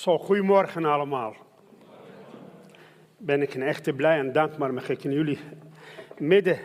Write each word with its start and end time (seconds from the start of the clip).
Zo, 0.00 0.18
goedemorgen 0.18 0.84
allemaal. 0.84 1.36
Ben 3.16 3.42
ik 3.42 3.54
een 3.54 3.62
echte 3.62 3.92
blij 3.92 4.18
en 4.18 4.32
dankbaar 4.32 4.74
mag 4.74 4.88
ik 4.88 5.04
in 5.04 5.12
jullie 5.12 5.38
midden 6.18 6.58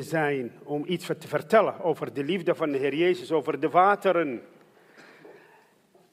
zijn 0.00 0.52
om 0.64 0.84
iets 0.86 1.06
te 1.06 1.28
vertellen 1.28 1.80
over 1.80 2.14
de 2.14 2.24
liefde 2.24 2.54
van 2.54 2.70
de 2.70 2.78
Heer 2.78 2.94
Jezus, 2.94 3.32
over 3.32 3.60
de 3.60 3.68
wateren. 3.68 4.42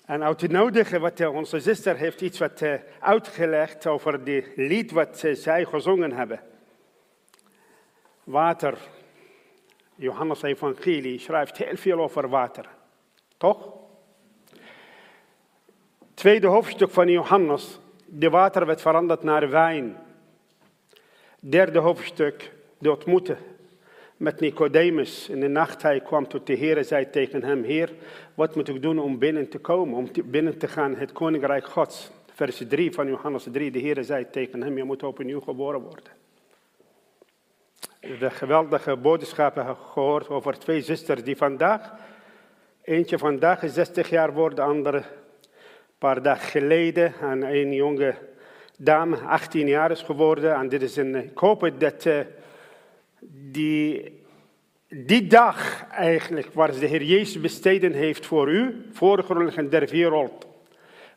En 0.05 0.23
uit 0.23 0.39
te 0.39 0.47
nodigen, 0.47 1.01
wat 1.01 1.19
eh, 1.19 1.35
onze 1.35 1.59
zuster 1.59 1.97
heeft 1.97 2.21
iets 2.21 2.39
wat 2.39 2.61
eh, 2.61 2.73
uitgelegd 2.99 3.87
over 3.87 4.13
het 4.13 4.55
lied 4.55 4.91
wat 4.91 5.23
eh, 5.23 5.35
zij 5.35 5.65
gezongen 5.65 6.11
hebben. 6.11 6.41
Water. 8.23 8.77
Johannes 9.95 10.41
Evangelie 10.41 11.19
schrijft 11.19 11.57
heel 11.57 11.77
veel 11.77 11.99
over 11.99 12.29
water. 12.29 12.69
Toch? 13.37 13.83
Tweede 16.25 16.47
hoofdstuk 16.47 16.91
van 16.91 17.09
Johannes. 17.09 17.79
De 18.05 18.29
water 18.29 18.65
werd 18.65 18.81
veranderd 18.81 19.23
naar 19.23 19.49
wijn. 19.49 19.97
Derde 21.39 21.79
hoofdstuk. 21.79 22.51
De 22.77 22.91
ontmoeten 22.91 23.37
met 24.17 24.39
Nicodemus. 24.39 25.29
In 25.29 25.39
de 25.39 25.47
nacht 25.47 25.81
hij 25.81 25.99
kwam 25.99 26.27
tot 26.27 26.47
de 26.47 26.53
Heer 26.53 26.77
en 26.77 26.85
zei 26.85 27.09
tegen 27.09 27.43
hem: 27.43 27.63
Heer, 27.63 27.93
wat 28.33 28.55
moet 28.55 28.67
ik 28.67 28.81
doen 28.81 28.99
om 28.99 29.19
binnen 29.19 29.49
te 29.49 29.57
komen, 29.57 29.97
om 29.97 30.09
binnen 30.25 30.57
te 30.57 30.67
gaan 30.67 30.95
het 30.95 31.11
koninkrijk 31.11 31.65
Gods? 31.65 32.11
Vers 32.33 32.61
3 32.67 32.91
van 32.91 33.07
Johannes 33.07 33.47
3. 33.51 33.71
De 33.71 33.79
Heer 33.79 34.03
zei 34.03 34.29
tegen 34.29 34.61
hem: 34.61 34.77
Je 34.77 34.83
moet 34.83 35.03
opnieuw 35.03 35.41
geboren 35.41 35.81
worden. 35.81 36.11
De 38.19 38.29
geweldige 38.29 38.95
boodschappen 38.95 39.75
gehoord 39.75 40.29
over 40.29 40.59
twee 40.59 40.81
zusters 40.81 41.23
die 41.23 41.37
vandaag, 41.37 41.93
eentje 42.81 43.17
vandaag 43.17 43.63
is 43.63 43.73
60 43.73 44.09
jaar 44.09 44.33
wordt, 44.33 44.55
de 44.55 44.61
andere 44.61 45.03
paar 46.05 46.21
dagen 46.21 46.49
geleden. 46.49 47.13
En 47.21 47.41
een 47.41 47.73
jonge 47.73 48.13
dame, 48.77 49.17
18 49.17 49.67
jaar 49.67 49.91
is 49.91 50.01
geworden. 50.01 50.55
En 50.55 50.69
dit 50.69 50.81
is 50.81 50.95
een, 50.95 51.15
ik 51.15 51.37
hoop 51.37 51.71
dat 51.77 52.05
uh, 52.05 52.19
die, 53.29 54.11
die 54.87 55.27
dag 55.27 55.87
eigenlijk, 55.89 56.47
waar 56.53 56.79
de 56.79 56.85
Heer 56.85 57.03
Jezus 57.03 57.41
besteden 57.41 57.93
heeft 57.93 58.25
voor 58.25 58.51
u, 58.51 58.85
voor 58.91 59.17
de 59.17 59.23
grondlegging 59.23 59.69
der 59.69 59.89
wereld. 59.89 60.47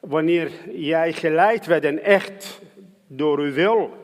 Wanneer 0.01 0.51
jij 0.71 1.13
geleid 1.13 1.67
werd 1.67 1.85
en 1.85 2.03
echt 2.03 2.61
door 3.07 3.39
uw 3.39 3.53
wil 3.53 3.98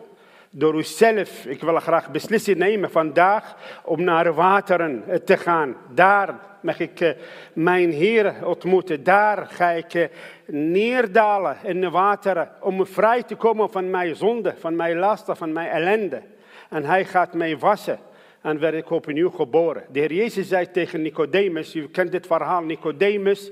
door 0.57 0.75
uzelf. 0.75 1.47
Ik 1.47 1.61
wil 1.61 1.81
graag 1.81 2.11
beslissing 2.11 2.57
nemen 2.57 2.91
vandaag 2.91 3.57
om 3.85 4.05
naar 4.05 4.35
wateren 4.35 5.05
eh, 5.07 5.17
te 5.17 5.37
gaan. 5.37 5.77
Daar 5.95 6.39
mag 6.61 6.79
ik 6.79 7.01
eh, 7.01 7.11
mijn 7.53 7.91
Heer 7.91 8.47
ontmoeten. 8.47 9.05
Daar 9.05 9.47
ga 9.47 9.71
ik 9.71 9.95
eh, 9.95 10.09
neerdalen 10.47 11.57
in 11.63 11.81
de 11.81 11.91
wateren 11.91 12.51
om 12.61 12.87
vrij 12.87 13.23
te 13.23 13.35
komen 13.35 13.71
van 13.71 13.91
mijn 13.91 14.17
zonde, 14.17 14.55
van 14.59 14.77
mijn 14.77 14.97
lasten, 14.97 15.37
van 15.37 15.53
mijn 15.53 15.71
ellende. 15.71 16.23
En 16.71 16.85
hij 16.85 17.05
gaat 17.05 17.35
mij 17.35 17.59
wassen. 17.59 17.99
En 18.41 18.59
werd 18.59 18.75
ik 18.75 18.91
opnieuw 18.91 19.31
geboren. 19.31 19.85
De 19.93 19.99
Heer 19.99 20.13
Jezus 20.13 20.49
zei 20.49 20.71
tegen 20.71 21.03
Nicodemus, 21.03 21.75
u 21.75 21.89
kent 21.89 22.13
dit 22.13 22.27
verhaal, 22.27 22.63
Nicodemus, 22.63 23.51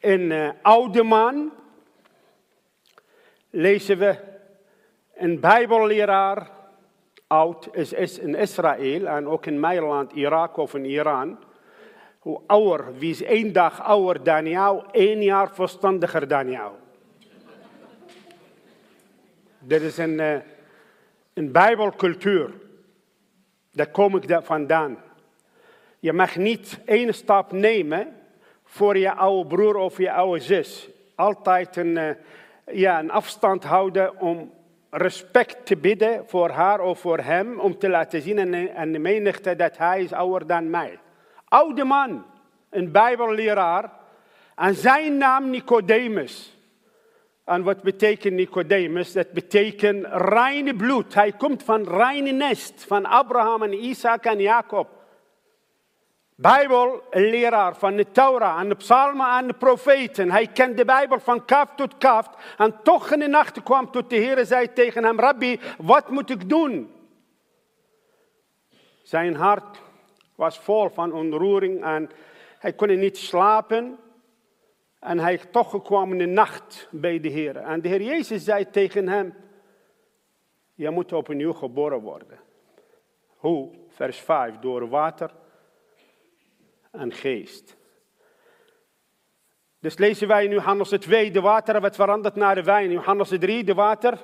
een 0.00 0.52
oude 0.62 1.02
man, 1.02 1.52
lezen 3.50 3.98
we 3.98 4.16
een 5.22 5.40
bijbelleraar, 5.40 6.50
oud, 7.26 7.68
is, 7.72 7.92
is 7.92 8.18
in 8.18 8.34
Israël 8.34 9.06
en 9.06 9.28
ook 9.28 9.46
in 9.46 9.60
mijn 9.60 9.82
land, 9.82 10.12
Irak 10.12 10.56
of 10.56 10.74
in 10.74 10.84
Iran. 10.84 11.38
Hoe 12.18 12.40
ouder, 12.46 12.98
wie 12.98 13.10
is 13.10 13.22
één 13.22 13.52
dag 13.52 13.82
ouder 13.82 14.22
dan 14.22 14.48
jou, 14.48 14.84
één 14.90 15.22
jaar 15.22 15.54
verstandiger 15.54 16.28
dan 16.28 16.50
jou. 16.50 16.72
Dit 19.58 19.82
is 19.82 19.98
een, 19.98 20.18
uh, 20.18 20.36
een 21.34 21.52
bijbelcultuur. 21.52 22.50
Daar 23.72 23.90
kom 23.90 24.16
ik 24.16 24.38
vandaan. 24.42 24.98
Je 25.98 26.12
mag 26.12 26.36
niet 26.36 26.80
één 26.84 27.14
stap 27.14 27.52
nemen 27.52 28.16
voor 28.64 28.98
je 28.98 29.14
oude 29.14 29.48
broer 29.48 29.76
of 29.76 29.98
je 29.98 30.12
oude 30.12 30.40
zus. 30.40 30.88
Altijd 31.14 31.76
een, 31.76 31.96
uh, 31.96 32.10
ja, 32.66 32.98
een 32.98 33.10
afstand 33.10 33.64
houden 33.64 34.20
om 34.20 34.52
respect 34.94 35.66
te 35.66 35.76
bidden 35.76 36.24
voor 36.26 36.50
haar 36.50 36.80
of 36.80 37.00
voor 37.00 37.18
hem, 37.18 37.60
om 37.60 37.78
te 37.78 37.88
laten 37.88 38.22
zien 38.22 38.70
aan 38.76 38.92
de 38.92 38.98
menigte 38.98 39.56
dat 39.56 39.76
hij 39.76 40.02
is 40.02 40.12
ouder 40.12 40.46
dan 40.46 40.70
mij. 40.70 40.98
Oude 41.48 41.84
man, 41.84 42.24
een 42.70 42.92
bijbelleraar, 42.92 43.90
en 44.56 44.74
zijn 44.74 45.16
naam 45.16 45.50
Nicodemus. 45.50 46.56
En 47.44 47.62
wat 47.62 47.82
betekent 47.82 48.34
Nicodemus? 48.34 49.12
Dat 49.12 49.30
betekent 49.30 50.06
reine 50.10 50.74
bloed. 50.74 51.14
Hij 51.14 51.32
komt 51.32 51.62
van 51.62 51.84
reine 51.88 52.30
nest, 52.30 52.84
van 52.84 53.06
Abraham 53.06 53.62
en 53.62 53.84
Isaac 53.84 54.24
en 54.24 54.40
Jacob. 54.40 55.01
Bijbel, 56.42 57.02
van 57.72 57.96
de 57.96 58.10
Torah 58.10 58.60
en 58.60 58.68
de 58.68 58.74
psalmen 58.74 59.38
en 59.38 59.46
de 59.46 59.54
profeten. 59.54 60.30
Hij 60.30 60.46
kent 60.46 60.76
de 60.76 60.84
Bijbel 60.84 61.20
van 61.20 61.44
kaf 61.44 61.74
tot 61.74 61.98
kaf. 61.98 62.54
En 62.58 62.82
toch 62.82 63.12
in 63.12 63.18
de 63.18 63.28
nacht 63.28 63.62
kwam 63.62 63.90
tot 63.90 64.10
de 64.10 64.16
Heer 64.16 64.38
en 64.38 64.46
zei 64.46 64.72
tegen 64.72 65.04
hem, 65.04 65.20
Rabbi, 65.20 65.60
wat 65.78 66.08
moet 66.08 66.30
ik 66.30 66.48
doen? 66.48 66.92
Zijn 69.02 69.34
hart 69.34 69.80
was 70.34 70.58
vol 70.58 70.88
van 70.88 71.12
ontroering 71.12 71.84
en 71.84 72.10
hij 72.58 72.72
kon 72.72 72.98
niet 72.98 73.18
slapen. 73.18 73.98
En 74.98 75.18
hij 75.18 75.38
toch 75.38 75.82
kwam 75.82 76.12
in 76.12 76.18
de 76.18 76.26
nacht 76.26 76.88
bij 76.90 77.20
de 77.20 77.28
Heer. 77.28 77.56
En 77.56 77.80
de 77.80 77.88
Heer 77.88 78.02
Jezus 78.02 78.44
zei 78.44 78.70
tegen 78.70 79.08
hem, 79.08 79.34
je 80.74 80.90
moet 80.90 81.12
opnieuw 81.12 81.52
geboren 81.52 82.00
worden. 82.00 82.38
Hoe? 83.36 83.70
Vers 83.88 84.18
5, 84.18 84.58
door 84.58 84.88
water 84.88 85.30
en 86.92 87.12
geest. 87.12 87.76
Dus 89.78 89.98
lezen 89.98 90.28
wij 90.28 90.44
in 90.44 90.50
Johannes 90.50 90.88
2, 90.88 91.30
de 91.30 91.40
water 91.40 91.80
werd 91.80 91.94
veranderd 91.94 92.34
naar 92.34 92.54
de 92.54 92.62
wijn. 92.62 92.90
Johannes 92.90 93.28
3, 93.28 93.64
de 93.64 93.74
water 93.74 94.18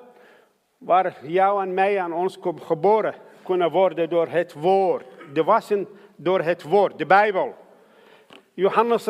waar 0.79 1.17
jou 1.27 1.63
en 1.63 1.75
mij 1.75 2.01
aan 2.01 2.13
ons 2.13 2.39
geboren 2.43 3.15
kunnen 3.45 3.71
worden 3.71 4.09
door 4.09 4.29
het 4.29 4.53
woord. 4.53 5.05
De 5.33 5.45
wassen 5.45 5.89
door 6.17 6.41
het 6.41 6.63
woord, 6.63 6.99
de 6.99 7.07
Bijbel. 7.07 7.55
Johannes 8.55 9.09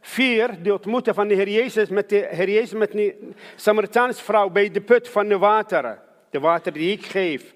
4, 0.00 0.62
de 0.62 0.72
ontmoeten 0.72 1.14
van 1.14 1.28
de 1.28 1.34
Heer 1.34 1.48
Jezus 1.48 1.88
met 1.88 2.08
de 2.08 2.28
Heer 2.30 2.50
Jezus 2.50 2.78
met 2.78 4.20
vrouw 4.20 4.50
bij 4.50 4.70
de 4.70 4.80
put 4.80 5.08
van 5.08 5.28
de 5.28 5.38
wateren. 5.38 6.02
De 6.30 6.40
water 6.40 6.72
die 6.72 6.92
ik 6.92 7.06
geef. 7.06 7.54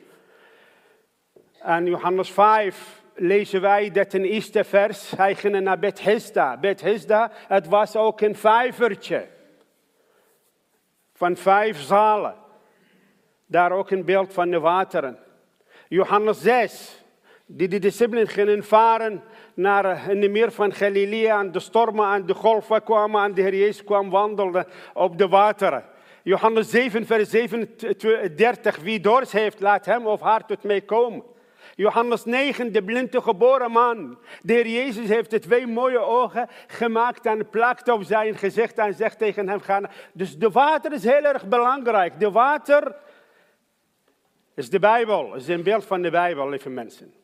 En 1.58 1.86
Johannes 1.86 2.30
5, 2.30 2.99
lezen 3.20 3.60
wij 3.60 3.90
dat 3.90 4.14
in 4.14 4.22
eerste 4.22 4.64
vers, 4.64 5.10
hij 5.10 5.34
ging 5.34 5.60
naar 5.60 5.78
Bethesda. 5.78 6.56
Bethesda, 6.56 7.30
het 7.48 7.66
was 7.66 7.96
ook 7.96 8.20
een 8.20 8.36
vijvertje. 8.36 9.26
Van 11.14 11.36
vijf 11.36 11.80
zalen. 11.80 12.34
Daar 13.46 13.72
ook 13.72 13.90
een 13.90 14.04
beeld 14.04 14.32
van 14.32 14.50
de 14.50 14.60
wateren. 14.60 15.18
Johannes 15.88 16.40
6, 16.40 17.04
die 17.46 17.68
de 17.68 17.78
discipelen 17.78 18.28
gingen 18.28 18.64
varen 18.64 19.22
naar 19.54 20.10
in 20.10 20.20
de 20.20 20.28
meer 20.28 20.52
van 20.52 20.72
Galilea 20.72 21.40
en 21.40 21.52
de 21.52 21.60
stormen 21.60 22.12
en 22.12 22.26
de 22.26 22.34
golven 22.34 22.82
kwamen 22.82 23.24
en 23.24 23.34
de 23.34 23.42
Heer 23.42 23.56
Jezus 23.56 23.84
kwam 23.84 24.10
wandelen 24.10 24.66
op 24.94 25.18
de 25.18 25.28
wateren. 25.28 25.84
Johannes 26.22 26.70
7, 26.70 27.06
vers 27.06 27.30
37, 27.30 28.76
wie 28.76 29.00
dorst 29.00 29.32
heeft, 29.32 29.60
laat 29.60 29.84
hem 29.84 30.06
of 30.06 30.20
haar 30.20 30.46
tot 30.46 30.62
mij 30.62 30.80
komen. 30.80 31.22
Johannes 31.80 32.24
9, 32.24 32.72
de 32.72 32.82
blinde 32.82 33.22
geboren 33.22 33.70
man. 33.70 34.18
De 34.42 34.52
Heer 34.52 34.66
Jezus 34.66 35.08
heeft 35.08 35.30
het 35.30 35.42
twee 35.42 35.66
mooie 35.66 35.98
ogen 35.98 36.48
gemaakt 36.66 37.26
en 37.26 37.48
plakt 37.48 37.88
op 37.88 38.02
zijn 38.02 38.34
gezicht 38.34 38.78
en 38.78 38.94
zegt 38.94 39.18
tegen 39.18 39.48
hem, 39.48 39.60
ga 39.60 39.90
Dus 40.12 40.38
de 40.38 40.50
water 40.50 40.92
is 40.92 41.04
heel 41.04 41.24
erg 41.24 41.48
belangrijk. 41.48 42.20
De 42.20 42.30
water 42.30 42.96
is 44.54 44.70
de 44.70 44.78
Bijbel, 44.78 45.34
is 45.34 45.48
een 45.48 45.62
beeld 45.62 45.84
van 45.84 46.02
de 46.02 46.10
Bijbel, 46.10 46.48
lieve 46.48 46.68
mensen. 46.68 47.14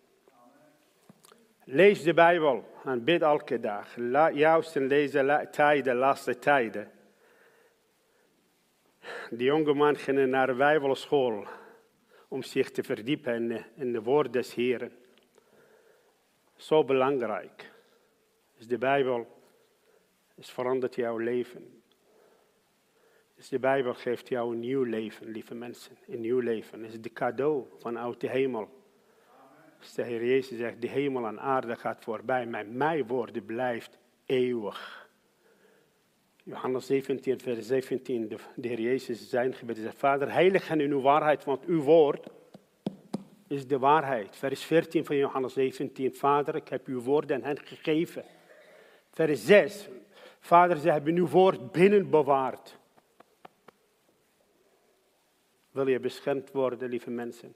Lees 1.64 2.02
de 2.02 2.14
Bijbel 2.14 2.64
en 2.84 3.04
bid 3.04 3.22
elke 3.22 3.60
dag. 3.60 3.88
Juist 4.34 4.76
in 4.76 4.88
deze 4.88 5.48
tijden, 5.50 5.96
laatste 5.96 6.38
tijden. 6.38 6.90
De 9.30 9.44
jonge 9.44 9.74
man 9.74 9.96
ging 9.96 10.26
naar 10.26 10.46
de 10.46 10.54
Bijbelschool 10.54 11.46
om 12.36 12.42
zich 12.42 12.70
te 12.70 12.82
verdiepen 12.82 13.64
in, 13.76 13.92
de 13.92 14.02
woord 14.02 14.32
des 14.32 14.54
Heren. 14.54 14.92
Zo 16.56 16.84
belangrijk 16.84 17.72
is 18.56 18.66
de 18.66 18.78
Bijbel, 18.78 19.40
is 20.34 20.50
verandert 20.50 20.94
jouw 20.94 21.18
leven. 21.18 21.82
De 23.48 23.58
Bijbel 23.58 23.94
geeft 23.94 24.28
jou 24.28 24.52
een 24.52 24.60
nieuw 24.60 24.82
leven, 24.82 25.26
lieve 25.26 25.54
mensen. 25.54 25.96
Een 26.06 26.20
nieuw 26.20 26.38
leven. 26.38 26.84
Is 26.84 27.00
de 27.00 27.12
cadeau 27.12 27.66
van 27.78 27.98
uit 27.98 28.20
de 28.20 28.28
hemel. 28.28 28.68
De 29.94 30.02
Heer 30.02 30.24
Jezus 30.24 30.58
zegt, 30.58 30.80
de 30.80 30.88
hemel 30.88 31.26
en 31.26 31.40
aarde 31.40 31.76
gaat 31.76 32.04
voorbij, 32.04 32.46
maar 32.46 32.66
mijn 32.66 33.06
woorden 33.06 33.44
blijft 33.44 33.98
eeuwig. 34.26 35.05
Johannes 36.48 36.86
17, 36.86 37.40
vers 37.40 37.66
17, 37.66 38.28
de, 38.28 38.36
de 38.54 38.68
Heer 38.68 38.80
Jezus 38.80 39.28
zijn 39.28 39.54
gebed 39.54 39.76
zegt, 39.76 39.98
Vader, 39.98 40.32
heilig 40.32 40.68
hen 40.68 40.80
in 40.80 40.90
uw 40.90 41.00
waarheid, 41.00 41.44
want 41.44 41.64
uw 41.64 41.82
woord 41.82 42.26
is 43.46 43.66
de 43.66 43.78
waarheid. 43.78 44.36
Vers 44.36 44.64
14 44.64 45.04
van 45.04 45.16
Johannes 45.16 45.52
17, 45.52 46.14
Vader, 46.14 46.54
ik 46.54 46.68
heb 46.68 46.86
uw 46.86 47.00
woord 47.00 47.32
aan 47.32 47.42
hen 47.42 47.58
gegeven. 47.58 48.24
Vers 49.10 49.44
6, 49.44 49.88
Vader, 50.40 50.76
ze 50.76 50.90
hebben 50.90 51.16
uw 51.16 51.28
woord 51.28 51.72
binnen 51.72 52.10
bewaard. 52.10 52.78
Wil 55.70 55.86
je 55.86 56.00
beschermd 56.00 56.52
worden, 56.52 56.88
lieve 56.88 57.10
mensen? 57.10 57.54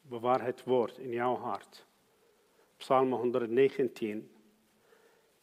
Bewaar 0.00 0.44
het 0.44 0.64
woord 0.64 0.98
in 0.98 1.10
jouw 1.10 1.36
hart. 1.36 1.86
Psalm 2.76 3.12
119, 3.12 4.33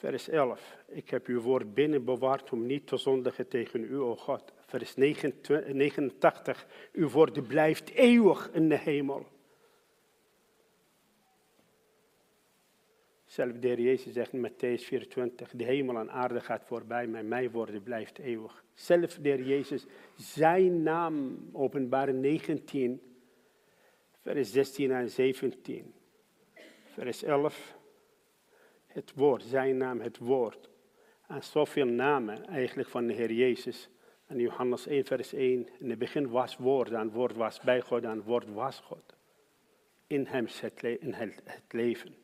vers 0.01 0.29
11. 0.29 0.77
Ik 0.87 1.09
heb 1.09 1.27
uw 1.27 1.41
woord 1.41 1.73
binnen 1.73 2.03
bewaard 2.03 2.51
om 2.51 2.65
niet 2.65 2.87
te 2.87 2.97
zondigen 2.97 3.47
tegen 3.47 3.83
u, 3.83 3.99
o 3.99 4.15
God. 4.15 4.53
Vers 4.65 4.95
89. 4.95 6.67
Uw 6.93 7.09
woord 7.09 7.47
blijft 7.47 7.89
eeuwig 7.89 8.49
in 8.53 8.69
de 8.69 8.77
hemel. 8.77 9.25
Zelf 13.25 13.51
de 13.51 13.67
Heer 13.67 13.79
Jezus 13.79 14.13
zegt 14.13 14.33
in 14.33 14.49
Matthäus 14.49 14.83
24, 14.83 15.51
de 15.51 15.63
hemel 15.63 15.97
en 15.97 16.11
aarde 16.11 16.41
gaat 16.41 16.65
voorbij, 16.65 17.07
maar 17.07 17.25
mijn 17.25 17.51
woorden 17.51 17.83
blijft 17.83 18.17
eeuwig. 18.17 18.63
Zelf 18.73 19.15
de 19.15 19.29
Heer 19.29 19.43
Jezus, 19.43 19.85
zijn 20.15 20.83
naam, 20.83 21.39
openbaar 21.53 22.13
19, 22.13 23.01
vers 24.21 24.51
16 24.51 24.91
en 24.91 25.09
17. 25.09 25.93
Vers 26.83 27.23
11, 27.23 27.79
het 28.93 29.11
woord, 29.15 29.43
zijn 29.43 29.77
naam, 29.77 29.99
het 29.99 30.17
woord. 30.17 30.69
En 31.27 31.43
zoveel 31.43 31.85
namen 31.85 32.45
eigenlijk 32.45 32.89
van 32.89 33.07
de 33.07 33.13
Heer 33.13 33.31
Jezus. 33.31 33.89
En 34.27 34.39
Johannes 34.39 34.87
1, 34.87 35.05
vers 35.05 35.33
1, 35.33 35.67
in 35.79 35.89
het 35.89 35.99
begin 35.99 36.29
was 36.29 36.57
woord, 36.57 36.91
en 36.91 37.11
woord 37.11 37.35
was 37.35 37.59
bij 37.59 37.81
God, 37.81 38.03
en 38.03 38.21
woord 38.21 38.53
was 38.53 38.79
God. 38.79 39.15
In 40.07 40.25
hem 40.25 40.45
is 40.45 40.59
het, 40.59 40.83
in 40.83 41.13
het 41.13 41.63
leven. 41.69 42.15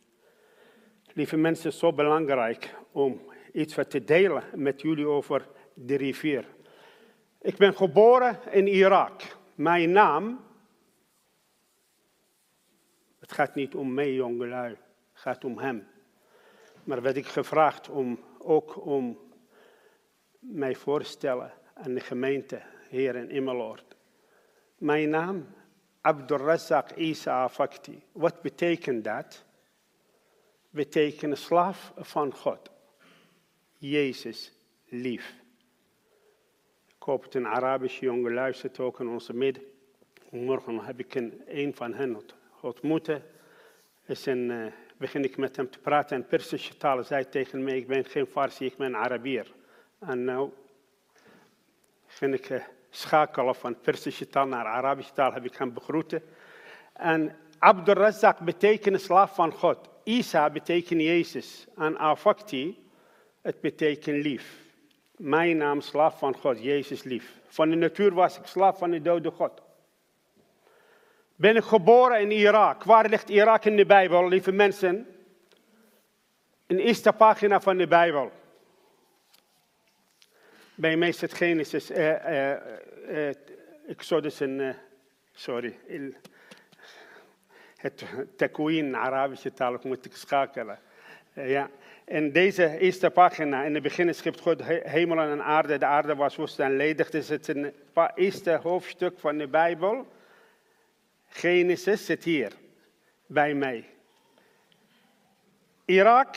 Lieve 1.14 1.38
mensen, 1.38 1.74
zo 1.74 1.94
belangrijk 1.94 2.76
om 2.92 3.22
iets 3.54 3.76
wat 3.76 3.90
te 3.90 4.04
delen 4.04 4.44
met 4.56 4.82
jullie 4.82 5.08
over 5.08 5.48
de 5.74 5.96
rivier. 5.96 6.46
Ik 7.42 7.58
ben 7.58 7.74
geboren 7.74 8.40
in 8.52 8.68
Irak. 8.68 9.22
Mijn 9.56 9.92
naam, 9.92 10.46
het 13.20 13.32
gaat 13.32 13.56
niet 13.56 13.76
om 13.76 13.94
mij 13.94 14.14
jongelui, 14.14 14.70
het 14.70 14.80
gaat 15.22 15.44
om 15.44 15.58
hem. 15.58 15.88
Maar 16.88 17.02
werd 17.02 17.18
ik 17.18 17.28
gevraagd 17.28 17.90
om 17.90 18.20
ook 18.38 18.86
om 18.86 19.20
mij 20.40 20.76
voorstellen 20.76 21.54
aan 21.74 21.94
de 21.94 22.00
gemeente 22.00 22.62
Heer 22.90 23.16
in 23.16 23.30
Immeloord. 23.30 23.96
Mijn 24.78 25.10
naam, 25.10 25.48
Abdurrazak 26.02 26.92
Isa 26.92 27.44
Afakti. 27.44 28.04
Wat 28.12 28.42
betekent 28.42 29.04
dat? 29.04 29.46
Betekent 30.70 31.38
slaaf 31.38 31.94
van 31.96 32.34
God. 32.34 32.72
Jezus 33.78 34.54
lief. 34.86 35.36
Ik 36.88 37.04
hoop 37.04 37.24
dat 37.24 37.34
een 37.34 37.48
Arabische 37.48 38.06
jongen 38.06 38.34
luistert 38.34 38.80
ook 38.80 39.00
in 39.00 39.08
onze 39.08 39.34
midden. 39.34 39.64
Morgen 40.30 40.80
heb 40.80 41.00
ik 41.00 41.16
een, 41.46 41.76
van 41.76 41.94
hen 41.94 42.22
ontmoeten. 42.62 43.24
Is 44.06 44.26
een, 44.26 44.50
uh, 44.50 44.66
begin 44.98 45.24
ik 45.24 45.38
met 45.38 45.56
hem 45.56 45.70
te 45.70 45.80
praten 45.80 46.18
in 46.18 46.26
Persische 46.26 46.78
taal. 46.78 47.04
Zei 47.04 47.30
tegen 47.30 47.64
mij, 47.64 47.78
ik 47.78 47.88
ben 47.88 48.06
geen 48.06 48.26
Farsi, 48.26 48.66
ik 48.66 48.78
ben 48.78 48.96
Arabier. 48.96 49.52
En 50.00 50.24
nou 50.24 50.50
ging 52.08 52.34
ik 52.34 52.50
uh, 52.50 52.62
schakelen 52.90 53.56
van 53.56 53.80
Persische 53.80 54.28
taal 54.28 54.48
naar 54.48 54.66
Arabische 54.66 55.14
taal, 55.14 55.34
heb 55.34 55.46
ik 55.46 55.56
hem 55.56 55.74
begroeten. 55.74 56.24
En 56.94 57.36
Abdurrazak 57.60 58.40
betekent 58.40 59.02
slaaf 59.02 59.36
van 59.36 59.52
God. 59.52 59.90
Isa 60.04 60.50
betekent 60.50 61.02
Jezus. 61.02 61.68
En 61.78 61.98
Afakti, 61.98 62.78
het 63.42 63.62
betekent 63.62 64.24
lief. 64.24 64.66
Mijn 65.18 65.58
naam 65.58 65.82
slaaf 65.82 66.20
van 66.20 66.36
God, 66.36 66.64
Jezus 66.64 67.04
lief. 67.04 67.40
Van 67.48 67.70
de 67.70 67.76
natuur 67.76 68.14
was 68.14 68.38
ik 68.38 68.46
slaaf 68.46 68.78
van 68.78 68.92
de 68.92 69.02
dode 69.02 69.32
God. 69.32 69.62
Ben 71.40 71.56
ik 71.56 71.64
geboren 71.64 72.22
in 72.22 72.32
Irak. 72.32 72.84
Waar 72.84 73.10
ligt 73.10 73.30
Irak 73.30 73.66
in 73.66 73.76
de 73.76 73.86
Bijbel, 73.86 74.28
lieve 74.28 74.52
mensen? 74.52 74.96
In 76.68 76.76
de 76.76 76.82
eerste 76.82 77.14
pagina 77.14 77.62
van 77.62 77.78
de 77.78 77.88
Bijbel. 77.88 78.32
Bij 80.76 80.98
het 80.98 81.34
Genesis, 81.34 81.90
eh, 81.90 82.26
eh, 82.26 82.60
eh, 83.08 83.36
Exodus 83.88 84.42
en, 84.42 84.60
uh, 84.60 84.70
sorry, 85.34 85.78
het 87.76 88.06
Tekwin, 88.36 88.96
Arabische 88.96 89.54
taal, 89.54 89.80
moet 89.84 90.06
ik 90.06 90.16
schakelen. 90.16 90.80
Uh, 91.34 91.50
ja. 91.50 91.70
In 92.06 92.32
deze 92.32 92.78
eerste 92.78 93.10
pagina, 93.10 93.64
in 93.64 93.74
het 93.74 93.84
begin 93.84 94.16
schrijft 94.16 94.40
God 94.40 94.64
hemel 94.64 95.20
en 95.20 95.44
aarde. 95.44 95.78
De 95.78 95.86
aarde 95.86 96.16
was 96.16 96.36
woest 96.36 96.60
en 96.60 96.76
ledig. 96.76 97.06
Het 97.06 97.16
is 97.16 97.30
het 97.30 97.56
eerste 98.16 98.60
hoofdstuk 98.64 99.20
van 99.20 99.38
de 99.38 99.48
Bijbel. 99.48 100.08
Genesis 101.38 102.06
zit 102.06 102.24
hier 102.24 102.52
bij 103.26 103.54
mij. 103.54 103.90
Irak 105.86 106.36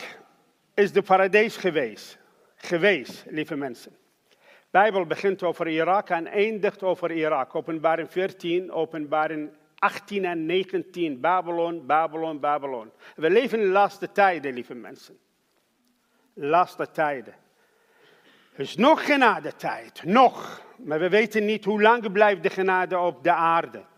is 0.73 0.91
de 0.91 1.01
paradijs 1.01 1.57
geweest. 1.57 2.17
Geweest, 2.55 3.25
lieve 3.27 3.55
mensen. 3.55 3.91
De 4.29 4.37
Bijbel 4.69 5.05
begint 5.05 5.43
over 5.43 5.67
Irak 5.67 6.09
en 6.09 6.27
eindigt 6.27 6.83
over 6.83 7.11
Irak. 7.11 7.55
Openbaring 7.55 8.11
14, 8.11 8.71
openbaring 8.71 9.49
18 9.75 10.25
en 10.25 10.45
19. 10.45 11.19
Babylon, 11.19 11.85
Babylon, 11.85 12.39
Babylon. 12.39 12.91
We 13.15 13.29
leven 13.29 13.59
in 13.59 13.65
de 13.65 13.71
laatste 13.71 14.11
tijden, 14.11 14.53
lieve 14.53 14.75
mensen. 14.75 15.17
Laatste 16.33 16.91
tijden. 16.91 17.33
Er 18.53 18.59
is 18.59 18.75
nog 18.75 19.05
genade 19.05 19.55
tijd, 19.55 20.03
nog. 20.03 20.65
Maar 20.77 20.99
we 20.99 21.09
weten 21.09 21.45
niet 21.45 21.65
hoe 21.65 21.81
lang 21.81 22.11
blijft 22.11 22.43
de 22.43 22.49
genade 22.49 22.97
op 22.97 23.23
de 23.23 23.33
aarde. 23.33 23.89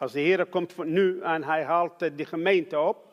Als 0.00 0.12
de 0.12 0.20
Heer 0.20 0.46
komt 0.46 0.84
nu 0.84 1.20
en 1.20 1.44
hij 1.44 1.64
haalt 1.64 1.98
de 1.98 2.24
gemeente 2.24 2.80
op, 2.80 3.12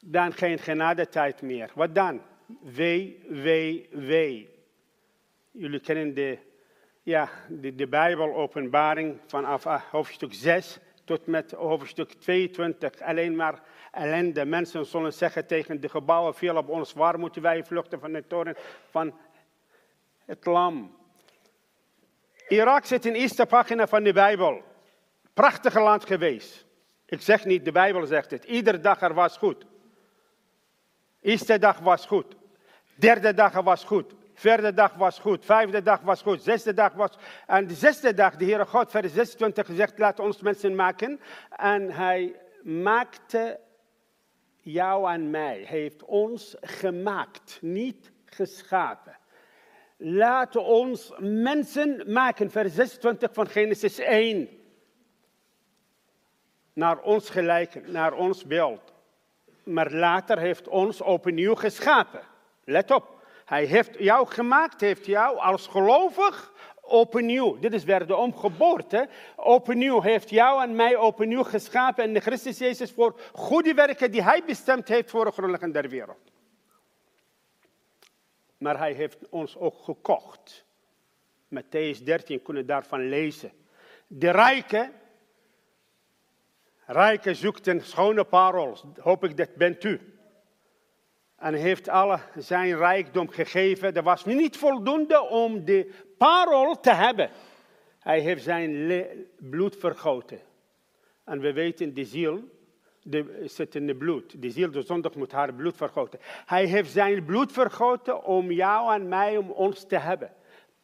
dan 0.00 0.32
geen 0.32 0.58
genadetijd 0.58 1.42
meer. 1.42 1.70
Wat 1.74 1.94
dan? 1.94 2.20
Wee, 2.60 3.24
wee, 3.28 3.88
wee. 3.90 4.48
Jullie 5.50 5.80
kennen 5.80 6.14
de, 6.14 6.38
ja, 7.02 7.28
de, 7.48 7.74
de 7.74 7.86
Bijbel, 7.86 8.34
openbaring 8.34 9.20
vanaf 9.26 9.66
ah, 9.66 9.82
hoofdstuk 9.90 10.34
6 10.34 10.78
tot 11.04 11.26
met 11.26 11.50
hoofdstuk 11.52 12.12
22. 12.12 13.00
Alleen 13.00 13.36
maar 13.36 13.62
ellende. 13.90 14.44
Mensen 14.44 14.86
zullen 14.86 15.12
zeggen 15.12 15.46
tegen 15.46 15.80
de 15.80 15.88
gebouwen, 15.88 16.34
veel 16.34 16.56
op 16.56 16.68
ons, 16.68 16.92
waar 16.92 17.18
moeten 17.18 17.42
wij 17.42 17.64
vluchten 17.64 18.00
van 18.00 18.12
de 18.12 18.26
toren 18.26 18.56
van 18.90 19.14
het 20.24 20.46
lam. 20.46 20.96
Irak 22.48 22.84
zit 22.84 23.04
in 23.04 23.12
de 23.12 23.18
eerste 23.18 23.46
pagina 23.46 23.86
van 23.86 24.04
de 24.04 24.12
Bijbel. 24.12 24.72
Prachtige 25.34 25.80
land 25.80 26.06
geweest. 26.06 26.64
Ik 27.06 27.20
zeg 27.20 27.44
niet, 27.44 27.64
de 27.64 27.72
Bijbel 27.72 28.06
zegt 28.06 28.30
het. 28.30 28.44
Iedere 28.44 28.80
dag 28.80 29.00
er 29.00 29.14
was 29.14 29.36
goed. 29.36 29.64
Eerste 31.20 31.58
dag 31.58 31.78
was 31.78 32.06
goed. 32.06 32.36
Derde 32.94 33.34
dag 33.34 33.52
was 33.52 33.84
goed. 33.84 34.14
Vierde 34.34 34.74
dag 34.74 34.94
was 34.94 35.18
goed. 35.18 35.44
Vijfde 35.44 35.82
dag 35.82 36.00
was 36.00 36.22
goed. 36.22 36.42
Zesde 36.42 36.74
dag 36.74 36.92
was. 36.92 37.10
En 37.46 37.66
de 37.66 37.74
zesde 37.74 38.14
dag, 38.14 38.36
de 38.36 38.44
Heere 38.44 38.66
God, 38.66 38.90
vers 38.90 39.12
26 39.12 39.66
gezegd, 39.66 39.98
laat 39.98 40.18
ons 40.18 40.42
mensen 40.42 40.74
maken. 40.74 41.20
En 41.50 41.90
hij 41.90 42.34
maakte 42.62 43.60
jou 44.60 45.12
en 45.12 45.30
mij. 45.30 45.64
Heeft 45.66 46.04
ons 46.04 46.56
gemaakt, 46.60 47.58
niet 47.60 48.12
geschapen. 48.24 49.16
Laat 49.96 50.56
ons 50.56 51.12
mensen 51.18 52.02
maken, 52.06 52.50
vers 52.50 52.74
26 52.74 53.32
van 53.32 53.48
Genesis 53.48 53.98
1 53.98 54.48
naar 56.74 56.98
ons 57.00 57.30
gelijk, 57.30 57.88
naar 57.88 58.12
ons 58.12 58.44
beeld. 58.44 58.92
Maar 59.62 59.92
later 59.92 60.38
heeft 60.38 60.68
ons 60.68 61.00
opnieuw 61.00 61.54
geschapen. 61.54 62.20
Let 62.64 62.90
op, 62.90 63.22
hij 63.44 63.64
heeft 63.64 63.98
jou 63.98 64.26
gemaakt, 64.26 64.80
heeft 64.80 65.06
jou 65.06 65.38
als 65.38 65.66
gelovig 65.66 66.52
opnieuw. 66.80 67.58
Dit 67.58 67.72
is 67.72 67.84
weer 67.84 68.06
de 68.06 68.16
omgeboorte. 68.16 69.08
Opnieuw 69.36 70.00
heeft 70.00 70.30
jou 70.30 70.62
en 70.62 70.76
mij 70.76 70.96
opnieuw 70.96 71.42
geschapen 71.42 72.04
in 72.04 72.14
de 72.14 72.20
Christus 72.20 72.58
Jezus 72.58 72.92
voor 72.92 73.20
goede 73.32 73.74
werken 73.74 74.10
die 74.10 74.22
hij 74.22 74.42
bestemd 74.46 74.88
heeft 74.88 75.10
voor 75.10 75.24
de 75.24 75.30
grondlegging 75.30 75.72
der 75.72 75.88
wereld. 75.88 76.32
Maar 78.58 78.78
hij 78.78 78.92
heeft 78.92 79.28
ons 79.28 79.56
ook 79.56 79.78
gekocht. 79.82 80.64
Matthäus 81.48 82.02
13 82.04 82.42
kunnen 82.42 82.66
daarvan 82.66 83.08
lezen. 83.08 83.52
De 84.06 84.30
rijken 84.30 84.92
Rijke 86.86 87.34
zoekt 87.34 87.66
een 87.66 87.80
schone 87.80 88.24
parel. 88.24 88.76
Hoop 89.00 89.24
ik 89.24 89.36
dat 89.36 89.54
bent 89.54 89.84
u. 89.84 90.00
En 91.36 91.54
heeft 91.54 91.88
alle 91.88 92.18
zijn 92.36 92.76
rijkdom 92.76 93.28
gegeven. 93.28 93.94
Er 93.94 94.02
was 94.02 94.24
niet 94.24 94.56
voldoende 94.56 95.20
om 95.20 95.64
de 95.64 95.90
parel 96.18 96.80
te 96.80 96.92
hebben. 96.92 97.30
Hij 97.98 98.20
heeft 98.20 98.42
zijn 98.42 99.02
bloed 99.38 99.76
vergoten. 99.76 100.40
En 101.24 101.40
we 101.40 101.52
weten, 101.52 101.94
de 101.94 102.04
ziel 102.04 102.42
de, 103.04 103.42
zit 103.44 103.74
in 103.74 103.88
het 103.88 103.98
bloed. 103.98 104.42
De 104.42 104.50
ziel, 104.50 104.70
de 104.70 104.82
zondag, 104.82 105.14
moet 105.14 105.32
haar 105.32 105.54
bloed 105.54 105.76
vergoten. 105.76 106.18
Hij 106.46 106.64
heeft 106.64 106.90
zijn 106.90 107.24
bloed 107.24 107.52
vergoten 107.52 108.24
om 108.24 108.50
jou 108.50 108.94
en 108.94 109.08
mij, 109.08 109.36
om 109.36 109.50
ons 109.50 109.86
te 109.86 109.98
hebben. 109.98 110.32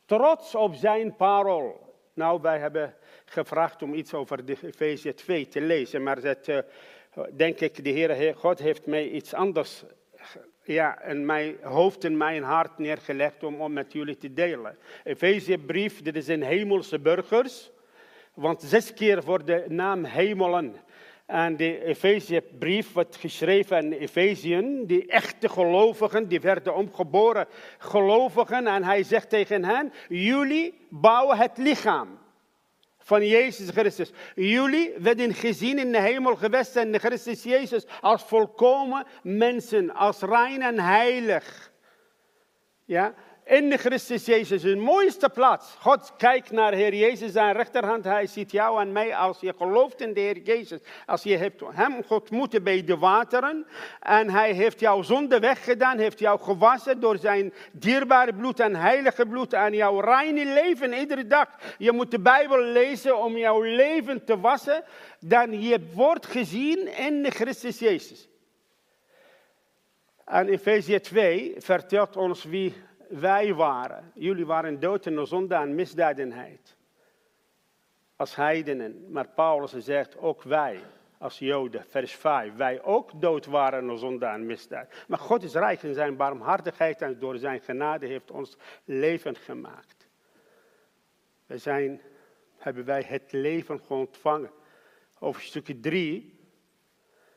Trots 0.04 0.54
op 0.54 0.75
zijn 0.75 1.16
parol. 1.16 1.95
Nou, 2.14 2.40
wij 2.40 2.59
hebben 2.59 2.95
gevraagd 3.30 3.82
om 3.82 3.94
iets 3.94 4.14
over 4.14 4.44
de 4.44 4.56
Efezië 4.62 5.14
2 5.14 5.49
te 5.49 5.60
lezen, 5.60 6.02
maar 6.02 6.20
dat, 6.20 6.49
uh, 6.49 6.58
denk 7.32 7.60
ik, 7.60 7.84
de 7.84 7.90
Heer 7.90 8.34
God 8.37 8.58
heeft 8.58 8.87
mij 8.87 9.08
iets 9.08 9.34
anders 9.34 9.84
ja, 10.62 11.02
in 11.02 11.26
mijn 11.26 11.56
hoofd 11.62 12.04
en 12.04 12.16
mijn 12.16 12.42
hart 12.42 12.78
neergelegd 12.78 13.44
om, 13.44 13.60
om 13.60 13.72
met 13.72 13.92
jullie 13.92 14.16
te 14.16 14.32
delen. 14.32 14.78
brief, 15.66 16.02
dit 16.02 16.16
is 16.16 16.28
een 16.28 16.42
hemelse 16.42 16.99
burgers, 16.99 17.70
want 18.34 18.62
zes 18.62 18.94
keer 18.94 19.22
wordt 19.22 19.46
de 19.46 19.64
naam 19.68 20.04
hemelen. 20.04 20.75
En 21.26 21.56
de 21.56 21.84
brief 22.58 22.92
wordt 22.92 23.16
geschreven 23.16 23.76
aan 23.76 23.92
Efeziën, 23.92 24.87
die 24.87 25.06
echte 25.06 25.49
gelovigen, 25.49 26.28
die 26.28 26.40
werden 26.40 26.75
omgeboren 26.75 27.46
gelovigen. 27.78 28.66
En 28.66 28.84
hij 28.84 29.02
zegt 29.02 29.28
tegen 29.28 29.64
hen, 29.64 29.92
jullie 30.08 30.87
bouwen 30.88 31.37
het 31.37 31.58
lichaam 31.58 32.19
van 33.02 33.26
Jezus 33.26 33.71
Christus. 33.71 34.12
Jullie 34.35 34.95
werden 34.99 35.35
gezien 35.35 35.78
in 35.78 35.92
de 35.92 36.00
hemel 36.00 36.37
geweest 36.37 36.76
en 36.76 37.00
Christus 37.00 37.42
Jezus 37.42 37.87
als 38.00 38.23
volkomen 38.23 39.07
mensen, 39.23 39.95
als 39.95 40.21
rein 40.21 40.62
en 40.62 40.80
heilig. 40.80 41.73
Ja, 42.85 43.14
in 43.50 43.71
de 43.71 43.76
Christus 43.76 44.25
Jezus, 44.25 44.62
een 44.62 44.80
mooiste 44.80 45.28
plaats. 45.28 45.75
God 45.78 46.12
kijkt 46.16 46.50
naar 46.50 46.73
Heer 46.73 46.95
Jezus 46.95 47.37
aan 47.37 47.52
rechterhand. 47.52 48.04
Hij 48.04 48.26
ziet 48.26 48.50
jou 48.50 48.80
en 48.80 48.92
mij 48.92 49.16
als 49.16 49.40
je 49.40 49.54
gelooft 49.57 50.00
in 50.00 50.12
de 50.12 50.21
Heer 50.21 50.38
Jezus. 50.38 50.80
Als 51.07 51.23
je 51.23 51.37
hebt 51.37 51.62
hem 51.71 52.02
ontmoet 52.09 52.64
bij 52.64 52.85
de 52.85 52.99
wateren. 52.99 53.66
En 54.00 54.30
hij 54.30 54.52
heeft 54.52 54.80
jouw 54.80 55.02
zonde 55.02 55.38
weggedaan. 55.38 55.99
Heeft 55.99 56.19
jou 56.19 56.40
gewassen 56.40 57.00
door 57.00 57.19
zijn 57.19 57.52
dierbare 57.73 58.35
bloed 58.35 58.61
en 58.61 58.75
heilige 58.75 59.26
bloed. 59.26 59.52
En 59.52 59.75
jouw 59.75 60.00
reine 60.00 60.45
leven 60.45 60.92
iedere 60.92 61.26
dag. 61.26 61.49
Je 61.78 61.92
moet 61.92 62.11
de 62.11 62.21
Bijbel 62.21 62.62
lezen 62.62 63.19
om 63.19 63.37
jouw 63.37 63.62
leven 63.62 64.25
te 64.25 64.40
wassen. 64.40 64.85
Dan 65.21 65.62
je 65.62 65.90
wordt 65.95 66.26
gezien 66.26 66.97
in 66.97 67.23
de 67.23 67.30
Christus 67.30 67.78
Jezus. 67.78 68.28
En 70.25 70.49
Efezië 70.49 71.00
2 71.00 71.54
vertelt 71.59 72.16
ons 72.16 72.45
wie 72.45 72.88
wij 73.10 73.54
waren. 73.54 74.12
Jullie 74.14 74.46
waren 74.46 74.80
dood 74.80 75.06
in 75.06 75.16
de 75.16 75.24
zonde 75.24 75.54
en 75.54 75.74
misdadenheid. 75.74 76.76
Als 78.16 78.34
heidenen. 78.34 79.10
Maar 79.10 79.28
Paulus 79.28 79.72
zegt 79.76 80.18
ook 80.18 80.42
wij, 80.42 80.80
als 81.18 81.38
Joden, 81.38 81.84
vers 81.84 82.14
5. 82.14 82.54
Wij 82.54 82.82
ook 82.82 83.20
dood 83.20 83.46
waren 83.46 83.86
de 83.86 83.96
zonde 83.96 84.26
en 84.26 84.46
misdaad. 84.46 84.92
Maar 85.08 85.18
God 85.18 85.42
is 85.42 85.52
rijk 85.52 85.82
in 85.82 85.94
zijn 85.94 86.16
barmhartigheid 86.16 87.02
en 87.02 87.18
door 87.18 87.38
zijn 87.38 87.60
genade 87.60 88.06
heeft 88.06 88.30
ons 88.30 88.56
levend 88.84 89.38
gemaakt. 89.38 90.08
We 91.46 91.58
zijn, 91.58 92.00
hebben 92.56 92.84
wij 92.84 93.02
het 93.06 93.32
leven 93.32 93.80
ontvangen. 93.88 94.50
Hoofdstuk 95.14 95.82
3 95.82 96.38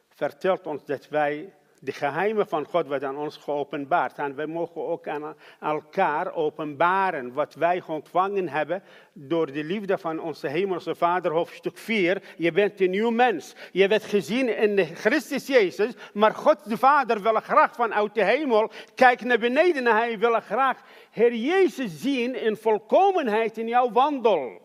vertelt 0.10 0.68
ons 0.68 0.86
dat 0.86 1.10
wij 1.10 1.54
de 1.84 1.92
geheimen 1.92 2.48
van 2.48 2.66
God 2.66 2.88
worden 2.88 3.08
aan 3.08 3.18
ons 3.18 3.38
geopenbaard. 3.38 4.18
En 4.18 4.36
wij 4.36 4.46
mogen 4.46 4.88
ook 4.88 5.08
aan 5.08 5.36
elkaar 5.60 6.34
openbaren 6.34 7.34
wat 7.34 7.54
wij 7.54 7.84
ontvangen 7.88 8.50
hebben 8.50 8.84
door 9.14 9.52
de 9.52 9.64
liefde 9.64 9.98
van 9.98 10.20
onze 10.20 10.48
hemelse 10.48 10.96
Vader, 10.96 11.32
hoofdstuk 11.32 11.78
4. 11.78 12.22
Je 12.38 12.52
bent 12.52 12.82
een 12.82 12.90
nieuw 12.90 13.10
mens. 13.10 13.56
Je 13.72 13.88
werd 13.88 14.04
gezien 14.04 14.58
in 14.58 14.96
Christus 14.96 15.48
Jezus, 15.48 15.94
maar 16.14 16.34
God 16.34 16.70
de 16.70 16.78
Vader 16.78 17.22
wil 17.22 17.40
graag 17.40 17.76
vanuit 17.76 18.14
de 18.14 18.24
hemel 18.24 18.72
kijken 18.96 19.28
naar 19.28 19.40
beneden 19.40 19.88
en 19.88 19.96
hij 19.96 20.20
wil 20.20 20.40
graag 20.40 20.82
Heer 21.12 21.36
Jezus 21.36 22.02
zien 22.02 22.42
in 22.42 22.58
volkomenheid 22.58 23.58
in 23.58 23.68
jouw 23.68 23.92
wandel 23.92 24.62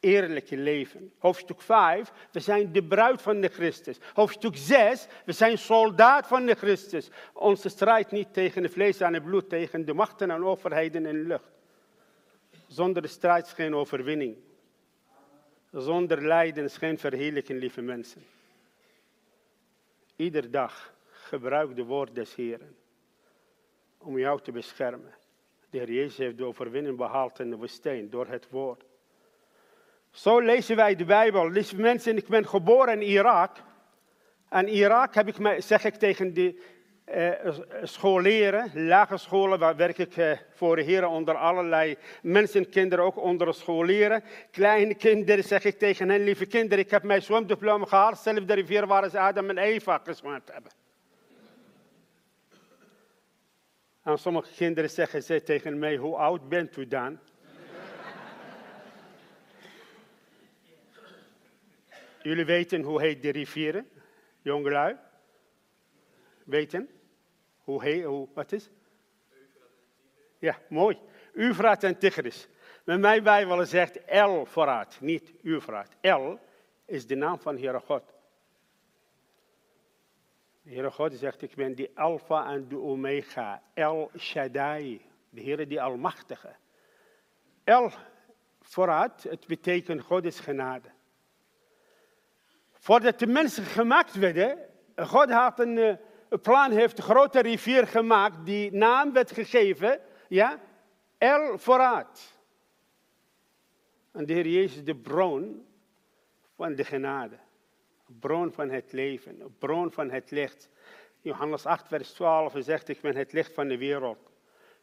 eerlijke 0.00 0.56
leven. 0.56 1.12
Hoofdstuk 1.18 1.60
5, 1.60 2.12
we 2.32 2.40
zijn 2.40 2.72
de 2.72 2.84
bruid 2.84 3.22
van 3.22 3.40
de 3.40 3.48
Christus. 3.48 3.98
Hoofdstuk 4.14 4.56
6, 4.56 5.06
we 5.24 5.32
zijn 5.32 5.58
soldaat 5.58 6.26
van 6.26 6.46
de 6.46 6.54
Christus. 6.54 7.10
Onze 7.32 7.68
strijd 7.68 8.10
niet 8.10 8.32
tegen 8.32 8.62
het 8.62 8.72
vlees 8.72 9.00
en 9.00 9.14
het 9.14 9.24
bloed, 9.24 9.48
tegen 9.48 9.84
de 9.84 9.94
machten 9.94 10.30
en 10.30 10.44
overheden 10.44 11.06
in 11.06 11.14
de 11.14 11.28
lucht. 11.28 11.50
Zonder 12.66 13.02
de 13.02 13.08
strijd 13.08 13.46
is 13.46 13.52
geen 13.52 13.74
overwinning. 13.74 14.36
Zonder 15.72 16.26
lijden 16.26 16.64
is 16.64 16.76
geen 16.76 16.98
verheerlijking, 16.98 17.60
lieve 17.60 17.82
mensen. 17.82 18.22
Ieder 20.16 20.50
dag 20.50 20.94
gebruik 21.10 21.76
de 21.76 21.84
woord 21.84 22.14
des 22.14 22.34
Heren 22.34 22.76
om 23.98 24.18
jou 24.18 24.40
te 24.40 24.52
beschermen. 24.52 25.14
De 25.70 25.78
Heer 25.78 25.92
Jezus 25.92 26.16
heeft 26.16 26.36
de 26.36 26.44
overwinning 26.44 26.96
behaald 26.96 27.38
in 27.38 27.50
de 27.50 27.56
woestijn 27.56 28.10
door 28.10 28.26
het 28.26 28.48
woord. 28.50 28.84
Zo 30.18 30.40
lezen 30.40 30.76
wij 30.76 30.96
de 30.96 31.04
Bijbel. 31.04 31.50
Lieve 31.50 31.76
mensen, 31.76 32.16
ik 32.16 32.28
ben 32.28 32.46
geboren 32.46 32.92
in 33.00 33.08
Irak. 33.08 33.56
En 34.48 34.68
Irak 34.68 35.14
heb 35.14 35.28
ik, 35.28 35.62
zeg 35.62 35.84
ik 35.84 35.94
tegen 35.94 36.34
de 36.34 36.62
uh, 37.14 37.58
scholieren, 37.82 38.70
lage 38.86 39.16
scholen, 39.16 39.58
waar 39.58 39.76
werk 39.76 39.98
ik 39.98 40.16
uh, 40.16 40.30
voor 40.54 40.76
de 40.76 40.82
heren 40.82 41.08
onder 41.08 41.34
allerlei 41.34 41.96
mensen, 42.22 42.68
kinderen 42.68 43.04
ook 43.04 43.16
onder 43.16 43.54
scholieren. 43.54 44.24
Kleine 44.50 44.94
kinderen 44.94 45.44
zeg 45.44 45.64
ik 45.64 45.78
tegen 45.78 46.08
hen, 46.08 46.24
lieve 46.24 46.46
kinderen, 46.46 46.84
ik 46.84 46.90
heb 46.90 47.02
mijn 47.02 47.22
zwemdiploma 47.22 47.84
gehaald, 47.84 48.18
zelf 48.18 48.44
de 48.44 48.54
rivier 48.54 48.86
waar 48.86 49.10
ze 49.10 49.18
Adam 49.18 49.50
en 49.50 49.58
Eva 49.58 50.00
gezwemd 50.04 50.52
hebben. 50.52 50.72
En 54.02 54.18
sommige 54.18 54.54
kinderen 54.56 54.90
zeggen 54.90 55.22
ze 55.22 55.42
tegen 55.42 55.78
mij, 55.78 55.96
hoe 55.96 56.16
oud 56.16 56.48
bent 56.48 56.76
u 56.76 56.88
dan? 56.88 57.18
Jullie 62.28 62.44
weten 62.44 62.82
hoe 62.82 63.00
heet 63.00 63.22
de 63.22 63.30
rivieren, 63.30 63.88
jongelui? 64.42 64.96
Weten? 66.44 66.88
Hoe 67.58 67.82
heet, 67.82 68.04
hoe, 68.04 68.28
wat 68.34 68.52
is? 68.52 68.70
Ja, 70.38 70.58
mooi. 70.68 70.98
Ufraat 71.32 71.82
en 71.82 71.98
Tigris. 71.98 72.48
Met 72.84 73.00
mijn 73.00 73.22
Bijbel 73.22 73.66
zegt 73.66 74.04
El 74.04 74.44
vooruit, 74.46 75.00
niet 75.00 75.32
Ufraat. 75.42 75.96
El 76.00 76.40
is 76.84 77.06
de 77.06 77.14
naam 77.14 77.38
van 77.38 77.58
Heere 77.58 77.80
God. 77.80 78.14
Heere 80.62 80.90
God 80.90 81.14
zegt, 81.14 81.42
ik 81.42 81.54
ben 81.54 81.74
de 81.74 81.90
Alpha 81.94 82.52
en 82.52 82.68
de 82.68 82.78
Omega. 82.78 83.62
El 83.74 84.10
Shaddai, 84.18 85.06
de 85.30 85.42
Heere 85.42 85.66
die 85.66 85.82
Almachtige. 85.82 86.54
El 87.64 87.92
vooruit, 88.60 89.22
het 89.22 89.46
betekent 89.46 90.02
God 90.02 90.24
is 90.24 90.40
genade. 90.40 90.96
Voordat 92.78 93.18
de 93.18 93.26
mensen 93.26 93.64
gemaakt 93.64 94.14
werden, 94.14 94.58
God 94.96 95.30
had 95.30 95.60
een, 95.60 95.78
eh, 95.78 95.94
een 96.28 96.40
plan, 96.40 96.70
heeft 96.70 96.98
een 96.98 97.04
grote 97.04 97.40
rivier 97.40 97.86
gemaakt, 97.86 98.46
die 98.46 98.72
naam 98.72 99.12
werd 99.12 99.30
gegeven, 99.30 100.00
ja, 100.28 100.60
El 101.18 101.58
vooruit. 101.58 102.36
En 104.12 104.26
de 104.26 104.32
Heer 104.32 104.46
Jezus, 104.46 104.84
de 104.84 104.96
bron 104.96 105.66
van 106.56 106.74
de 106.74 106.84
genade, 106.84 107.38
bron 108.06 108.52
van 108.52 108.70
het 108.70 108.92
leven, 108.92 109.54
bron 109.58 109.92
van 109.92 110.10
het 110.10 110.30
licht. 110.30 110.68
Johannes 111.20 111.66
8, 111.66 111.88
vers 111.88 112.12
12 112.12 112.54
zegt, 112.58 112.88
ik 112.88 113.00
ben 113.00 113.16
het 113.16 113.32
licht 113.32 113.54
van 113.54 113.68
de 113.68 113.78
wereld. 113.78 114.32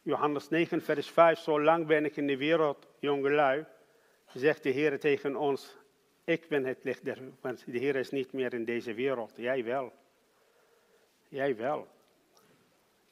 Johannes 0.02 0.50
9, 0.50 0.82
vers 0.82 1.10
5, 1.10 1.40
zo 1.40 1.62
lang 1.62 1.88
ben 1.88 2.06
ik 2.06 2.18
in 2.18 2.28
de 2.28 2.38
wereld, 2.38 2.88
jongelui, 3.00 3.66
zegt 4.34 4.64
de 4.64 4.70
Heer 4.70 5.00
tegen 5.00 5.36
ons, 5.36 5.78
ik 6.26 6.48
ben 6.48 6.66
het 6.66 6.84
licht 6.84 7.06
der 7.06 7.18
want 7.42 7.64
de 7.66 7.78
Heer 7.78 7.96
is 7.96 8.10
niet 8.10 8.34
meer 8.34 8.54
in 8.54 8.66
deze 8.66 8.94
wereld. 8.94 9.34
Jij 9.36 9.64
wel. 9.64 9.94
Jij 11.28 11.56
wel. 11.56 11.88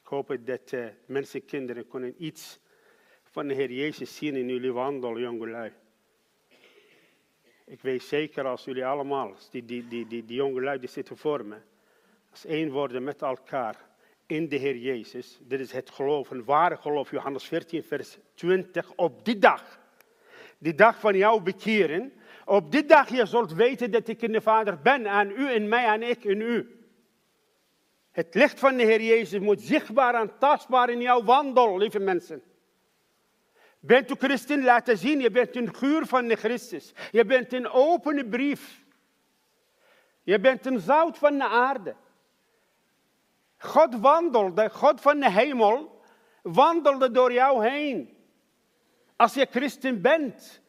Ik 0.02 0.10
hoop 0.10 0.36
dat 0.40 0.72
uh, 0.72 0.86
mensen, 1.06 1.44
kinderen, 1.44 1.88
kunnen 1.88 2.14
iets 2.18 2.58
van 3.22 3.48
de 3.48 3.54
Heer 3.54 3.70
Jezus 3.70 4.16
zien 4.16 4.36
in 4.36 4.48
jullie 4.48 4.72
wandel, 4.72 5.18
jongelui. 5.18 5.72
Ik 7.64 7.80
weet 7.80 8.02
zeker 8.02 8.46
als 8.46 8.64
jullie 8.64 8.86
allemaal, 8.86 9.34
die, 9.50 9.64
die, 9.64 9.88
die, 9.88 10.06
die, 10.06 10.24
die 10.24 10.36
jongelui 10.36 10.78
die 10.78 10.88
zitten 10.88 11.16
voor 11.16 11.44
me, 11.44 11.56
als 12.30 12.44
één 12.44 12.70
worden 12.70 13.04
met 13.04 13.22
elkaar 13.22 13.88
in 14.26 14.48
de 14.48 14.56
Heer 14.56 14.76
Jezus. 14.76 15.38
Dit 15.42 15.60
is 15.60 15.72
het 15.72 15.90
geloof, 15.90 16.30
een 16.30 16.44
ware 16.44 16.76
geloof, 16.76 17.10
Johannes 17.10 17.44
14, 17.44 17.82
vers 17.82 18.18
20. 18.34 18.92
Op 18.94 19.24
die 19.24 19.38
dag, 19.38 19.80
die 20.58 20.74
dag 20.74 21.00
van 21.00 21.16
jouw 21.16 21.40
bekeren, 21.40 22.12
op 22.44 22.72
dit 22.72 22.88
dag 22.88 23.08
je 23.08 23.26
zult 23.26 23.52
weten 23.52 23.90
dat 23.90 24.08
ik 24.08 24.22
in 24.22 24.32
de 24.32 24.40
Vader 24.40 24.80
ben, 24.80 25.08
aan 25.08 25.30
u 25.30 25.50
in 25.50 25.68
mij 25.68 25.86
en 25.86 26.02
ik 26.02 26.24
in 26.24 26.40
u. 26.40 26.78
Het 28.10 28.34
licht 28.34 28.58
van 28.58 28.76
de 28.76 28.82
Heer 28.82 29.02
Jezus 29.02 29.40
moet 29.40 29.60
zichtbaar 29.60 30.14
en 30.14 30.38
tastbaar 30.38 30.90
in 30.90 31.00
jouw 31.00 31.22
wandel, 31.22 31.78
lieve 31.78 31.98
mensen. 31.98 32.42
Bent 33.80 34.10
u 34.10 34.14
christen, 34.14 34.64
laten 34.64 34.98
zien, 34.98 35.20
je 35.20 35.30
bent 35.30 35.56
een 35.56 35.74
guur 35.74 36.06
van 36.06 36.26
de 36.26 36.36
Christus. 36.36 36.92
Je 37.10 37.24
bent 37.24 37.52
een 37.52 37.68
opene 37.68 38.24
brief. 38.24 38.84
Je 40.22 40.40
bent 40.40 40.66
een 40.66 40.80
zout 40.80 41.18
van 41.18 41.38
de 41.38 41.48
aarde. 41.48 41.94
God 43.58 43.94
wandelde, 44.00 44.70
God 44.70 45.00
van 45.00 45.20
de 45.20 45.30
hemel, 45.30 46.00
wandelde 46.42 47.10
door 47.10 47.32
jou 47.32 47.68
heen. 47.68 48.16
Als 49.16 49.34
je 49.34 49.46
christen 49.50 50.02
bent, 50.02 50.62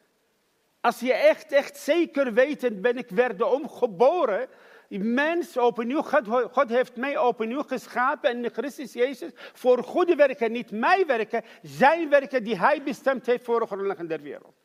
als 0.86 1.00
je 1.00 1.14
echt, 1.14 1.52
echt 1.52 1.78
zeker 1.78 2.34
weet, 2.34 2.82
ben 2.82 2.98
ik 2.98 3.10
werd 3.10 3.42
omgeboren, 3.42 4.48
mens 4.90 5.58
opnieuw, 5.58 6.02
God, 6.02 6.28
God 6.52 6.70
heeft 6.70 6.96
mij 6.96 7.18
opnieuw 7.18 7.62
geschapen 7.62 8.30
en 8.30 8.52
Christus 8.52 8.94
Jezus 8.94 9.32
voor 9.36 9.84
goede 9.84 10.16
werken, 10.16 10.52
niet 10.52 10.72
mijn 10.72 11.06
werken, 11.06 11.44
zijn 11.62 12.10
werken 12.10 12.44
die 12.44 12.58
hij 12.58 12.84
bestemd 12.84 13.26
heeft 13.26 13.44
voor 13.44 13.60
de 13.60 13.66
grondlegging 13.66 14.10
der 14.10 14.22
wereld. 14.22 14.56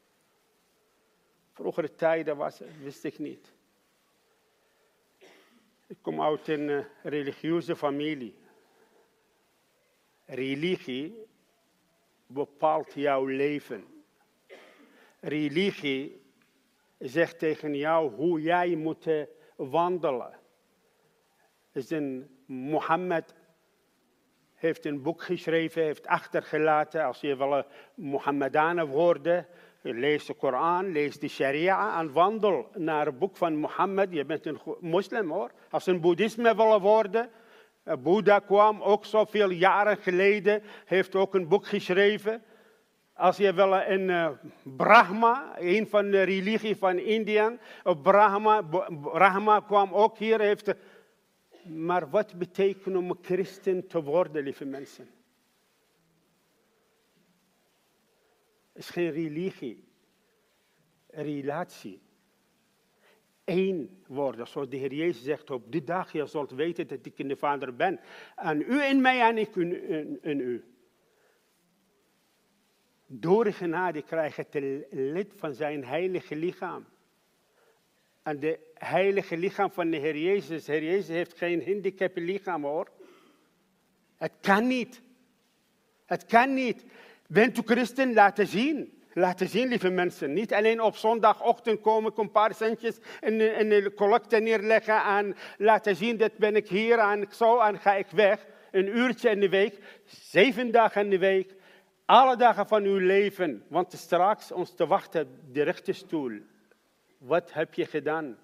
Vroegere 1.53 1.95
tijden 1.95 2.37
was, 2.37 2.61
wist 2.83 3.05
ik 3.05 3.19
niet. 3.19 3.53
Ik 5.87 5.97
kom 6.01 6.23
uit 6.23 6.49
een 6.49 6.85
religieuze 7.03 7.77
familie. 7.77 8.35
Religie 10.25 11.27
bepaalt 12.27 12.93
jouw 12.95 13.25
leven. 13.25 13.90
Religie 15.21 16.23
zegt 16.99 17.39
tegen 17.39 17.77
jou 17.77 18.15
hoe 18.15 18.41
jij 18.41 18.75
moet 18.75 19.09
wandelen. 19.57 20.39
Is 21.73 21.91
een 21.91 22.39
Mohammed 22.47 23.35
heeft 24.55 24.85
een 24.85 25.03
boek 25.03 25.23
geschreven, 25.23 25.83
heeft 25.83 26.07
achtergelaten. 26.07 27.05
Als 27.05 27.21
je 27.21 27.37
wil 27.37 27.65
Mohammedanen 27.95 28.87
worden, 28.87 29.47
lees 29.83 30.27
de 30.27 30.35
Koran, 30.35 30.93
lees 30.93 31.19
de 31.19 31.29
Sharia 31.29 32.01
en 32.01 32.13
wandel 32.13 32.69
naar 32.75 33.07
het 33.07 33.19
boek 33.19 33.37
van 33.37 33.57
Mohammed. 33.57 34.13
Je 34.13 34.25
bent 34.25 34.47
een 34.47 34.61
moslim 34.81 35.31
hoor. 35.31 35.51
Als 35.71 35.87
een 35.87 36.01
boeddhisme 36.01 36.55
wil 36.57 36.81
worden, 36.81 37.31
Boeddha 37.99 38.39
kwam 38.39 38.83
ook 38.83 39.05
zoveel 39.05 39.51
jaren 39.51 39.97
geleden, 39.97 40.63
heeft 40.85 41.15
ook 41.15 41.35
een 41.35 41.49
boek 41.49 41.67
geschreven. 41.67 42.43
Als 43.21 43.37
je 43.37 43.53
wil 43.53 43.75
een 43.75 44.09
uh, 44.09 44.31
Brahma, 44.63 45.55
een 45.59 45.89
van 45.89 46.11
de 46.11 46.23
religie 46.23 46.77
van 46.77 46.99
India, 46.99 47.59
Brahma, 48.03 48.63
Brahma 49.03 49.61
kwam 49.61 49.93
ook 49.95 50.19
hier. 50.19 50.41
Heeft, 50.41 50.75
maar 51.65 52.11
wat 52.11 52.39
betekent 52.39 52.97
om 52.97 53.19
christen 53.23 53.87
te 53.87 54.03
worden, 54.03 54.43
lieve 54.43 54.65
mensen? 54.65 55.09
Het 58.73 58.83
is 58.83 58.91
geen 58.91 59.11
religie, 59.11 59.85
relatie. 61.07 62.01
Eén 63.45 64.03
worden, 64.07 64.47
zoals 64.47 64.69
de 64.69 64.77
Heer 64.77 64.95
Jezus 64.95 65.25
zegt, 65.25 65.51
op 65.51 65.73
die 65.73 65.85
dag 65.85 66.13
je 66.13 66.27
zult 66.27 66.51
weten 66.51 66.87
dat 66.87 67.07
ik 67.07 67.19
in 67.19 67.29
de 67.29 67.37
Vader 67.37 67.77
ben. 67.77 68.01
En 68.37 68.61
u 68.61 68.83
in 68.83 69.01
mij 69.01 69.21
en 69.21 69.39
ik 69.39 69.57
in 69.57 70.41
u. 70.41 70.70
Door 73.13 73.53
genade 73.53 74.03
krijg 74.03 74.37
je 74.37 74.47
het 74.51 74.87
lid 74.91 75.33
van 75.37 75.55
zijn 75.55 75.85
heilige 75.85 76.37
lichaam. 76.37 76.87
En 78.23 78.41
de 78.41 78.59
heilige 78.75 79.37
lichaam 79.37 79.71
van 79.71 79.91
de 79.91 79.97
Heer 79.97 80.17
Jezus, 80.17 80.65
de 80.65 80.73
Heer 80.73 80.85
Jezus 80.85 81.09
heeft 81.09 81.39
geen 81.39 81.65
handicap 81.65 82.17
lichaam 82.17 82.65
hoor. 82.65 82.91
Het 84.17 84.33
kan 84.41 84.67
niet. 84.67 85.01
Het 86.07 86.27
kan 86.27 86.55
niet. 86.55 86.85
Bent 87.27 87.59
u 87.59 87.63
christen? 87.65 88.13
Laten 88.13 88.47
zien. 88.47 89.03
Laten 89.13 89.49
zien, 89.49 89.69
lieve 89.69 89.91
mensen. 89.91 90.33
Niet 90.33 90.53
alleen 90.53 90.83
op 90.83 90.97
zondagochtend 90.97 91.81
komen, 91.81 92.13
een 92.17 92.31
paar 92.31 92.55
centjes 92.55 92.99
in, 93.21 93.41
in 93.41 93.69
de 93.69 93.93
collecte 93.95 94.37
neerleggen 94.37 95.03
en 95.05 95.37
laten 95.59 95.97
zien 95.97 96.17
dat 96.17 96.37
ben 96.37 96.57
ik 96.57 96.69
hier 96.69 96.99
en 96.99 97.27
zo 97.31 97.61
en 97.61 97.79
ga 97.79 97.95
ik 97.95 98.11
weg. 98.11 98.47
Een 98.71 98.97
uurtje 98.97 99.31
in 99.31 99.41
de 99.41 99.49
week, 99.49 99.79
zeven 100.05 100.71
dagen 100.71 101.05
in 101.05 101.11
de 101.11 101.19
week. 101.19 101.59
Alle 102.11 102.37
dagen 102.37 102.67
van 102.67 102.85
uw 102.85 102.99
leven, 102.99 103.65
want 103.69 103.93
straks 103.93 104.53
ons 104.53 104.75
te 104.75 104.87
wachten 104.87 105.41
de 105.53 105.63
rechte 105.63 105.93
stoel. 105.93 106.41
Wat 107.19 107.53
heb 107.53 107.75
je 107.75 107.87
gedaan? 107.87 108.39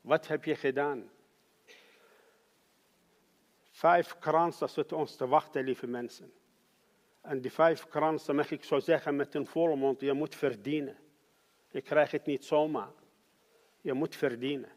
Wat 0.00 0.26
heb 0.26 0.44
je 0.44 0.54
gedaan? 0.54 1.10
Vijf 3.70 4.18
kransen 4.18 4.68
zitten 4.68 4.96
ons 4.96 5.16
te 5.16 5.26
wachten, 5.26 5.64
lieve 5.64 5.86
mensen. 5.86 6.32
En 7.20 7.40
die 7.40 7.52
vijf 7.52 7.88
kransen 7.88 8.36
mag 8.36 8.50
ik 8.50 8.64
zo 8.64 8.78
zeggen 8.78 9.16
met 9.16 9.34
een 9.34 9.46
volle 9.46 9.76
mond, 9.76 10.00
je 10.00 10.12
moet 10.12 10.34
verdienen. 10.34 10.96
Je 11.70 11.80
krijgt 11.80 12.12
het 12.12 12.26
niet 12.26 12.44
zomaar. 12.44 12.92
Je 13.80 13.92
moet 13.92 14.16
verdienen. 14.16 14.70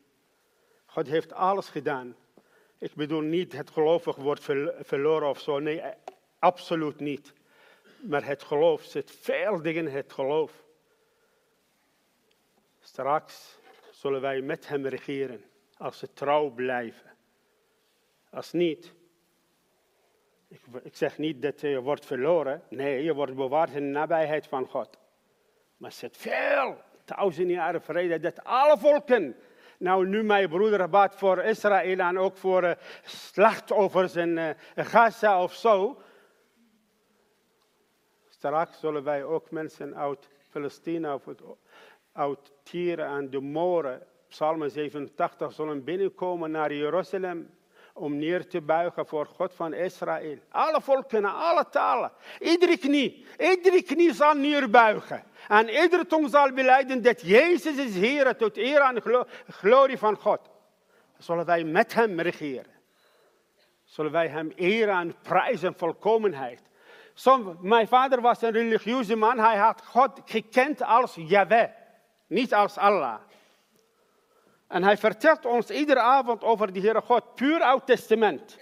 God 0.86 1.08
heeft 1.08 1.34
alles 1.34 1.70
gedaan. 1.70 2.16
Ik 2.78 2.94
bedoel 2.94 3.22
niet 3.22 3.54
het 3.54 3.70
gelovig 3.70 4.16
wordt 4.16 4.44
verloren 4.80 5.30
of 5.30 5.40
zo. 5.40 5.60
Nee, 5.60 5.82
absoluut 6.40 7.00
niet. 7.00 7.38
Maar 8.02 8.26
het 8.26 8.44
geloof 8.44 8.84
zit 8.84 9.12
veel 9.12 9.62
dingen 9.62 9.88
in 9.88 9.96
het 9.96 10.14
geloof. 10.14 10.64
Straks 12.80 13.58
zullen 13.92 14.22
wij 14.22 14.42
met 14.42 14.68
hem 14.68 14.88
regeren 14.88 15.44
als 15.78 15.98
ze 15.98 16.14
trouw 16.14 16.50
blijven. 16.50 17.12
Als 18.30 18.52
niet, 18.52 18.94
ik, 20.48 20.62
ik 20.84 20.96
zeg 20.96 21.18
niet 21.18 21.42
dat 21.42 21.62
je 21.62 21.82
wordt 21.82 22.06
verloren. 22.06 22.64
Nee, 22.70 23.04
je 23.04 23.14
wordt 23.14 23.36
bewaard 23.36 23.70
in 23.70 23.86
de 23.86 24.00
nabijheid 24.00 24.48
van 24.48 24.66
God. 24.66 24.98
Maar 25.78 25.90
het 25.90 26.00
zit 26.00 26.18
veel, 26.18 26.82
duizend 27.06 27.50
jaren 27.50 27.82
vrede, 27.82 28.20
dat 28.20 28.44
alle 28.44 28.78
volken 28.78 29.36
nou, 29.80 30.08
nu 30.08 30.24
mijn 30.24 30.50
broeder 30.50 30.90
bad 30.90 31.16
voor 31.16 31.44
Israël 31.44 32.00
en 32.00 32.18
ook 32.18 32.38
voor 32.38 32.64
uh, 32.64 32.72
slachtoffers 33.04 34.16
in 34.16 34.38
uh, 34.38 34.50
Gaza 34.76 35.44
of 35.44 35.54
zo. 35.54 36.02
Straks 38.40 38.80
zullen 38.80 39.04
wij 39.04 39.24
ook 39.24 39.52
mensen 39.52 39.96
uit 39.96 40.30
Palestina 40.52 41.20
uit 42.14 42.52
Tieren 42.64 43.06
en 43.06 43.30
de 43.30 43.40
Moren, 43.40 44.02
Psalm 44.28 44.70
87, 44.70 45.54
zullen 45.54 45.84
binnenkomen 45.84 46.52
naar 46.52 46.74
Jeruzalem 46.74 47.50
om 47.94 48.18
neer 48.18 48.48
te 48.48 48.62
buigen 48.62 49.08
voor 49.08 49.26
God 49.26 49.54
van 49.54 49.74
Israël. 49.74 50.38
Alle 50.50 50.82
volken, 50.82 51.26
alle 51.26 51.66
talen. 51.70 52.12
Iedere 52.40 52.78
knie, 52.78 53.26
iedere 53.38 53.84
knie 53.84 54.14
zal 54.14 54.34
neerbuigen. 54.34 55.24
En 55.48 55.70
iedere 55.70 56.06
tong 56.06 56.30
zal 56.30 56.54
beleiden 56.54 57.02
dat 57.02 57.22
Jezus 57.22 57.78
is 57.78 57.96
Heer 57.96 58.36
tot 58.36 58.58
eer 58.58 58.82
en 58.82 59.26
glorie 59.48 59.98
van 59.98 60.16
God. 60.16 60.40
Zullen 61.18 61.46
wij 61.46 61.64
met 61.64 61.94
hem 61.94 62.20
regeren. 62.20 62.74
Zullen 63.84 64.12
wij 64.12 64.28
hem 64.28 64.52
eren 64.56 64.98
en 65.00 65.16
prijzen 65.22 65.74
volkomenheid. 65.76 66.69
Som, 67.20 67.58
mijn 67.62 67.88
vader 67.88 68.22
was 68.22 68.42
een 68.42 68.52
religieuze 68.52 69.16
man. 69.16 69.40
Hij 69.40 69.58
had 69.58 69.86
God 69.86 70.22
gekend 70.26 70.84
als 70.84 71.16
Yahweh, 71.16 71.70
niet 72.28 72.54
als 72.54 72.78
Allah. 72.78 73.16
En 74.68 74.84
hij 74.84 74.98
vertelt 74.98 75.46
ons 75.46 75.70
iedere 75.70 76.00
avond 76.00 76.44
over 76.44 76.74
de 76.74 76.80
Heere 76.80 77.02
God, 77.02 77.36
puur 77.36 77.62
Oud 77.62 77.86
Testament. 77.86 78.58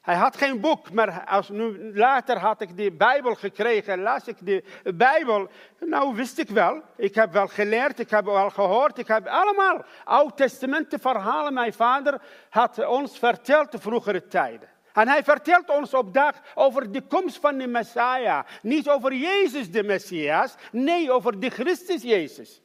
Hij 0.00 0.14
had 0.14 0.36
geen 0.36 0.60
boek, 0.60 0.92
maar 0.92 1.24
als 1.24 1.48
nu, 1.48 1.92
later 1.94 2.38
had 2.38 2.60
ik 2.60 2.76
de 2.76 2.92
Bijbel 2.92 3.34
gekregen, 3.34 4.02
las 4.02 4.26
ik 4.26 4.36
de 4.46 4.64
Bijbel. 4.94 5.48
Nou, 5.80 6.14
wist 6.14 6.38
ik 6.38 6.48
wel. 6.48 6.82
Ik 6.96 7.14
heb 7.14 7.32
wel 7.32 7.48
geleerd, 7.48 7.98
ik 7.98 8.10
heb 8.10 8.24
wel 8.24 8.50
gehoord, 8.50 8.98
ik 8.98 9.08
heb 9.08 9.26
allemaal 9.26 9.84
Oud 10.04 10.36
Testamenten 10.36 11.00
verhalen. 11.00 11.54
Mijn 11.54 11.72
vader 11.72 12.20
had 12.50 12.86
ons 12.86 13.18
verteld 13.18 13.72
de 13.72 13.78
vroegere 13.78 14.26
tijden. 14.26 14.71
En 14.92 15.08
hij 15.08 15.24
vertelt 15.24 15.68
ons 15.68 15.94
op 15.94 16.14
dag 16.14 16.42
over 16.54 16.92
de 16.92 17.02
komst 17.02 17.38
van 17.38 17.58
de 17.58 17.66
Messiah. 17.66 18.46
Niet 18.62 18.88
over 18.88 19.14
Jezus 19.14 19.70
de 19.70 19.82
Messias, 19.82 20.54
nee, 20.72 21.12
over 21.12 21.40
de 21.40 21.50
Christus 21.50 22.02
Jezus. 22.02 22.62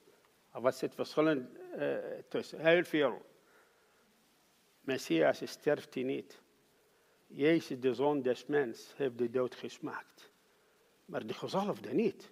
Wat 0.51 0.75
zit 0.75 0.95
verschillend 0.95 1.49
uh, 1.77 1.95
tussen, 2.29 2.65
heel 2.65 2.83
veel. 2.83 3.25
Messias 4.81 5.41
sterft 5.45 5.93
hij 5.93 6.03
niet. 6.03 6.41
Jezus, 7.27 7.79
de 7.79 7.93
zoon 7.93 8.21
des 8.21 8.45
mens, 8.45 8.93
heeft 8.95 9.17
de 9.17 9.29
dood 9.29 9.55
gesmaakt. 9.55 10.31
Maar 11.05 11.25
de 11.25 11.33
gezalfde 11.33 11.93
niet. 11.93 12.31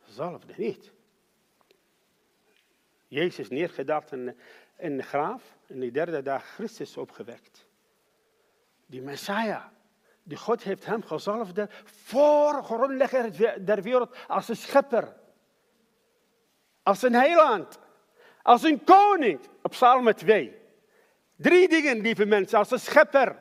Gezalfde 0.00 0.54
niet. 0.56 0.92
Jezus 3.08 3.48
neergedaald 3.48 4.12
in, 4.12 4.36
in 4.76 4.96
de 4.96 5.02
graaf. 5.02 5.56
En 5.66 5.80
de 5.80 5.90
derde 5.90 6.22
dag 6.22 6.44
Christus 6.44 6.96
opgewekt 6.96 7.67
die 8.88 9.02
Messiah. 9.02 9.64
Die 10.22 10.36
God 10.36 10.62
heeft 10.62 10.84
hem 10.84 11.02
gezalfde 11.02 11.68
voor 11.84 12.62
grondlegger 12.62 13.30
der 13.64 13.82
wereld 13.82 14.16
als 14.26 14.48
een 14.48 14.56
schepper. 14.56 15.16
Als 16.82 17.02
een 17.02 17.14
heiland. 17.14 17.78
Als 18.42 18.62
een 18.62 18.84
koning. 18.84 19.40
Op 19.62 19.70
Psalm 19.70 20.14
2. 20.14 20.56
Drie 21.36 21.68
dingen, 21.68 22.00
lieve 22.00 22.26
mensen, 22.26 22.58
als 22.58 22.70
een 22.70 22.80
schepper. 22.80 23.36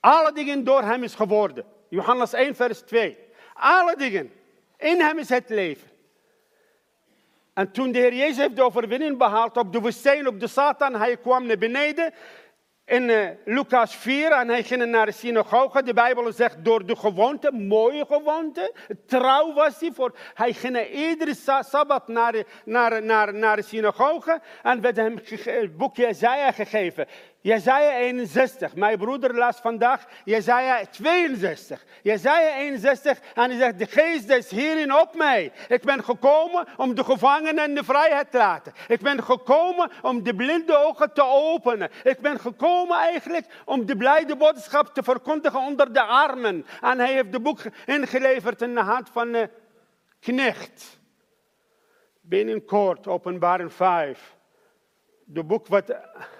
Alle 0.00 0.32
dingen 0.32 0.64
door 0.64 0.82
hem 0.82 1.02
is 1.02 1.14
geworden. 1.14 1.64
Johannes 1.88 2.32
1, 2.32 2.54
vers 2.54 2.80
2. 2.80 3.18
Alle 3.54 3.96
dingen. 3.96 4.32
In 4.76 5.00
hem 5.00 5.18
is 5.18 5.28
het 5.28 5.48
leven. 5.48 5.88
En 7.54 7.70
toen 7.70 7.92
de 7.92 7.98
Heer 7.98 8.14
Jezus 8.14 8.36
heeft 8.36 8.56
de 8.56 8.62
overwinning 8.62 9.18
behaald 9.18 9.56
op 9.56 9.72
de 9.72 9.80
woestijn, 9.80 10.26
op 10.26 10.40
de 10.40 10.46
Satan, 10.46 10.94
hij 10.94 11.16
kwam 11.16 11.46
naar 11.46 11.58
beneden 11.58 12.12
in 12.86 13.08
uh, 13.08 13.28
Lucas 13.44 13.94
4 13.96 14.32
en 14.32 14.48
hij 14.48 14.62
ging 14.62 14.84
naar 14.84 15.06
de 15.06 15.12
synagoge. 15.12 15.82
De 15.82 15.94
Bijbel 15.94 16.32
zegt 16.32 16.64
door 16.64 16.86
de 16.86 16.96
gewoonte, 16.96 17.52
mooie 17.52 18.06
gewoonte. 18.06 18.74
Trouw 19.06 19.52
was 19.52 19.80
hij 19.80 19.90
voor. 19.94 20.16
Hij 20.34 20.52
ging 20.52 20.88
iedere 20.88 21.34
sabbat 21.60 22.08
naar 22.08 22.44
naar, 22.64 23.02
naar, 23.02 23.34
naar 23.34 23.56
de 23.56 23.62
synagoge 23.62 24.40
en 24.62 24.80
werd 24.80 24.96
hem 24.96 25.18
het 25.44 25.76
boekje 25.76 26.02
Jezaja 26.06 26.52
gegeven. 26.52 27.06
Jezaja 27.46 27.98
61. 27.98 28.74
Mijn 28.74 28.98
broeder 28.98 29.34
las 29.34 29.56
vandaag 29.56 30.06
Jezaja 30.24 30.86
62. 30.90 31.84
Jezaja 32.02 32.56
61 32.56 33.20
en 33.34 33.50
hij 33.50 33.58
zegt, 33.58 33.78
de 33.78 33.86
geest 33.86 34.30
is 34.30 34.50
hierin 34.50 34.94
op 34.94 35.14
mij. 35.14 35.52
Ik 35.68 35.82
ben 35.82 36.04
gekomen 36.04 36.66
om 36.76 36.94
de 36.94 37.04
gevangenen 37.04 37.74
de 37.74 37.84
vrijheid 37.84 38.30
te 38.30 38.38
laten. 38.38 38.72
Ik 38.88 39.00
ben 39.00 39.22
gekomen 39.22 39.90
om 40.02 40.22
de 40.22 40.34
blinde 40.34 40.76
ogen 40.76 41.12
te 41.12 41.22
openen. 41.24 41.90
Ik 42.04 42.18
ben 42.18 42.40
gekomen 42.40 42.96
eigenlijk 42.96 43.46
om 43.64 43.86
de 43.86 43.96
blijde 43.96 44.36
boodschap 44.36 44.94
te 44.94 45.02
verkondigen 45.02 45.60
onder 45.60 45.92
de 45.92 46.02
armen. 46.02 46.66
En 46.80 46.98
hij 46.98 47.12
heeft 47.12 47.32
de 47.32 47.40
boek 47.40 47.60
ingeleverd 47.84 48.62
in 48.62 48.74
de 48.74 48.80
hand 48.80 49.08
van 49.12 49.32
de 49.32 49.50
knecht. 50.20 50.98
Binnenkort, 52.20 53.06
openbaring 53.06 53.72
5 53.72 54.35
de 55.28 55.44
boek 55.44 55.66
wordt 55.66 55.92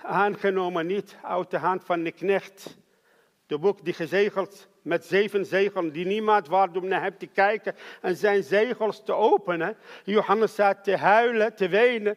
aangenomen 0.03 0.87
niet 0.87 1.17
uit 1.23 1.51
de 1.51 1.59
hand 1.59 1.85
van 1.85 2.03
de 2.03 2.13
knecht. 2.13 2.77
De 3.47 3.59
boek 3.59 3.85
die 3.85 3.95
gezegeld 3.95 4.69
met 4.83 5.05
zeven 5.05 5.47
zegels, 5.47 5.93
die 5.93 6.07
niemand 6.07 6.49
waard 6.49 6.77
om 6.77 6.87
naar 6.87 7.03
hem 7.03 7.19
te 7.19 7.27
kijken 7.27 7.75
en 8.01 8.17
zijn 8.17 8.43
zegels 8.43 9.05
te 9.05 9.13
openen. 9.13 9.77
Johannes 10.05 10.53
staat 10.53 10.85
te 10.85 10.97
huilen, 10.97 11.55
te 11.55 11.69
wenen. 11.69 12.17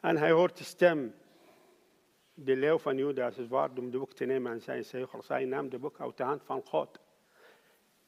En 0.00 0.16
hij 0.16 0.30
hoort 0.30 0.58
de 0.58 0.64
stem. 0.64 1.14
De 2.34 2.56
leeuw 2.56 2.78
van 2.78 2.96
Judas 2.96 3.36
is 3.36 3.48
waard 3.48 3.78
om 3.78 3.90
de 3.90 3.98
boek 3.98 4.12
te 4.12 4.24
nemen 4.24 4.52
en 4.52 4.60
zijn 4.60 4.84
zegels. 4.84 5.28
Hij 5.28 5.44
nam 5.44 5.68
de 5.68 5.78
boek 5.78 6.00
uit 6.00 6.16
de 6.16 6.22
hand 6.22 6.42
van 6.44 6.62
God. 6.64 6.98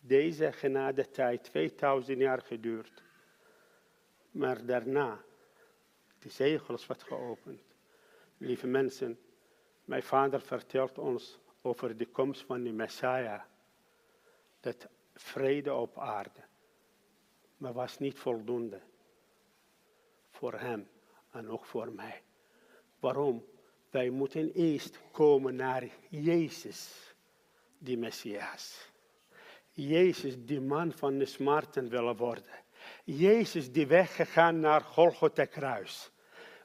Deze 0.01 0.53
genade 0.53 1.11
tijd, 1.11 1.43
2000 1.45 2.19
jaar 2.19 2.41
geduurd. 2.41 3.03
Maar 4.31 4.67
daarna 4.67 5.25
de 6.27 6.33
zegels 6.33 6.87
wordt 6.87 7.03
geopend. 7.03 7.61
Lieve 8.37 8.67
mensen, 8.67 9.19
mijn 9.85 10.03
vader 10.03 10.41
vertelt 10.41 10.99
ons 10.99 11.39
over 11.63 11.97
de 11.97 12.07
komst 12.07 12.45
van 12.45 12.63
de 12.63 12.73
Messiah. 12.73 13.43
Dat 14.61 14.89
vrede 15.15 15.75
op 15.75 15.99
aarde. 15.99 16.41
Maar 17.57 17.73
was 17.73 17.99
niet 17.99 18.19
voldoende. 18.19 18.81
Voor 20.31 20.53
hem 20.53 20.89
en 21.31 21.49
ook 21.49 21.65
voor 21.65 21.93
mij. 21.93 22.23
Waarom? 23.01 23.45
Wij 23.91 24.11
moeten 24.11 24.53
eerst 24.53 24.99
komen 25.11 25.55
naar 25.55 25.89
Jezus, 26.09 27.15
die 27.79 27.99
Messias. 27.99 28.91
Jezus, 29.73 30.35
die 30.39 30.61
man 30.61 30.93
van 30.93 31.19
de 31.19 31.27
smarten 31.27 31.89
willen 31.89 32.17
worden. 32.17 32.65
Jezus 33.05 33.73
die 33.73 33.87
weggegaan 33.87 34.61
naar 34.61 34.81
Golgotha 34.81 35.45
kruis. 35.45 36.11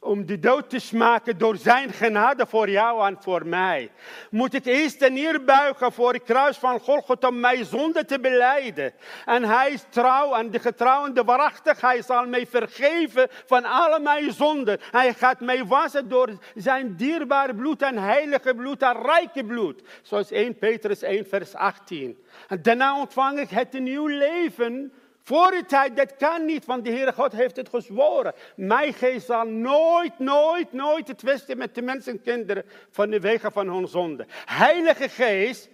Om 0.04 0.26
de 0.26 0.40
dood 0.40 0.70
te 0.70 0.80
smaken 0.80 1.38
door 1.38 1.58
zijn 1.58 1.92
genade 1.92 2.46
voor 2.48 2.70
jou 2.70 3.08
en 3.08 3.18
voor 3.20 3.48
mij. 3.48 3.92
Moet 4.30 4.54
ik 4.54 4.66
eerst 4.66 5.10
neerbuigen 5.10 5.92
voor 5.92 6.14
het 6.14 6.24
kruis 6.24 6.58
van 6.58 6.80
Golgotha 6.80 7.28
om 7.28 7.40
mijn 7.40 7.66
zonde 7.66 8.06
te 8.06 8.20
beleiden. 8.20 8.94
En 9.26 9.44
hij 9.44 9.72
is 9.72 9.86
trouw 9.90 10.34
en 10.34 10.52
de 10.52 10.60
getrouw 10.60 11.06
en 11.06 11.14
de 11.14 11.24
waarachtig. 11.24 11.82
Hij 11.82 12.02
zal 12.02 12.26
mij 12.26 12.48
vergeven 12.48 13.28
van 13.46 13.66
alle 13.66 14.00
mijn 14.00 14.34
zonden. 14.34 14.80
Hij 14.92 15.14
gaat 15.14 15.40
mij 15.40 15.66
wassen 15.66 16.10
door 16.10 16.30
zijn 16.56 16.96
dierbare 16.96 17.56
bloed 17.56 17.82
en 17.82 17.98
heilige 17.98 18.56
bloed 18.56 18.82
en 18.82 19.02
rijke 19.02 19.44
bloed. 19.44 19.82
Zoals 20.02 20.32
1 20.32 20.58
Petrus 20.58 21.02
1 21.02 21.26
vers 21.28 21.56
18. 21.56 22.24
En 22.48 22.62
daarna 22.62 23.00
ontvang 23.00 23.40
ik 23.40 23.50
het 23.50 23.80
nieuw 23.80 24.08
leven 24.08 24.94
voor 25.24 25.52
de 25.52 25.64
tijd, 25.66 25.96
dat 25.96 26.16
kan 26.16 26.46
niet, 26.46 26.66
want 26.66 26.86
de 26.86 26.92
Heere 26.92 27.14
God 27.14 27.32
heeft 27.32 27.56
het 27.56 27.70
gezworen. 27.70 28.34
Mijn 28.56 28.94
geest 28.94 29.26
zal 29.26 29.46
nooit, 29.46 30.20
nooit, 30.20 30.74
nooit 30.74 31.08
het 31.08 31.18
twisten 31.18 31.58
met 31.58 31.76
de 31.76 31.82
mensenkinderen 31.82 32.66
van 32.90 33.10
de 33.10 33.20
wegen 33.20 33.52
van 33.52 33.68
hun 33.68 33.88
zonde. 33.88 34.26
Heilige 34.46 35.10
Geest 35.10 35.70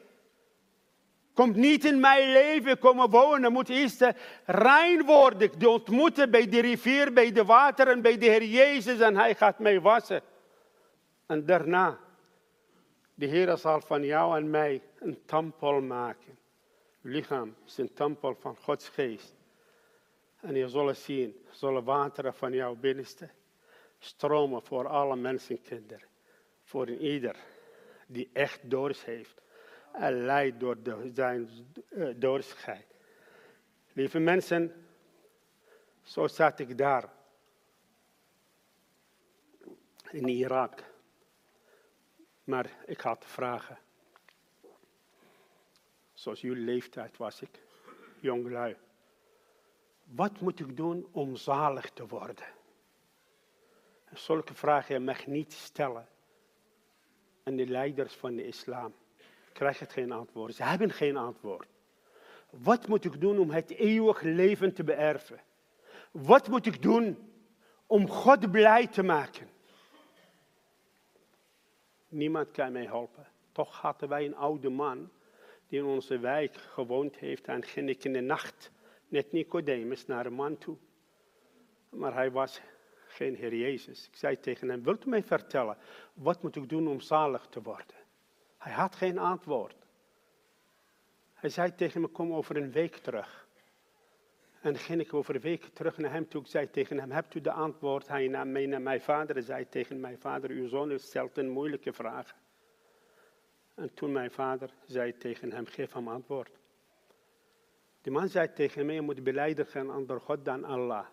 komt 1.34 1.56
niet 1.56 1.86
in 1.86 2.00
mijn 2.00 2.32
leven 2.32 2.80
komen 2.80 3.10
wonen. 3.10 3.52
Moet 3.52 3.70
eerst 3.70 4.12
rein 4.46 5.06
worden. 5.06 5.60
De 5.60 5.70
ontmoeten 5.70 6.32
bij 6.32 6.50
de 6.50 6.62
rivier, 6.62 7.14
bij 7.14 7.32
de 7.32 7.46
water 7.46 7.88
en 7.88 8.02
bij 8.02 8.18
de 8.18 8.26
Heer 8.26 8.44
Jezus. 8.44 9.00
En 9.00 9.16
hij 9.16 9.36
gaat 9.36 9.60
mij 9.60 9.82
wassen. 9.82 10.22
En 11.26 11.46
daarna, 11.46 12.00
de 13.14 13.26
Heer 13.26 13.58
zal 13.58 13.82
van 13.82 14.04
jou 14.04 14.38
en 14.38 14.50
mij 14.50 14.82
een 15.00 15.20
tempel 15.26 15.82
maken. 15.82 16.38
lichaam 17.02 17.56
is 17.66 17.78
een 17.78 17.94
tempel 17.94 18.36
van 18.40 18.56
Gods 18.56 18.90
geest. 18.90 19.37
En 20.48 20.56
je 20.56 20.68
zult 20.68 20.98
zien, 20.98 21.46
zullen 21.52 21.84
wateren 21.84 22.34
van 22.34 22.54
jouw 22.54 22.76
binnenste 22.76 23.30
stromen 24.00 24.62
voor 24.64 24.88
alle 24.88 25.16
mensenkinderen. 25.16 26.08
Voor 26.64 26.90
ieder 26.90 27.36
die 28.08 28.30
echt 28.34 28.70
dorst 28.70 29.04
heeft 29.04 29.42
en 29.94 30.26
leidt 30.26 30.60
door 30.60 30.82
de, 30.84 31.12
zijn 31.14 31.50
uh. 31.90 32.80
Lieve 33.94 34.20
mensen, 34.20 34.86
zo 36.04 36.28
zat 36.28 36.60
ik 36.60 36.78
daar 36.78 37.14
in 40.12 40.28
Irak. 40.28 40.84
Maar 42.44 42.72
ik 42.86 43.00
had 43.00 43.26
vragen. 43.26 43.78
Zoals 46.14 46.42
jullie 46.42 46.64
leeftijd 46.64 47.18
was 47.18 47.42
ik, 47.42 47.62
jonglui. 48.20 48.78
Wat 50.08 50.40
moet 50.40 50.60
ik 50.60 50.78
doen 50.78 51.08
om 51.12 51.36
zalig 51.36 51.90
te 51.90 52.08
worden? 52.08 52.46
En 54.06 54.18
zulke 54.18 54.54
vragen 54.54 55.04
mag 55.04 55.26
niet 55.26 55.54
stellen. 55.54 56.08
En 57.44 57.56
de 57.56 57.68
leiders 57.68 58.14
van 58.14 58.36
de 58.36 58.48
islam 58.48 58.94
krijgen 59.54 59.88
geen 59.88 60.12
antwoord. 60.12 60.56
Ze 60.56 60.64
hebben 60.64 60.92
geen 60.92 61.18
antwoord. 61.18 61.68
Wat 62.50 62.88
moet 62.88 63.06
ik 63.06 63.22
doen 63.22 63.40
om 63.40 63.50
het 63.50 63.70
eeuwig 63.70 64.22
leven 64.22 64.74
te 64.74 64.84
beërven? 64.84 65.40
Wat 66.12 66.48
moet 66.48 66.66
ik 66.66 66.82
doen 66.82 67.32
om 67.86 68.10
God 68.10 68.52
blij 68.52 68.88
te 68.88 69.04
maken? 69.04 69.50
Niemand 72.08 72.52
kan 72.52 72.72
mij 72.72 72.86
helpen. 72.86 73.28
Toch 73.52 73.82
hadden 73.82 74.10
wij 74.10 74.26
een 74.26 74.36
oude 74.36 74.70
man 74.70 75.10
die 75.68 75.80
in 75.80 75.86
onze 75.86 76.20
wijk 76.20 76.56
gewoond 76.56 77.16
heeft 77.16 77.48
en 77.48 77.64
ging 77.64 77.90
ik 77.90 78.04
in 78.04 78.14
de 78.14 78.22
nacht 78.22 78.72
net 79.08 79.32
Nicodemus 79.32 80.06
naar 80.06 80.26
een 80.26 80.34
man 80.34 80.58
toe. 80.58 80.78
Maar 81.90 82.14
hij 82.14 82.32
was 82.32 82.62
geen 83.08 83.36
Heer 83.36 83.56
Jezus. 83.56 84.08
Ik 84.08 84.16
zei 84.16 84.40
tegen 84.40 84.70
hem, 84.70 84.84
wilt 84.84 85.06
u 85.06 85.10
mij 85.10 85.24
vertellen, 85.24 85.78
wat 86.14 86.44
moet 86.44 86.56
ik 86.56 86.70
doen 86.70 86.88
om 86.88 87.00
zalig 87.00 87.48
te 87.50 87.62
worden? 87.62 87.96
Hij 88.58 88.74
had 88.74 88.96
geen 88.96 89.18
antwoord. 89.18 89.76
Hij 91.34 91.50
zei 91.50 91.76
tegen 91.76 92.02
me, 92.02 92.08
kom 92.08 92.34
over 92.34 92.58
een 92.58 92.72
week 92.72 92.96
terug. 92.96 93.48
En 94.62 94.76
ging 94.76 95.02
ik 95.02 95.14
over 95.14 95.36
een 95.36 95.42
week 95.42 95.64
terug 95.64 95.98
naar 95.98 96.12
hem 96.12 96.28
toe. 96.28 96.42
Ik 96.42 96.48
zei 96.48 96.70
tegen 96.70 97.00
hem, 97.00 97.12
hebt 97.12 97.36
u 97.36 97.42
de 97.42 97.52
antwoord? 97.52 98.08
Hij 98.08 98.28
nam 98.28 98.52
mee 98.52 98.68
naar 98.68 98.82
mijn 98.82 99.02
vader 99.02 99.36
en 99.36 99.44
zei 99.44 99.70
tegen 99.70 100.00
mijn 100.00 100.20
vader, 100.20 100.50
uw 100.50 100.68
zoon 100.68 101.00
stelt 101.00 101.38
een 101.38 101.50
moeilijke 101.50 101.94
vraag. 101.94 102.36
En 103.76 103.94
toen 103.94 104.12
mijn 104.12 104.32
vader 104.32 104.74
zei 104.86 105.18
tegen 105.18 105.52
hem, 105.52 105.66
geef 105.66 105.94
hem 105.94 106.08
antwoord. 106.08 106.60
Die 108.08 108.16
man 108.16 108.30
zei 108.30 108.54
tegen 108.54 108.86
mij, 108.86 108.96
je 108.96 109.02
moet 109.02 109.24
beleiden 109.24 109.66
gaan 109.66 109.96
onder 109.96 110.22
God 110.22 110.46
dan 110.46 110.64
Allah. 110.64 111.06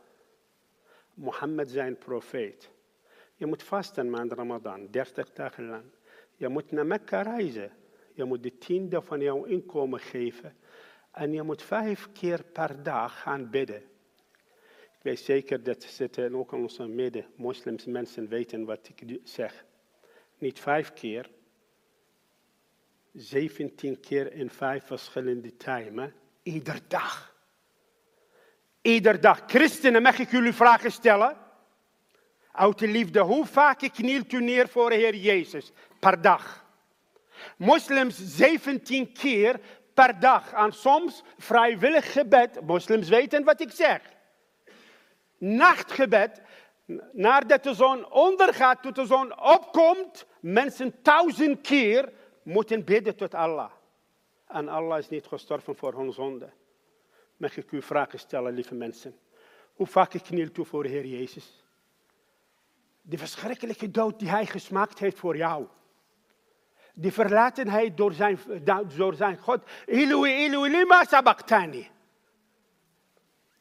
Mohammed 1.14 1.70
zijn 1.70 1.98
profeet. 1.98 2.70
Je 3.34 3.46
moet 3.46 3.62
vasten 3.62 4.10
maand 4.10 4.32
Ramadan, 4.32 4.90
30 4.90 5.32
dagen 5.32 5.66
lang. 5.66 5.84
Je 6.36 6.48
moet 6.48 6.70
naar 6.70 6.86
Mekka 6.86 7.22
reizen. 7.22 7.72
Je 8.12 8.24
moet 8.24 8.42
de 8.42 8.58
tiende 8.58 9.02
van 9.02 9.20
jouw 9.20 9.44
inkomen 9.44 10.00
geven. 10.00 10.56
En 11.10 11.32
je 11.32 11.42
moet 11.42 11.62
vijf 11.62 12.12
keer 12.12 12.44
per 12.44 12.82
dag 12.82 13.20
gaan 13.20 13.50
bidden. 13.50 13.82
Ik 14.82 15.02
weet 15.02 15.20
zeker 15.20 15.62
dat 15.62 15.82
zitten 15.82 16.34
ook 16.34 16.52
in 16.52 16.58
onze 16.58 16.86
midden 16.86 17.26
moslims 17.36 17.84
mensen 17.84 18.28
weten 18.28 18.64
wat 18.64 18.88
ik 18.94 19.18
zeg. 19.24 19.64
Niet 20.38 20.60
vijf 20.60 20.92
keer, 20.92 21.30
17 23.12 24.00
keer 24.00 24.32
in 24.32 24.50
vijf 24.50 24.84
verschillende 24.84 25.56
tijden 25.56 26.22
Ieder 26.44 26.80
dag. 26.88 27.34
Ieder 28.82 29.20
dag. 29.20 29.42
Christenen, 29.46 30.02
mag 30.02 30.18
ik 30.18 30.30
jullie 30.30 30.52
vragen 30.52 30.92
stellen? 30.92 31.36
Uit 32.52 32.78
de 32.78 32.88
liefde, 32.88 33.20
hoe 33.20 33.46
vaak 33.46 33.78
knielt 33.78 34.32
u 34.32 34.42
neer 34.42 34.68
voor 34.68 34.90
de 34.90 34.96
Heer 34.96 35.14
Jezus 35.14 35.72
per 36.00 36.20
dag? 36.20 36.64
Moslims 37.56 38.16
17 38.18 39.12
keer 39.12 39.60
per 39.94 40.20
dag. 40.20 40.52
En 40.52 40.72
soms 40.72 41.22
vrijwillig 41.38 42.12
gebed. 42.12 42.60
Moslims 42.60 43.08
weten 43.08 43.44
wat 43.44 43.60
ik 43.60 43.70
zeg. 43.70 44.00
Nachtgebed. 45.38 46.40
Nadat 47.12 47.62
de 47.62 47.74
zon 47.74 48.12
ondergaat, 48.12 48.82
tot 48.82 48.94
de 48.94 49.06
zon 49.06 49.40
opkomt. 49.40 50.26
Mensen 50.40 50.94
duizend 51.02 51.60
keer 51.60 52.12
moeten 52.42 52.84
bidden 52.84 53.16
tot 53.16 53.34
Allah. 53.34 53.70
En 54.54 54.68
Allah 54.68 54.98
is 54.98 55.08
niet 55.08 55.26
gestorven 55.26 55.76
voor 55.76 55.94
hun 55.94 56.12
zonde. 56.12 56.50
Mag 57.36 57.56
ik 57.56 57.72
u 57.72 57.82
vragen 57.82 58.18
stellen, 58.18 58.52
lieve 58.52 58.74
mensen? 58.74 59.18
Hoe 59.74 59.86
vaak 59.86 60.10
knielt 60.10 60.58
u 60.58 60.64
voor 60.64 60.82
de 60.82 60.88
Heer 60.88 61.06
Jezus? 61.06 61.64
De 63.02 63.18
verschrikkelijke 63.18 63.90
dood 63.90 64.18
die 64.18 64.28
Hij 64.28 64.46
gesmaakt 64.46 64.98
heeft 64.98 65.18
voor 65.18 65.36
jou. 65.36 65.66
Die 66.94 67.12
verlatenheid 67.12 67.96
door 67.96 68.12
zijn, 68.12 68.38
door 68.96 69.14
zijn 69.14 69.38
God. 69.38 69.60
Ilui, 69.86 70.44
ilui, 70.44 70.70
lima 70.70 71.04
sabachthani. 71.04 71.90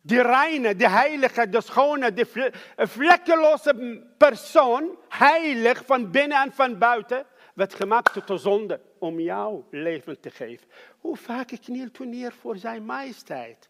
De 0.01 0.21
reine, 0.21 0.75
de 0.75 0.89
heilige, 0.89 1.49
de 1.49 1.61
schone, 1.61 2.13
de 2.13 2.51
vlekkeloze 2.75 4.01
persoon, 4.17 4.97
heilig 5.09 5.85
van 5.85 6.11
binnen 6.11 6.41
en 6.41 6.53
van 6.53 6.77
buiten, 6.77 7.25
werd 7.53 7.73
gemaakt 7.73 8.13
tot 8.13 8.27
de 8.27 8.37
zonde 8.37 8.79
om 8.97 9.19
jouw 9.19 9.67
leven 9.71 10.19
te 10.19 10.29
geven. 10.29 10.67
Hoe 10.99 11.17
vaak 11.17 11.47
knielt 11.61 11.99
u 11.99 12.05
neer 12.05 12.31
voor 12.31 12.57
zijn 12.57 12.85
majesteit? 12.85 13.69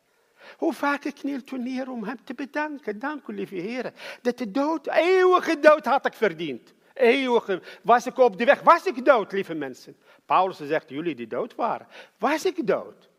Hoe 0.58 0.74
vaak 0.74 1.02
knielt 1.02 1.52
u 1.52 1.58
neer 1.58 1.89
om 1.89 2.04
hem 2.04 2.24
te 2.24 2.34
bedanken? 2.34 3.00
Dank 3.00 3.28
u, 3.28 3.34
lieve 3.34 3.56
heren, 3.56 3.93
dat 4.22 4.38
de 4.38 4.52
dood, 4.52 4.88
eeuwige 4.88 5.60
dood 5.60 5.86
had 5.86 6.06
ik 6.06 6.13
verdiend. 6.13 6.74
Eeuwige, 6.93 7.62
was 7.82 8.06
ik 8.06 8.17
op 8.17 8.38
de 8.38 8.46
weg, 8.46 8.62
was 8.62 8.86
ik 8.86 9.06
dood, 9.06 9.32
lieve 9.32 9.54
mensen. 9.54 9.98
Paulus 10.26 10.58
zegt, 10.58 10.89
jullie 10.89 11.15
die 11.15 11.28
dood 11.28 11.56
waren, 11.56 11.88
was 12.17 12.46
ik 12.46 12.67
dood. 12.67 13.10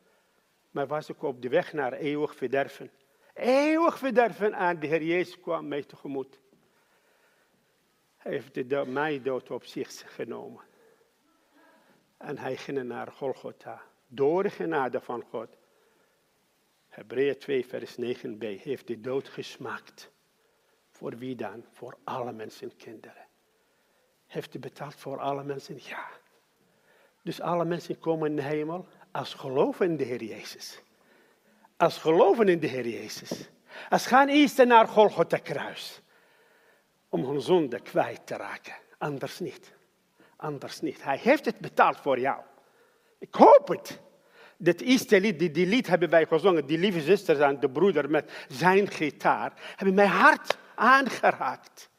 Maar 0.71 0.87
was 0.87 1.09
ik 1.09 1.23
op 1.23 1.43
de 1.43 1.49
weg 1.49 1.73
naar 1.73 1.93
eeuwig 1.93 2.37
verderven. 2.37 2.91
Eeuwig 3.35 3.99
verderven 3.99 4.53
en 4.53 4.81
de 4.81 4.87
Heer 4.87 5.03
Jezus 5.03 5.41
kwam 5.41 5.69
mij 5.69 5.83
tegemoet. 5.83 6.39
Heeft 8.25 8.55
de 8.55 8.85
mijn 8.87 9.23
dood 9.23 9.51
op 9.51 9.65
zich 9.65 10.15
genomen. 10.15 10.63
En 12.17 12.39
hij 12.39 12.57
ging 12.57 12.83
naar 12.83 13.13
Golgotha. 13.13 13.83
Door 14.07 14.43
de 14.43 14.51
genade 14.51 15.01
van 15.01 15.25
God. 15.31 15.49
Hebreeën 16.89 17.39
2, 17.39 17.67
vers 17.67 17.97
9b. 18.01 18.39
Heeft 18.39 18.87
de 18.87 19.01
dood 19.01 19.29
gesmaakt. 19.29 20.11
Voor 20.91 21.17
wie 21.17 21.35
dan? 21.37 21.65
Voor 21.71 21.97
alle 22.05 22.33
mensen 22.33 22.77
kinderen. 22.77 23.27
Heeft 24.27 24.53
hij 24.53 24.61
betaald 24.61 24.95
voor 24.95 25.19
alle 25.19 25.45
mensen? 25.45 25.79
Ja. 25.83 26.09
Dus 27.23 27.41
alle 27.41 27.65
mensen 27.65 27.99
komen 27.99 28.31
in 28.31 28.37
de 28.37 28.43
hemel 28.43 28.87
als 29.11 29.35
geloven 29.35 29.87
in 29.87 29.97
de 29.97 30.05
Heer 30.05 30.23
Jezus. 30.23 30.83
Als 31.77 31.99
geloven 31.99 32.49
in 32.49 32.61
de 32.61 32.67
Heer 32.67 32.89
Jezus. 32.89 33.49
Als 33.91 34.07
gaan 34.07 34.29
eerst 34.29 34.65
naar 34.65 34.89
Golgotha 34.89 35.39
kruis 35.39 36.03
om 37.15 37.25
hun 37.25 37.41
zonde 37.41 37.81
kwijt 37.81 38.27
te 38.27 38.37
raken. 38.37 38.75
Anders 38.99 39.39
niet. 39.39 39.73
Anders 40.37 40.81
niet. 40.81 41.03
Hij 41.03 41.19
heeft 41.23 41.45
het 41.45 41.59
betaald 41.59 41.97
voor 41.97 42.19
jou. 42.19 42.41
Ik 43.19 43.35
hoop 43.35 43.69
het. 43.69 44.01
Dit 44.57 44.81
eerste 44.81 45.21
lied, 45.21 45.39
die, 45.55 45.67
lied 45.67 45.87
hebben 45.87 46.11
wij 46.11 46.27
gezongen. 46.27 46.67
Die 46.67 46.79
lieve 46.79 47.01
zusters 47.01 47.39
en 47.39 47.61
de 47.61 47.71
broeder 47.71 48.11
met 48.11 48.33
zijn 48.49 48.89
gitaar. 48.89 49.53
Hebben 49.77 49.95
mijn 49.95 50.09
hart 50.09 50.59
aangeraakt. 50.75 51.91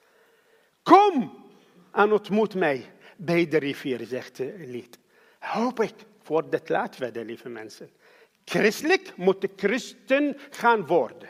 Kom 0.84 1.44
en 1.92 2.12
ontmoet 2.12 2.56
mij 2.56 2.86
bij 3.18 3.48
de 3.48 3.58
rivier, 3.58 4.06
zegt 4.06 4.38
het 4.38 4.54
lied. 4.58 4.98
Hoop 5.40 5.80
ik 5.80 5.94
voor 6.22 6.50
dit 6.50 6.98
werden, 6.98 7.26
lieve 7.26 7.50
mensen. 7.50 7.90
Christelijk 8.46 9.14
moet 9.16 9.42
de 9.42 9.50
christen 9.56 10.38
gaan 10.50 10.86
worden. 10.86 11.30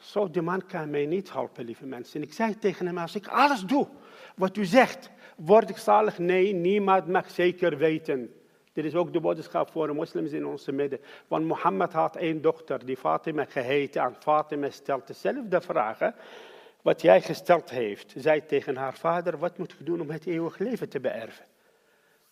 Zo, 0.00 0.30
die 0.30 0.42
man 0.42 0.66
kan 0.66 0.90
mij 0.90 1.06
niet 1.06 1.32
helpen, 1.32 1.64
lieve 1.64 1.86
mensen. 1.86 2.22
Ik 2.22 2.32
zei 2.32 2.58
tegen 2.58 2.86
hem, 2.86 2.98
als 2.98 3.14
ik 3.14 3.26
alles 3.26 3.60
doe 3.60 3.88
wat 4.36 4.56
u 4.56 4.64
zegt, 4.64 5.10
word 5.36 5.70
ik 5.70 5.76
zalig? 5.76 6.18
Nee, 6.18 6.52
niemand 6.52 7.06
mag 7.06 7.30
zeker 7.30 7.78
weten. 7.78 8.34
Dit 8.72 8.84
is 8.84 8.94
ook 8.94 9.12
de 9.12 9.20
boodschap 9.20 9.70
voor 9.70 9.86
de 9.86 9.92
moslims 9.92 10.32
in 10.32 10.46
onze 10.46 10.72
midden. 10.72 11.00
Want 11.28 11.46
Mohammed 11.46 11.92
had 11.92 12.16
één 12.16 12.40
dochter, 12.40 12.86
die 12.86 12.96
Fatima 12.96 13.44
geheten. 13.44 14.02
En 14.02 14.16
Fatima 14.18 14.70
stelt 14.70 15.06
dezelfde 15.06 15.60
vragen 15.60 16.14
wat 16.82 17.02
jij 17.02 17.20
gesteld 17.20 17.70
heeft. 17.70 18.14
Zij 18.16 18.40
tegen 18.40 18.76
haar 18.76 18.94
vader, 18.94 19.38
wat 19.38 19.58
moet 19.58 19.72
ik 19.72 19.86
doen 19.86 20.00
om 20.00 20.10
het 20.10 20.26
eeuwig 20.26 20.58
leven 20.58 20.88
te 20.88 21.00
beërven? 21.00 21.44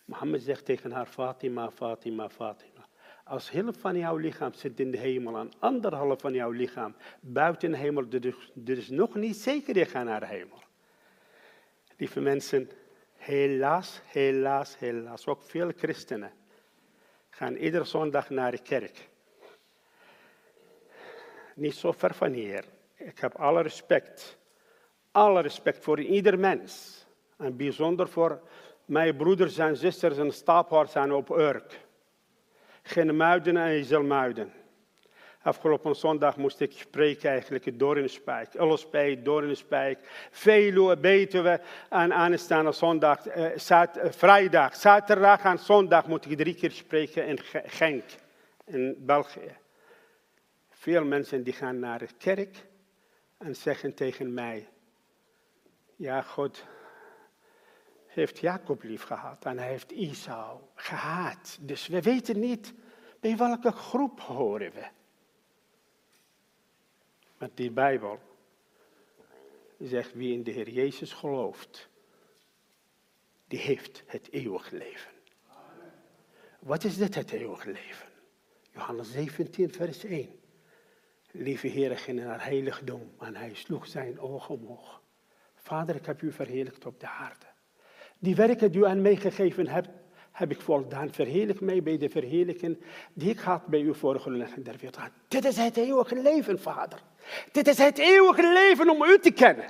Mohammed 0.05 0.41
zegt 0.41 0.65
tegen 0.65 0.91
haar, 0.91 1.05
Fatima, 1.05 1.69
Fatima, 1.71 2.29
Fatima. 2.29 2.78
Als 3.29 3.51
helft 3.51 3.79
van 3.79 3.97
jouw 3.97 4.17
lichaam 4.17 4.53
zit 4.53 4.79
in 4.79 4.91
de 4.91 4.97
hemel 4.97 5.37
en 5.37 5.51
anderhalf 5.59 6.21
van 6.21 6.33
jouw 6.33 6.51
lichaam 6.51 6.95
buiten 7.19 7.71
de 7.71 7.77
hemel, 7.77 8.05
er 8.65 8.77
is 8.77 8.89
nog 8.89 9.15
niet 9.15 9.35
zeker 9.35 9.77
je 9.77 9.85
gaat 9.85 10.05
naar 10.05 10.19
de 10.19 10.25
hemel. 10.25 10.63
Lieve 11.97 12.19
mensen, 12.19 12.69
helaas, 13.17 14.01
helaas, 14.05 14.77
helaas, 14.77 15.27
ook 15.27 15.41
veel 15.41 15.71
christenen 15.77 16.31
gaan 17.29 17.55
iedere 17.55 17.83
zondag 17.83 18.29
naar 18.29 18.51
de 18.51 18.61
kerk. 18.61 19.09
Niet 21.55 21.75
zo 21.75 21.91
ver 21.91 22.13
van 22.13 22.31
hier. 22.31 22.65
Ik 22.95 23.19
heb 23.19 23.35
alle 23.35 23.61
respect, 23.61 24.37
alle 25.11 25.41
respect 25.41 25.83
voor 25.83 25.99
ieder 25.99 26.39
mens. 26.39 27.05
En 27.37 27.55
bijzonder 27.55 28.07
voor 28.07 28.41
mijn 28.85 29.15
broeders 29.15 29.57
en 29.57 29.77
zusters 29.77 30.17
en 30.17 30.33
staphouders 30.33 30.91
zijn 30.91 31.11
op 31.11 31.29
Urk. 31.29 31.87
Geen 32.83 33.17
muiden 33.17 33.57
en 33.57 33.67
ezelmuiden. 33.67 34.53
Afgelopen 35.41 35.95
zondag 35.95 36.37
moest 36.37 36.59
ik 36.59 36.71
spreken 36.71 37.29
eigenlijk 37.29 37.79
door 37.79 37.97
in 37.97 38.09
spijk. 38.09 38.53
Ullespijk, 38.53 39.25
door 39.25 39.43
in 39.43 39.55
spijk. 39.55 39.99
Veluwe, 40.31 40.97
Betuwe. 40.97 41.61
En 41.89 42.13
aanstaande 42.13 42.71
zondag, 42.71 43.27
eh, 43.27 43.57
zat, 43.57 43.97
eh, 43.97 44.11
vrijdag, 44.11 44.75
zaterdag 44.75 45.43
en 45.43 45.59
zondag 45.59 46.07
moet 46.07 46.31
ik 46.31 46.37
drie 46.37 46.55
keer 46.55 46.71
spreken 46.71 47.25
in 47.25 47.39
Genk, 47.65 48.03
in 48.65 48.95
België. 48.99 49.57
Veel 50.69 51.05
mensen 51.05 51.43
die 51.43 51.53
gaan 51.53 51.79
naar 51.79 51.99
de 51.99 52.07
kerk 52.17 52.65
en 53.37 53.55
zeggen 53.55 53.93
tegen 53.93 54.33
mij, 54.33 54.67
ja 55.95 56.21
God 56.21 56.63
heeft 58.19 58.39
Jacob 58.39 58.83
lief 58.83 59.03
gehad 59.03 59.45
en 59.45 59.57
hij 59.57 59.69
heeft 59.69 59.91
Isau 59.91 60.59
gehaat. 60.75 61.57
Dus 61.61 61.87
we 61.87 62.01
weten 62.01 62.39
niet 62.39 62.73
bij 63.19 63.37
welke 63.37 63.71
groep 63.71 64.19
horen 64.19 64.71
we. 64.71 64.87
Maar 67.37 67.49
die 67.53 67.71
Bijbel 67.71 68.19
zegt 69.79 70.13
wie 70.13 70.33
in 70.33 70.43
de 70.43 70.51
Heer 70.51 70.69
Jezus 70.69 71.13
gelooft, 71.13 71.89
die 73.47 73.59
heeft 73.59 74.03
het 74.05 74.31
eeuwig 74.31 74.71
leven. 74.71 75.11
Wat 76.59 76.83
is 76.83 76.97
dit, 76.97 77.15
het 77.15 77.31
eeuwig 77.31 77.63
leven? 77.63 78.07
Johannes 78.71 79.11
17, 79.11 79.73
vers 79.73 80.03
1. 80.03 80.39
Lieve 81.31 81.67
Heer 81.67 81.97
ging 81.97 82.23
naar 82.23 82.43
heiligdom 82.43 83.11
en 83.19 83.35
hij 83.35 83.53
sloeg 83.53 83.87
zijn 83.87 84.19
ogen 84.19 84.55
omhoog. 84.55 85.01
Vader, 85.55 85.95
ik 85.95 86.05
heb 86.05 86.21
u 86.21 86.31
verheerlijkt 86.31 86.85
op 86.85 86.99
de 86.99 87.07
aarde. 87.07 87.45
Die 88.19 88.35
werken 88.35 88.71
die 88.71 88.81
u 88.81 88.85
aan 88.85 89.01
mij 89.01 89.15
gegeven 89.15 89.67
hebt, 89.67 89.89
heb 90.31 90.51
ik 90.51 90.61
voldaan. 90.61 91.13
Verheerlijk 91.13 91.61
mij 91.61 91.83
bij 91.83 91.97
de 91.97 92.09
verheerlijking 92.09 92.77
die 93.13 93.29
ik 93.29 93.39
had 93.39 93.65
bij 93.67 93.79
uw 93.79 93.93
leggen 94.25 94.63
der 94.63 94.75
wereld. 94.79 94.99
Dit 95.27 95.45
is 95.45 95.57
het 95.57 95.77
eeuwige 95.77 96.21
leven, 96.21 96.59
Vader. 96.59 97.01
Dit 97.51 97.67
is 97.67 97.77
het 97.77 97.97
eeuwige 97.97 98.53
leven 98.53 98.89
om 98.89 99.03
u 99.03 99.19
te 99.19 99.31
kennen. 99.31 99.65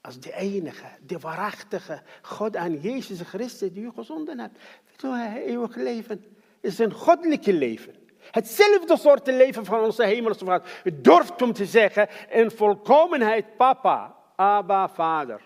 Als 0.00 0.20
de 0.20 0.34
enige, 0.34 0.86
de 1.06 1.18
waarachtige 1.18 2.02
God 2.22 2.54
en 2.54 2.80
Jezus 2.80 3.20
Christus 3.20 3.72
die 3.72 3.84
u 3.84 3.90
gezonden 3.94 4.38
hebt. 4.38 4.58
Het 4.92 5.02
eeuwige 5.44 5.82
leven 5.82 6.24
is 6.60 6.78
een 6.78 6.92
goddelijke 6.92 7.52
leven. 7.52 7.94
Hetzelfde 8.30 8.96
soort 8.96 9.26
leven 9.26 9.64
van 9.64 9.80
onze 9.80 10.04
hemelse 10.04 10.44
vader. 10.44 10.80
U 10.84 11.00
durft 11.00 11.42
om 11.42 11.52
te 11.52 11.64
zeggen 11.64 12.08
in 12.30 12.50
volkomenheid, 12.50 13.56
papa, 13.56 14.16
Abba, 14.36 14.88
vader. 14.88 15.40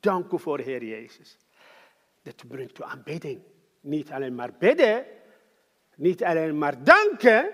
Dank 0.00 0.32
u 0.32 0.38
voor 0.38 0.58
Heer 0.58 0.84
Jezus. 0.84 1.38
Dit 2.22 2.48
brengt 2.48 2.80
u 2.80 2.82
aanbidding. 2.84 3.40
Niet 3.80 4.10
alleen 4.10 4.34
maar 4.34 4.52
bidden, 4.58 5.04
niet 5.94 6.24
alleen 6.24 6.58
maar 6.58 6.84
danken, 6.84 7.50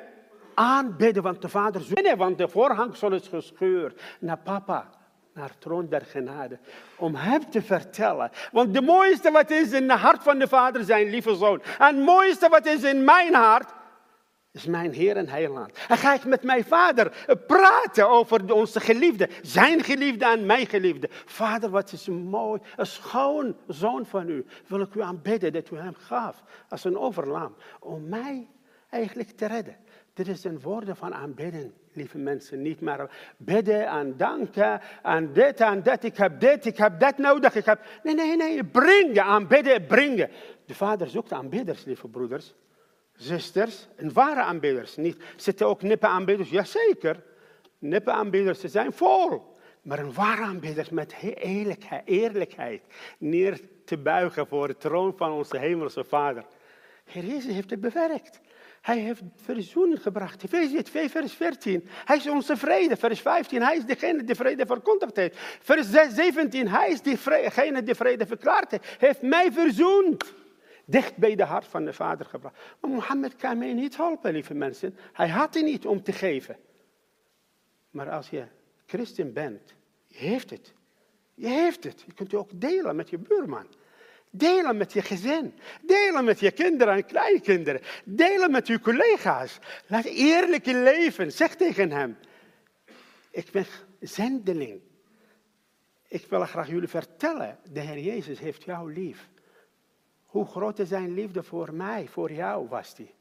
aanbidden, 0.54 1.22
want 1.22 1.42
de 1.42 1.48
Vader 1.48 1.82
binnen, 1.94 2.16
want 2.16 2.38
de 2.38 2.48
voorhangsel 2.48 3.12
is 3.12 3.28
gescheurd 3.28 4.02
naar 4.20 4.38
papa, 4.38 4.90
naar 5.32 5.58
troon 5.58 5.88
der 5.88 6.00
genade, 6.00 6.58
om 6.96 7.14
hem 7.14 7.50
te 7.50 7.62
vertellen. 7.62 8.30
Want 8.52 8.74
de 8.74 8.80
mooiste 8.80 9.30
wat 9.30 9.50
is 9.50 9.72
in 9.72 9.90
het 9.90 10.00
hart 10.00 10.22
van 10.22 10.38
de 10.38 10.48
Vader, 10.48 10.84
zijn 10.84 11.10
lieve 11.10 11.34
zoon. 11.34 11.62
En 11.78 11.96
het 11.96 12.04
mooiste 12.04 12.48
wat 12.48 12.66
is 12.66 12.82
in 12.82 13.04
mijn 13.04 13.34
hart, 13.34 13.72
is 14.54 14.66
mijn 14.66 14.92
Heer 14.92 15.16
en 15.16 15.28
Heiland. 15.28 15.78
En 15.88 15.96
ga 15.96 16.14
ik 16.14 16.24
met 16.24 16.42
mijn 16.42 16.64
vader 16.64 17.26
praten 17.46 18.08
over 18.08 18.52
onze 18.52 18.80
geliefde. 18.80 19.28
Zijn 19.42 19.82
geliefde 19.82 20.24
en 20.24 20.46
mijn 20.46 20.66
geliefde. 20.66 21.08
Vader, 21.10 21.70
wat 21.70 21.92
is 21.92 22.08
mooi. 22.08 22.60
Een 22.76 22.86
schoon 22.86 23.56
zoon 23.68 24.06
van 24.06 24.28
u. 24.28 24.46
Wil 24.66 24.80
ik 24.80 24.94
u 24.94 25.02
aanbidden 25.02 25.52
dat 25.52 25.70
u 25.70 25.76
hem 25.76 25.94
gaf. 25.94 26.42
Als 26.68 26.84
een 26.84 26.98
overlam. 26.98 27.54
Om 27.80 28.08
mij 28.08 28.48
eigenlijk 28.90 29.30
te 29.30 29.46
redden. 29.46 29.76
Dit 30.12 30.28
is 30.28 30.44
een 30.44 30.60
woorden 30.60 30.96
van 30.96 31.14
aanbidden, 31.14 31.74
lieve 31.92 32.18
mensen. 32.18 32.62
Niet 32.62 32.80
maar 32.80 33.34
bidden 33.36 33.86
en 33.86 34.16
danken 34.16 34.80
en 35.02 35.32
dit 35.32 35.60
en 35.60 35.82
dat. 35.82 36.04
Ik 36.04 36.16
heb 36.16 36.40
dit, 36.40 36.64
ik 36.64 36.76
heb 36.76 37.00
dat 37.00 37.18
nodig. 37.18 37.54
Ik 37.54 37.64
heb... 37.64 37.80
Nee, 38.02 38.14
nee, 38.14 38.36
nee. 38.36 38.64
Brengen, 38.64 39.24
aanbidden, 39.24 39.86
brengen. 39.86 40.30
De 40.66 40.74
vader 40.74 41.08
zoekt 41.08 41.32
aanbidders, 41.32 41.84
lieve 41.84 42.08
broeders 42.08 42.54
zusters, 43.16 43.88
een 43.96 44.12
ware 44.12 44.40
aanbidders. 44.40 44.96
Niet 44.96 45.16
zitten 45.36 45.66
ook 45.66 45.82
nippe 45.82 46.06
aanbidders, 46.06 46.50
jazeker. 46.50 47.22
Nippe 47.78 48.10
aanbidders, 48.10 48.60
ze 48.60 48.68
zijn 48.68 48.92
vol. 48.92 49.52
Maar 49.82 49.98
een 49.98 50.12
ware 50.12 50.42
aanbidder 50.42 50.86
met 50.90 51.14
eerlijkheid, 51.34 52.02
eerlijkheid 52.04 52.82
neer 53.18 53.60
te 53.84 53.96
buigen 53.96 54.46
voor 54.46 54.66
de 54.66 54.76
troon 54.76 55.12
van 55.16 55.32
onze 55.32 55.58
hemelse 55.58 56.04
Vader. 56.04 56.44
Heer 57.04 57.24
Jezus 57.24 57.52
heeft 57.52 57.70
het 57.70 57.80
bewerkt. 57.80 58.40
Hij 58.80 58.98
heeft 58.98 59.22
verzoening 59.36 60.02
gebracht. 60.02 60.44
Efezië 60.44 60.82
2, 60.82 61.10
vers 61.10 61.32
14. 61.32 61.88
Hij 62.04 62.16
is 62.16 62.28
onze 62.28 62.56
vrede. 62.56 62.96
Vers 62.96 63.20
15. 63.20 63.62
Hij 63.62 63.76
is 63.76 63.84
degene 63.84 64.24
die 64.24 64.34
vrede 64.34 64.66
verkondigd 64.66 65.16
heeft. 65.16 65.38
Vers 65.60 65.86
17. 65.90 66.68
Hij 66.68 66.90
is 66.90 67.02
degene 67.02 67.82
die 67.82 67.94
vrede 67.94 68.26
verklaard 68.26 68.70
heeft. 68.70 68.84
Hij 68.98 69.08
heeft 69.08 69.22
mij 69.22 69.52
verzoend 69.52 70.34
dicht 70.84 71.16
bij 71.16 71.34
de 71.34 71.44
hart 71.44 71.66
van 71.66 71.84
de 71.84 71.92
vader 71.92 72.26
gebracht. 72.26 72.56
Maar 72.80 72.90
Mohammed 72.90 73.36
kan 73.36 73.58
mij 73.58 73.72
niet 73.72 73.96
helpen, 73.96 74.32
lieve 74.32 74.54
mensen. 74.54 74.96
Hij 75.12 75.28
had 75.28 75.54
het 75.54 75.64
niet 75.64 75.86
om 75.86 76.02
te 76.02 76.12
geven. 76.12 76.56
Maar 77.90 78.10
als 78.10 78.30
je 78.30 78.44
christen 78.86 79.32
bent, 79.32 79.74
je 80.06 80.18
heeft 80.18 80.50
het. 80.50 80.74
Je 81.34 81.48
heeft 81.48 81.84
het. 81.84 82.02
Je 82.06 82.12
kunt 82.12 82.30
het 82.30 82.40
ook 82.40 82.60
delen 82.60 82.96
met 82.96 83.10
je 83.10 83.18
buurman. 83.18 83.66
Delen 84.30 84.76
met 84.76 84.92
je 84.92 85.02
gezin. 85.02 85.54
Delen 85.82 86.24
met 86.24 86.40
je 86.40 86.50
kinderen 86.50 86.94
en 86.94 87.06
kleinkinderen. 87.06 87.80
Delen 88.04 88.50
met 88.50 88.66
je 88.66 88.80
collega's. 88.80 89.58
Laat 89.86 90.04
eerlijke 90.04 90.74
leven. 90.74 91.32
Zeg 91.32 91.54
tegen 91.54 91.90
hem. 91.90 92.16
Ik 93.30 93.50
ben 93.50 93.66
zendeling. 94.00 94.80
Ik 96.08 96.26
wil 96.26 96.40
graag 96.46 96.68
jullie 96.68 96.88
vertellen. 96.88 97.58
De 97.72 97.80
Heer 97.80 97.98
Jezus 97.98 98.38
heeft 98.38 98.62
jou 98.62 98.92
lief. 98.92 99.28
Hoe 100.34 100.46
groot 100.46 100.78
is 100.78 100.88
zijn 100.88 101.14
liefde 101.14 101.42
voor 101.42 101.74
mij, 101.74 102.08
voor 102.08 102.32
jou 102.32 102.68
was 102.68 102.94
die. 102.94 103.14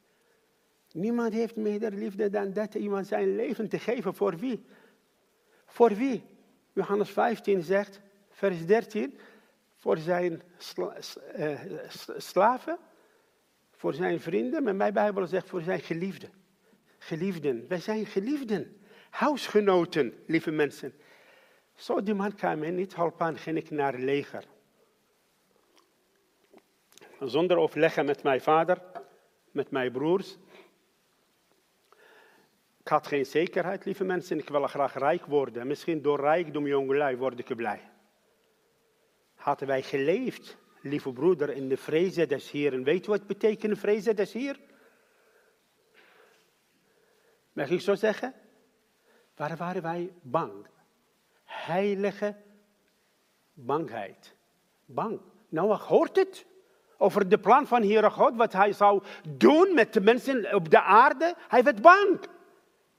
Niemand 0.91 1.33
heeft 1.33 1.55
meer 1.55 1.89
liefde 1.89 2.29
dan 2.29 2.53
dat 2.53 2.75
iemand 2.75 3.07
zijn 3.07 3.35
leven 3.35 3.69
te 3.69 3.79
geven. 3.79 4.15
Voor 4.15 4.37
wie? 4.37 4.65
Voor 5.65 5.89
wie? 5.89 6.23
Johannes 6.71 7.09
15 7.09 7.61
zegt, 7.61 8.01
vers 8.29 8.65
13, 8.65 9.17
voor 9.77 9.97
zijn 9.97 10.41
eh, 11.33 11.59
slaven, 12.17 12.77
voor 13.71 13.93
zijn 13.93 14.19
vrienden, 14.19 14.63
maar 14.63 14.75
mijn 14.75 14.93
Bijbel 14.93 15.27
zegt 15.27 15.49
voor 15.49 15.61
zijn 15.61 15.79
geliefden. 15.79 16.29
Geliefden, 16.97 17.67
wij 17.67 17.79
zijn 17.79 18.05
geliefden, 18.05 18.77
huisgenoten, 19.09 20.13
lieve 20.27 20.51
mensen. 20.51 20.93
Zo 21.75 22.03
die 22.03 22.13
man 22.13 22.35
kan 22.35 22.59
mij 22.59 22.71
niet 22.71 22.95
helpen, 22.95 23.37
ging 23.37 23.57
ik 23.57 23.69
naar 23.69 23.93
het 23.93 24.01
leger 24.01 24.51
zonder 27.29 27.57
overleggen 27.57 28.05
met 28.05 28.23
mijn 28.23 28.41
vader, 28.41 28.81
met 29.51 29.71
mijn 29.71 29.91
broers. 29.91 30.37
Ik 32.79 32.87
had 32.87 33.07
geen 33.07 33.25
zekerheid, 33.25 33.85
lieve 33.85 34.03
mensen. 34.03 34.37
Ik 34.37 34.49
wil 34.49 34.67
graag 34.67 34.97
rijk 34.97 35.25
worden. 35.25 35.67
Misschien 35.67 36.01
door 36.01 36.19
rijkdom, 36.19 36.67
jongelui, 36.67 37.17
word 37.17 37.39
ik 37.39 37.55
blij. 37.55 37.91
Hadden 39.35 39.67
wij 39.67 39.81
geleefd, 39.81 40.57
lieve 40.81 41.13
broeder, 41.13 41.49
in 41.49 41.69
de 41.69 41.77
vrezen 41.77 42.27
des 42.27 42.51
Heeren. 42.51 42.83
Weet 42.83 43.05
wat 43.05 43.27
betekent 43.27 43.79
vrezen 43.79 44.15
des 44.15 44.33
Heer? 44.33 44.59
Mag 47.53 47.69
ik 47.69 47.81
zo 47.81 47.95
zeggen? 47.95 48.33
Waar 49.35 49.57
waren 49.57 49.81
wij 49.81 50.13
bang? 50.21 50.67
Heilige 51.43 52.35
bangheid. 53.53 54.35
Bang. 54.85 55.21
Nou, 55.49 55.73
hoort 55.73 56.15
het? 56.15 56.45
Over 57.03 57.29
de 57.29 57.37
plan 57.37 57.67
van 57.67 57.81
Heere 57.81 58.09
God, 58.09 58.35
wat 58.35 58.53
hij 58.53 58.73
zou 58.73 59.03
doen 59.27 59.73
met 59.73 59.93
de 59.93 60.01
mensen 60.01 60.55
op 60.55 60.69
de 60.69 60.81
aarde. 60.81 61.35
Hij 61.47 61.63
werd 61.63 61.81
bang. 61.81 62.19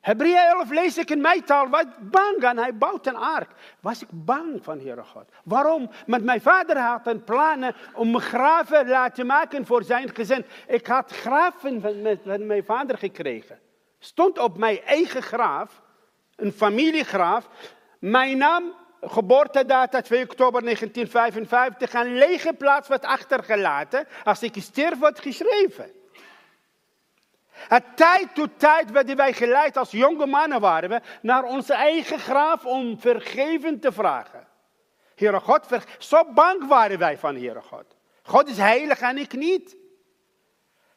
Hebreeën 0.00 0.36
11 0.36 0.70
lees 0.70 0.98
ik 0.98 1.10
in 1.10 1.20
mijn 1.20 1.44
taal, 1.44 1.68
wat 1.68 1.86
bang 2.10 2.42
en 2.42 2.58
hij 2.58 2.76
bouwt 2.76 3.06
een 3.06 3.16
ark. 3.16 3.50
Was 3.80 4.02
ik 4.02 4.08
bang 4.10 4.64
van 4.64 4.78
Heere 4.78 5.02
God. 5.02 5.24
Waarom? 5.44 5.90
Want 6.06 6.24
mijn 6.24 6.40
vader 6.40 6.78
had 6.78 7.06
een 7.06 7.24
plannen 7.24 7.74
om 7.94 8.18
graven 8.18 8.88
laten 8.88 9.26
maken 9.26 9.66
voor 9.66 9.84
zijn 9.84 10.14
gezin. 10.14 10.44
Ik 10.66 10.86
had 10.86 11.12
graven 11.12 11.80
van 11.80 12.46
mijn 12.46 12.64
vader 12.64 12.98
gekregen. 12.98 13.58
Stond 13.98 14.38
op 14.38 14.58
mijn 14.58 14.80
eigen 14.82 15.22
graaf, 15.22 15.82
een 16.36 16.52
familiegraaf. 16.52 17.48
Mijn 17.98 18.38
naam 18.38 18.72
geboortedata 19.06 20.00
2 20.00 20.22
oktober 20.22 20.62
1955, 20.62 21.92
een 21.94 22.14
lege 22.14 22.52
plaats 22.52 22.88
wordt 22.88 23.04
achtergelaten. 23.04 24.06
Als 24.24 24.42
ik 24.42 24.54
sterf, 24.58 24.98
wordt 24.98 25.20
geschreven. 25.20 25.92
Het 27.50 27.84
tijd 27.94 28.34
tot 28.34 28.50
tijd 28.56 28.90
werden 28.90 29.16
wij 29.16 29.32
geleid, 29.32 29.76
als 29.76 29.90
jonge 29.90 30.26
mannen 30.26 30.60
waren 30.60 30.88
we, 30.88 31.00
naar 31.22 31.44
onze 31.44 31.74
eigen 31.74 32.18
graaf 32.18 32.64
om 32.64 33.00
vergeven 33.00 33.80
te 33.80 33.92
vragen. 33.92 34.46
Heere 35.14 35.40
God, 35.40 35.66
zo 35.98 36.24
bang 36.32 36.66
waren 36.68 36.98
wij 36.98 37.18
van 37.18 37.34
Heere 37.34 37.60
God. 37.60 37.84
God 38.22 38.48
is 38.48 38.58
heilig 38.58 39.00
en 39.00 39.18
ik 39.18 39.32
niet. 39.32 39.76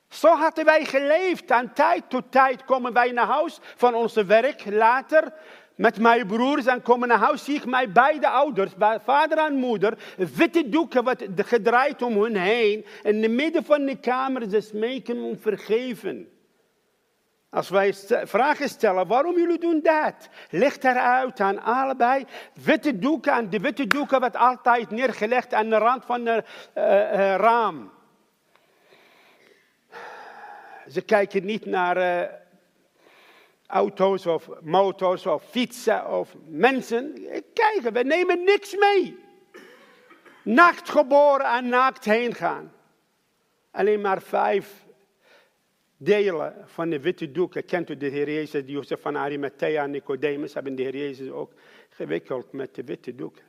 Zo 0.09 0.35
hadden 0.35 0.65
wij 0.65 0.85
geleefd. 0.85 1.51
En 1.51 1.73
tijd 1.73 2.09
tot 2.09 2.31
tijd 2.31 2.65
komen 2.65 2.93
wij 2.93 3.11
naar 3.11 3.25
huis 3.25 3.59
van 3.75 3.93
onze 3.93 4.25
werk. 4.25 4.65
Later 4.65 5.33
met 5.77 5.99
mijn 5.99 6.27
broers 6.27 6.65
en 6.65 6.81
komen 6.81 7.07
naar 7.07 7.17
huis, 7.17 7.43
zie 7.43 7.55
ik 7.55 7.65
mijn 7.65 7.91
beide 7.91 8.27
ouders, 8.29 8.71
vader 9.03 9.37
en 9.37 9.55
moeder, 9.55 9.97
witte 10.35 10.69
doeken 10.69 11.03
wat 11.03 11.23
gedraaid 11.35 12.01
om 12.01 12.21
hun 12.21 12.35
heen. 12.35 12.85
In 13.03 13.21
de 13.21 13.29
midden 13.29 13.63
van 13.63 13.85
de 13.85 13.99
kamer, 13.99 14.49
ze 14.49 14.61
smeken 14.61 15.17
om 15.17 15.37
vergeven. 15.39 16.29
Als 17.49 17.69
wij 17.69 17.93
vragen 18.23 18.69
stellen, 18.69 19.07
waarom 19.07 19.37
jullie 19.37 19.59
doen 19.59 19.79
dat? 19.83 20.29
Ligt 20.49 20.83
eruit 20.83 21.39
aan 21.39 21.61
allebei 21.61 22.25
witte 22.63 22.99
doeken 22.99 23.33
en 23.33 23.49
de 23.49 23.59
witte 23.59 23.87
doeken 23.87 24.19
werd 24.19 24.35
altijd 24.35 24.89
neergelegd 24.89 25.53
aan 25.53 25.69
de 25.69 25.77
rand 25.77 26.05
van 26.05 26.25
het 26.25 26.47
uh, 26.75 26.83
uh, 26.83 27.35
raam. 27.35 27.91
Ze 30.87 31.01
kijken 31.01 31.45
niet 31.45 31.65
naar... 31.65 31.97
Uh, 31.97 32.21
auto's 33.67 34.25
of 34.25 34.49
motors 34.61 35.25
of 35.25 35.43
fietsen 35.43 36.09
of 36.09 36.35
mensen. 36.45 37.13
Kijken, 37.53 37.93
we 37.93 38.03
nemen 38.03 38.43
niks 38.43 38.75
mee. 38.75 39.17
Nacht 40.43 40.89
geboren 40.89 41.45
en 41.45 41.69
naakt 41.69 42.05
heen 42.05 42.33
gaan. 42.33 42.73
Alleen 43.71 44.01
maar 44.01 44.21
vijf 44.21 44.85
delen 45.97 46.63
van 46.65 46.89
de 46.89 46.99
witte 46.99 47.31
doeken. 47.31 47.65
Kent 47.65 47.89
u 47.89 47.97
de 47.97 48.07
Heer 48.07 48.31
Jezus, 48.31 48.63
Jozef 48.65 49.01
van 49.01 49.17
Arimathea 49.17 49.83
en 49.83 49.91
Nicodemus 49.91 50.53
hebben 50.53 50.75
de 50.75 50.81
Heer 50.83 50.95
Jezus 50.97 51.29
ook 51.29 51.53
gewikkeld 51.89 52.51
met 52.51 52.75
de 52.75 52.83
witte 52.83 53.15
doeken. 53.15 53.43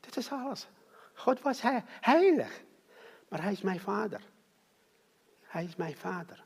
Dit 0.00 0.16
is 0.16 0.30
alles. 0.30 0.68
God 1.14 1.42
was 1.42 1.62
heilig. 2.00 2.62
Maar 3.28 3.42
hij 3.42 3.52
is 3.52 3.62
mijn 3.62 3.80
vader. 3.80 4.20
Hij 5.42 5.64
is 5.64 5.76
mijn 5.76 5.96
vader. 5.96 6.44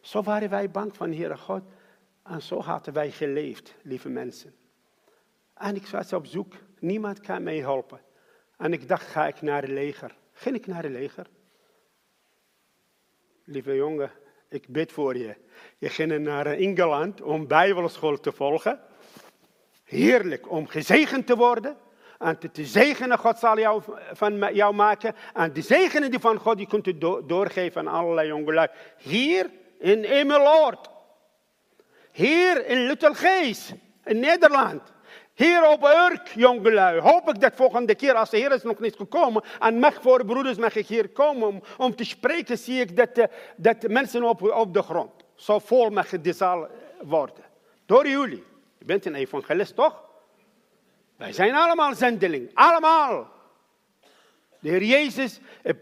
Zo 0.00 0.22
waren 0.22 0.50
wij 0.50 0.70
bang 0.70 0.96
van 0.96 1.12
Heere 1.12 1.36
God. 1.36 1.62
En 2.28 2.42
zo 2.42 2.60
hadden 2.60 2.94
wij 2.94 3.10
geleefd, 3.10 3.74
lieve 3.82 4.08
mensen. 4.08 4.54
En 5.54 5.74
ik 5.74 5.86
was 5.86 6.12
op 6.12 6.26
zoek, 6.26 6.54
niemand 6.78 7.20
kan 7.20 7.42
mij 7.42 7.58
helpen. 7.58 8.00
En 8.56 8.72
ik 8.72 8.88
dacht, 8.88 9.06
ga 9.06 9.26
ik 9.26 9.42
naar 9.42 9.62
het 9.62 9.70
leger? 9.70 10.16
Ging 10.32 10.56
ik 10.56 10.66
naar 10.66 10.82
het 10.82 10.92
leger? 10.92 11.26
Lieve 13.44 13.74
jongen, 13.74 14.10
ik 14.48 14.68
bid 14.68 14.92
voor 14.92 15.16
je. 15.16 15.36
Je 15.78 15.88
ging 15.88 16.18
naar 16.18 16.46
Engeland 16.46 17.22
om 17.22 17.46
bijbelschool 17.46 18.20
te 18.20 18.32
volgen. 18.32 18.80
Heerlijk 19.84 20.50
om 20.50 20.66
gezegend 20.66 21.26
te 21.26 21.36
worden. 21.36 21.76
En 22.18 22.38
te, 22.38 22.64
zegenen, 22.64 23.18
God 23.18 23.38
zal 23.38 23.58
jou, 23.58 23.82
van 24.12 24.54
jou 24.54 24.74
maken. 24.74 25.14
En 25.34 25.52
de 25.52 25.62
zegenen 25.62 26.10
die 26.10 26.20
van 26.20 26.38
God, 26.38 26.56
die 26.56 26.66
kunt 26.66 26.86
u 26.86 26.98
doorgeven 27.26 27.80
aan 27.80 27.94
allerlei 27.94 28.28
jongelui. 28.28 28.68
Hier 28.96 29.50
in 29.78 30.04
Emmeloord. 30.04 30.94
Hier 32.16 32.66
in 32.66 32.86
Luttelgees, 32.86 33.72
in 34.04 34.20
Nederland. 34.20 34.82
Hier 35.34 35.70
op 35.70 35.84
Urk, 35.84 36.28
jongelui. 36.34 37.00
Hoop 37.00 37.28
ik 37.28 37.40
dat 37.40 37.52
volgende 37.54 37.94
keer, 37.94 38.14
als 38.14 38.30
de 38.30 38.36
Heer 38.36 38.52
is 38.52 38.62
nog 38.62 38.78
niet 38.78 38.96
gekomen, 38.96 39.42
en 39.58 39.78
mag 39.78 39.94
voor 40.00 40.24
broeders 40.24 40.56
mag 40.56 40.76
ik 40.76 40.86
hier 40.86 41.08
komen 41.08 41.48
om, 41.48 41.62
om 41.76 41.96
te 41.96 42.04
spreken, 42.04 42.58
zie 42.58 42.80
ik 42.80 42.96
dat, 42.96 43.14
de, 43.14 43.28
dat 43.56 43.88
mensen 43.88 44.22
op, 44.22 44.42
op 44.42 44.74
de 44.74 44.82
grond. 44.82 45.10
zou 45.34 45.60
vol 45.64 45.90
met 45.90 46.18
zal 46.22 46.68
worden. 47.00 47.44
Door 47.86 48.08
jullie. 48.08 48.44
Je 48.78 48.84
bent 48.84 49.06
een 49.06 49.14
evangelist, 49.14 49.74
toch? 49.74 50.02
Wij 51.16 51.32
zijn 51.32 51.54
allemaal 51.54 51.94
zendeling. 51.94 52.50
Allemaal. 52.54 53.30
De 54.60 54.68
Heer 54.68 54.82
Jezus 54.82 55.40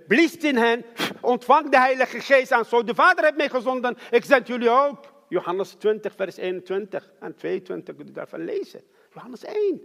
bliest 0.09 0.43
in 0.43 0.57
hen, 0.57 0.85
ontvang 1.21 1.71
de 1.71 1.79
Heilige 1.79 2.21
Geest 2.21 2.53
aan. 2.53 2.65
Zo 2.65 2.85
de 2.85 2.95
Vader 2.95 3.25
heeft 3.25 3.37
mij 3.37 3.49
gezonden, 3.49 3.99
ik 4.11 4.25
zend 4.25 4.47
jullie 4.47 4.71
ook. 4.71 5.13
Johannes 5.35 5.71
20, 5.79 6.15
vers 6.15 6.37
21 6.37 7.13
en 7.21 7.35
22, 7.35 7.97
kunt 7.97 8.09
u 8.09 8.13
daarvan 8.13 8.45
lezen. 8.45 8.83
Johannes 9.15 9.45
1. 9.45 9.83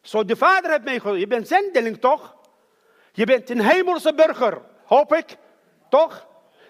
Zo 0.00 0.24
de 0.24 0.36
Vader 0.36 0.70
heeft 0.70 0.84
mij 0.84 0.94
gezonden. 0.94 1.20
Je 1.20 1.26
bent 1.26 1.48
zendeling, 1.48 1.98
toch? 1.98 2.36
Je 3.12 3.26
bent 3.26 3.50
een 3.50 3.60
hemelse 3.60 4.14
burger, 4.14 4.60
hoop 4.84 5.12
ik. 5.12 5.36
Toch? 5.88 6.26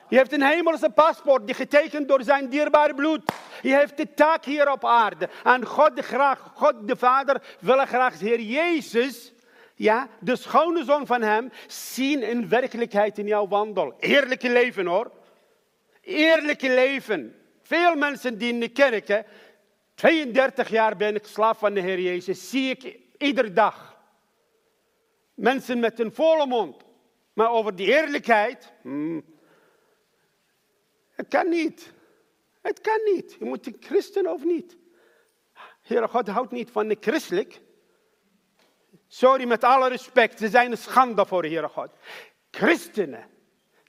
Je 0.08 0.16
hebt 0.16 0.32
een 0.32 0.42
hemelse 0.42 0.90
paspoort 0.90 1.46
die 1.46 1.54
getekend 1.54 2.08
door 2.08 2.22
zijn 2.22 2.48
dierbare 2.48 2.94
bloed. 2.94 3.32
Je 3.62 3.74
heeft 3.74 3.96
de 3.96 4.14
taak 4.14 4.44
hier 4.44 4.70
op 4.70 4.84
aarde. 4.84 5.28
En 5.44 5.66
God 5.66 5.96
de, 5.96 6.02
graag, 6.02 6.50
God 6.54 6.74
de 6.88 6.96
Vader 6.96 7.42
wil 7.60 7.86
graag 7.86 8.18
de 8.18 8.26
Heer 8.26 8.40
Jezus, 8.40 9.32
ja, 9.74 10.08
de 10.20 10.36
schone 10.36 10.84
zoon 10.84 11.06
van 11.06 11.22
hem, 11.22 11.50
zien 11.66 12.22
in 12.22 12.48
werkelijkheid 12.48 13.18
in 13.18 13.26
jouw 13.26 13.48
wandel. 13.48 13.94
Eerlijke 13.98 14.50
leven 14.50 14.86
hoor. 14.86 15.10
Eerlijke 16.00 16.68
leven. 16.68 17.34
Veel 17.68 17.96
mensen 17.96 18.38
die 18.38 18.52
in 18.52 18.60
de 18.60 18.68
kerk, 18.68 19.24
32 19.94 20.68
jaar 20.68 20.96
ben 20.96 21.14
ik 21.14 21.26
slaaf 21.26 21.58
van 21.58 21.74
de 21.74 21.80
Heer 21.80 22.00
Jezus, 22.00 22.50
zie 22.50 22.70
ik 22.70 22.98
iedere 23.18 23.52
dag. 23.52 23.98
Mensen 25.34 25.78
met 25.78 26.00
een 26.00 26.14
volle 26.14 26.46
mond. 26.46 26.84
Maar 27.32 27.50
over 27.50 27.74
die 27.74 27.86
eerlijkheid, 27.86 28.72
hmm, 28.82 29.24
het 31.10 31.28
kan 31.28 31.48
niet. 31.48 31.92
Het 32.60 32.80
kan 32.80 33.00
niet. 33.04 33.36
Je 33.38 33.44
moet 33.44 33.66
een 33.66 33.76
christen 33.80 34.32
of 34.32 34.44
niet. 34.44 34.76
Heere 35.82 36.08
God 36.08 36.28
houdt 36.28 36.52
niet 36.52 36.70
van 36.70 36.88
de 36.88 36.96
christelijk. 37.00 37.60
Sorry, 39.08 39.46
met 39.46 39.64
alle 39.64 39.88
respect, 39.88 40.38
ze 40.38 40.48
zijn 40.48 40.70
een 40.70 40.78
schande 40.78 41.26
voor 41.26 41.44
Heere 41.44 41.68
God. 41.68 41.90
Christenen, 42.50 43.28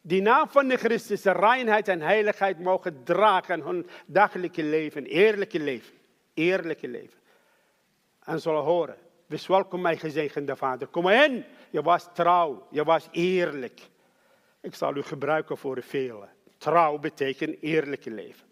die 0.02 0.22
naam 0.22 0.50
van 0.50 0.68
de 0.68 0.78
Christus, 0.78 1.22
de 1.22 1.32
reinheid 1.32 1.88
en 1.88 2.02
heiligheid 2.02 2.60
mogen 2.60 3.04
dragen 3.04 3.60
in 3.60 3.66
hun 3.66 3.90
dagelijke 4.06 4.64
leven, 4.64 5.06
eerlijke 5.06 5.60
leven, 5.60 5.94
eerlijke 6.34 6.88
leven. 6.88 7.20
En 8.24 8.42
zullen 8.42 8.64
horen, 8.64 8.98
wees 9.26 9.48
welkom 9.48 9.82
mijn 9.82 10.00
gezegende 10.00 10.56
Vader, 10.56 10.88
kom 10.88 11.10
in, 11.10 11.46
je 11.70 11.82
was 11.82 12.08
trouw, 12.14 12.68
je 12.70 12.84
was 12.84 13.08
eerlijk. 13.12 13.82
Ik 14.62 14.76
zal 14.76 14.96
u 14.96 15.02
gebruiken 15.02 15.58
voor 15.58 15.76
de 15.76 15.82
velen. 15.82 16.30
Trouw 16.58 16.98
betekent 16.98 17.62
eerlijke 17.62 18.12
leven. 18.12 18.48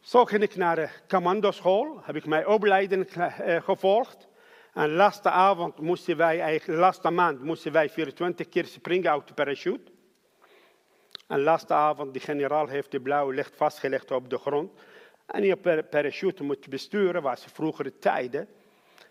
Zo 0.00 0.24
ging 0.24 0.42
ik 0.42 0.56
naar 0.56 0.76
de 0.76 0.88
commandoschool, 1.08 2.00
heb 2.02 2.16
ik 2.16 2.26
mijn 2.26 2.46
opleiding 2.46 3.06
eh, 3.06 3.62
gevolgd. 3.62 4.28
En 4.72 4.92
laatste 4.92 5.30
avond 5.30 5.80
moesten 5.80 6.16
wij, 6.16 6.60
laatste 6.66 7.10
maand 7.10 7.42
moesten 7.42 7.72
wij 7.72 7.90
24 7.90 8.48
keer 8.48 8.64
springen 8.64 9.10
uit 9.10 9.28
de 9.28 9.34
parachute. 9.34 9.92
En 11.28 11.40
laatste 11.40 11.74
avond, 11.74 12.14
de 12.14 12.20
generaal 12.20 12.66
heeft 12.66 12.90
de 12.90 13.00
blauwe 13.00 13.34
licht 13.34 13.56
vastgelegd 13.56 14.10
op 14.10 14.30
de 14.30 14.38
grond. 14.38 14.72
En 15.26 15.44
je 15.44 15.82
parachute 15.90 16.42
moet 16.42 16.68
besturen, 16.68 17.22
was 17.22 17.44
vroegere 17.52 17.98
tijden. 17.98 18.48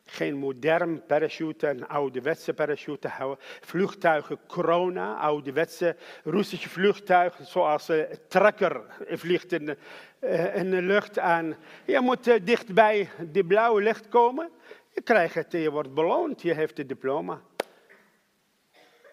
Geen 0.05 0.35
modern 0.35 1.05
parachute, 1.05 1.67
een 1.67 1.87
ouderwetse 1.87 2.53
parachute. 2.53 3.37
Vliegtuigen 3.61 4.39
Corona, 4.47 5.15
ouderwetse 5.15 5.95
Russische 6.23 6.69
vliegtuigen, 6.69 7.45
zoals 7.45 7.87
een 7.87 8.05
eh, 8.05 8.17
trekker 8.27 8.81
vliegt 9.09 9.51
in 9.51 9.65
de, 9.65 9.77
eh, 10.19 10.61
lucht. 10.63 11.17
En 11.17 11.57
je 11.85 11.99
moet 11.99 12.27
uh, 12.27 12.35
dicht 12.43 12.73
bij 12.73 13.09
de 13.31 13.43
blauwe 13.43 13.81
licht 13.81 14.09
komen. 14.09 14.49
Je 14.93 15.01
krijgt 15.01 15.35
het, 15.35 15.51
je 15.51 15.71
wordt 15.71 15.93
beloond, 15.93 16.41
je 16.41 16.53
heeft 16.53 16.77
het 16.77 16.87
diploma. 16.87 17.41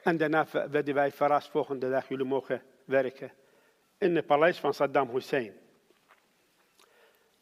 En 0.03 0.17
daarna 0.17 0.47
werden 0.71 0.95
wij 0.95 1.13
verrast, 1.13 1.51
volgende 1.51 1.91
dag, 1.91 2.09
jullie 2.09 2.27
mogen 2.27 2.63
werken 2.85 3.33
in 3.99 4.17
het 4.17 4.27
paleis 4.27 4.59
van 4.59 4.75
Saddam 4.75 5.11
Hussein. 5.11 5.55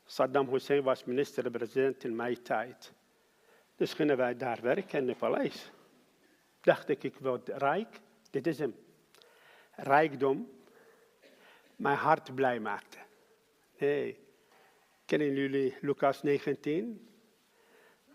Saddam 0.05 0.49
Hussein 0.49 0.83
was 0.83 1.05
minister-president 1.05 2.05
in 2.05 2.17
mijn 2.17 2.43
tijd. 2.43 2.93
Dus 3.77 3.93
gingen 3.93 4.17
wij 4.17 4.37
daar 4.37 4.59
werken 4.61 4.99
in 4.99 5.09
het 5.09 5.19
paleis. 5.19 5.71
Dacht 6.61 6.89
ik, 6.89 7.03
ik 7.03 7.19
word 7.19 7.49
rijk. 7.49 8.01
Dit 8.31 8.47
is 8.47 8.59
hem. 8.59 8.75
Rijkdom 9.75 10.49
mijn 11.83 11.97
hart 11.97 12.35
blij 12.35 12.61
maakte. 12.61 12.99
Nee. 13.79 14.19
Kennen 15.05 15.35
jullie 15.35 15.77
Lucas 15.81 16.23
19? 16.23 17.09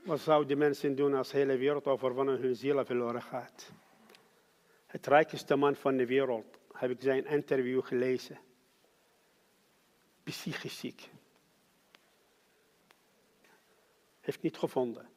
Wat 0.04 0.20
zouden 0.20 0.58
mensen 0.58 0.96
doen 0.96 1.14
als 1.14 1.30
de 1.30 1.38
hele 1.38 1.58
wereld 1.58 1.86
overwonnen 1.86 2.40
hun 2.40 2.56
ziel 2.56 2.86
verloren 2.86 3.22
gaat? 3.22 3.72
Het 4.86 5.08
rijkste 5.08 5.56
man 5.56 5.76
van 5.76 5.98
de 5.98 6.06
wereld, 6.06 6.57
heb 6.80 6.92
ik 6.92 7.02
zijn 7.02 7.26
interview 7.26 7.84
gelezen. 7.84 8.40
Psychisch 10.24 10.80
ziek. 10.80 11.10
Heeft 14.22 14.42
niet 14.42 14.58
gevonden 14.58 15.10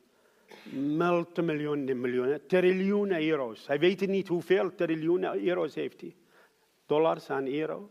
multimiljoenen, 0.72 2.00
miljoenen, 2.00 2.46
triljoenen 2.46 3.28
euro's. 3.28 3.66
Hij 3.66 3.78
weet 3.78 4.06
niet 4.06 4.28
hoeveel 4.28 4.74
triljoenen 4.74 5.46
euro's 5.46 5.74
heeft 5.74 6.00
hij. 6.00 6.14
Dollars 6.86 7.28
en 7.28 7.52
euro. 7.52 7.90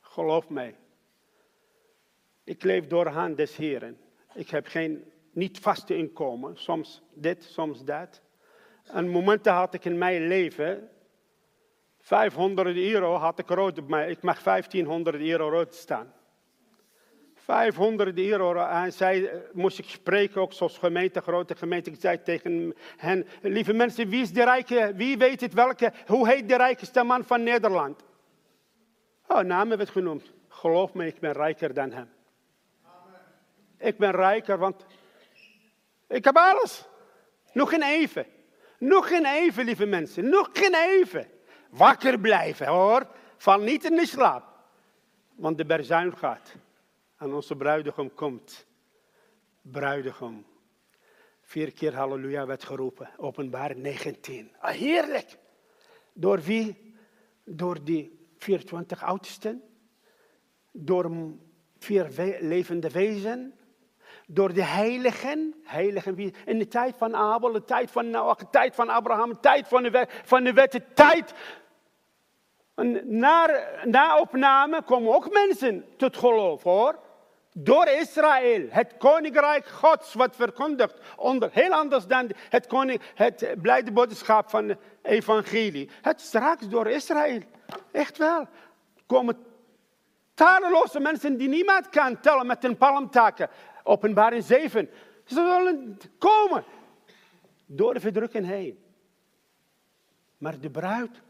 Geloof 0.00 0.48
mij. 0.48 0.76
Ik 2.44 2.62
leef 2.62 2.86
door 2.86 3.06
hand 3.06 3.36
des 3.36 3.56
Heren. 3.56 3.98
Ik 4.34 4.50
heb 4.50 4.66
geen, 4.66 5.04
niet 5.32 5.58
vaste 5.58 5.96
inkomen. 5.96 6.56
Soms 6.56 7.02
dit, 7.14 7.44
soms 7.44 7.84
dat. 7.84 8.20
En 8.84 9.08
momenten 9.08 9.52
had 9.52 9.74
ik 9.74 9.84
in 9.84 9.98
mijn 9.98 10.26
leven 10.28 10.90
500 12.08 12.76
euro 12.76 13.14
had 13.14 13.38
ik 13.38 13.48
rood 13.48 13.78
op 13.78 13.88
mij. 13.88 14.10
Ik 14.10 14.22
mag 14.22 14.42
1500 14.42 15.20
euro 15.20 15.50
rood 15.50 15.74
staan. 15.74 16.12
500 17.34 18.18
euro. 18.18 18.54
En 18.54 18.92
zij 18.92 19.28
eh, 19.28 19.38
moest 19.52 19.78
ik 19.78 19.88
spreken, 19.88 20.40
ook 20.40 20.52
zoals 20.52 20.78
gemeente, 20.78 21.20
grote 21.20 21.56
gemeente. 21.56 21.90
Ik 21.90 22.00
zei 22.00 22.22
tegen 22.22 22.74
hen, 22.96 23.26
lieve 23.42 23.72
mensen, 23.72 24.08
wie 24.08 24.22
is 24.22 24.32
de 24.32 24.44
rijke, 24.44 24.92
wie 24.94 25.18
weet 25.18 25.40
het 25.40 25.54
welke, 25.54 25.92
hoe 26.06 26.28
heet 26.28 26.48
de 26.48 26.56
rijkste 26.56 27.02
man 27.02 27.24
van 27.24 27.42
Nederland? 27.42 28.02
Oh, 29.26 29.40
namen 29.40 29.76
werd 29.76 29.90
genoemd. 29.90 30.32
Geloof 30.48 30.94
me, 30.94 31.06
ik 31.06 31.20
ben 31.20 31.32
rijker 31.32 31.74
dan 31.74 31.92
hem. 31.92 32.10
Amen. 32.82 33.20
Ik 33.78 33.98
ben 33.98 34.10
rijker, 34.10 34.58
want 34.58 34.86
ik 36.06 36.24
heb 36.24 36.36
alles. 36.36 36.86
Nog 37.52 37.70
geen 37.70 37.82
even. 37.82 38.26
Nog 38.78 39.08
geen 39.08 39.26
even, 39.26 39.64
lieve 39.64 39.86
mensen. 39.86 40.28
Nog 40.28 40.50
geen 40.52 40.74
even. 40.74 41.36
Wakker 41.68 42.20
blijven, 42.20 42.66
hoor. 42.66 43.06
Val 43.36 43.60
niet 43.60 43.84
in 43.84 43.96
de 43.96 44.06
slaap. 44.06 44.44
Want 45.34 45.56
de 45.56 45.64
berzuin 45.64 46.16
gaat. 46.16 46.54
En 47.16 47.32
onze 47.32 47.56
bruidegom 47.56 48.14
komt. 48.14 48.66
Bruidegom. 49.62 50.46
Vier 51.40 51.72
keer 51.72 51.94
halleluja 51.94 52.46
werd 52.46 52.64
geroepen. 52.64 53.10
Openbaar 53.16 53.76
19. 53.76 54.52
Ah, 54.58 54.70
heerlijk. 54.70 55.38
Door 56.12 56.40
wie? 56.40 56.94
Door 57.44 57.84
die 57.84 58.26
24 58.38 59.02
oudsten. 59.02 59.62
Door 60.72 61.10
vier 61.78 62.08
levende 62.40 62.90
wezen. 62.90 63.57
Door 64.30 64.52
de 64.52 64.64
heiligen. 64.64 65.54
Heiligen 65.64 66.34
in 66.44 66.58
de 66.58 66.68
tijd 66.68 66.94
van 66.96 67.16
Abel, 67.16 67.52
de 67.52 67.64
tijd 67.64 67.90
van 67.90 68.10
Noach, 68.10 68.36
de 68.36 68.50
tijd 68.50 68.74
van 68.74 68.88
Abraham, 68.88 69.28
de 69.28 69.40
tijd 69.40 69.68
van 69.68 69.82
de 69.82 69.90
wet, 69.90 70.20
van 70.24 70.44
de, 70.44 70.52
wet, 70.52 70.72
de 70.72 70.82
tijd 70.94 71.34
na, 73.04 73.48
na 73.84 74.18
opname 74.18 74.82
komen 74.82 75.14
ook 75.14 75.32
mensen 75.32 75.84
tot 75.96 76.16
geloof 76.16 76.62
hoor 76.62 76.98
door 77.52 77.86
Israël, 77.86 78.66
het 78.70 78.94
koninkrijk 78.98 79.66
Gods, 79.66 80.14
wat 80.14 80.36
verkondigt, 80.36 80.94
onder, 81.16 81.48
heel 81.52 81.72
anders 81.72 82.06
dan 82.06 82.30
het, 82.48 82.66
koning, 82.66 83.00
het 83.14 83.54
blijde 83.62 83.92
boodschap 83.92 84.50
van 84.50 84.66
de 84.66 84.76
evangelie. 85.02 85.90
Het 86.02 86.20
straks 86.20 86.68
door 86.68 86.86
Israël, 86.86 87.40
echt 87.92 88.18
wel, 88.18 88.46
komen 89.06 89.36
talloze 90.34 91.00
mensen 91.00 91.36
die 91.36 91.48
niemand 91.48 91.88
kan 91.88 92.20
tellen 92.20 92.46
met 92.46 92.64
een 92.64 92.76
palmtakken. 92.76 93.50
Openbaring 93.88 94.44
7. 94.44 94.90
Ze 95.24 95.34
zullen 95.34 95.98
komen 96.18 96.64
door 97.66 97.94
de 97.94 98.00
verdrukking 98.00 98.46
heen. 98.46 98.84
Maar 100.38 100.60
de 100.60 100.70
bruid, 100.70 101.22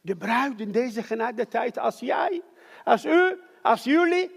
de 0.00 0.16
bruid 0.16 0.60
in 0.60 0.72
deze 0.72 1.02
genade 1.02 1.48
tijd, 1.48 1.78
als 1.78 2.00
jij, 2.00 2.42
als 2.84 3.04
u, 3.04 3.40
als 3.62 3.84
jullie, 3.84 4.30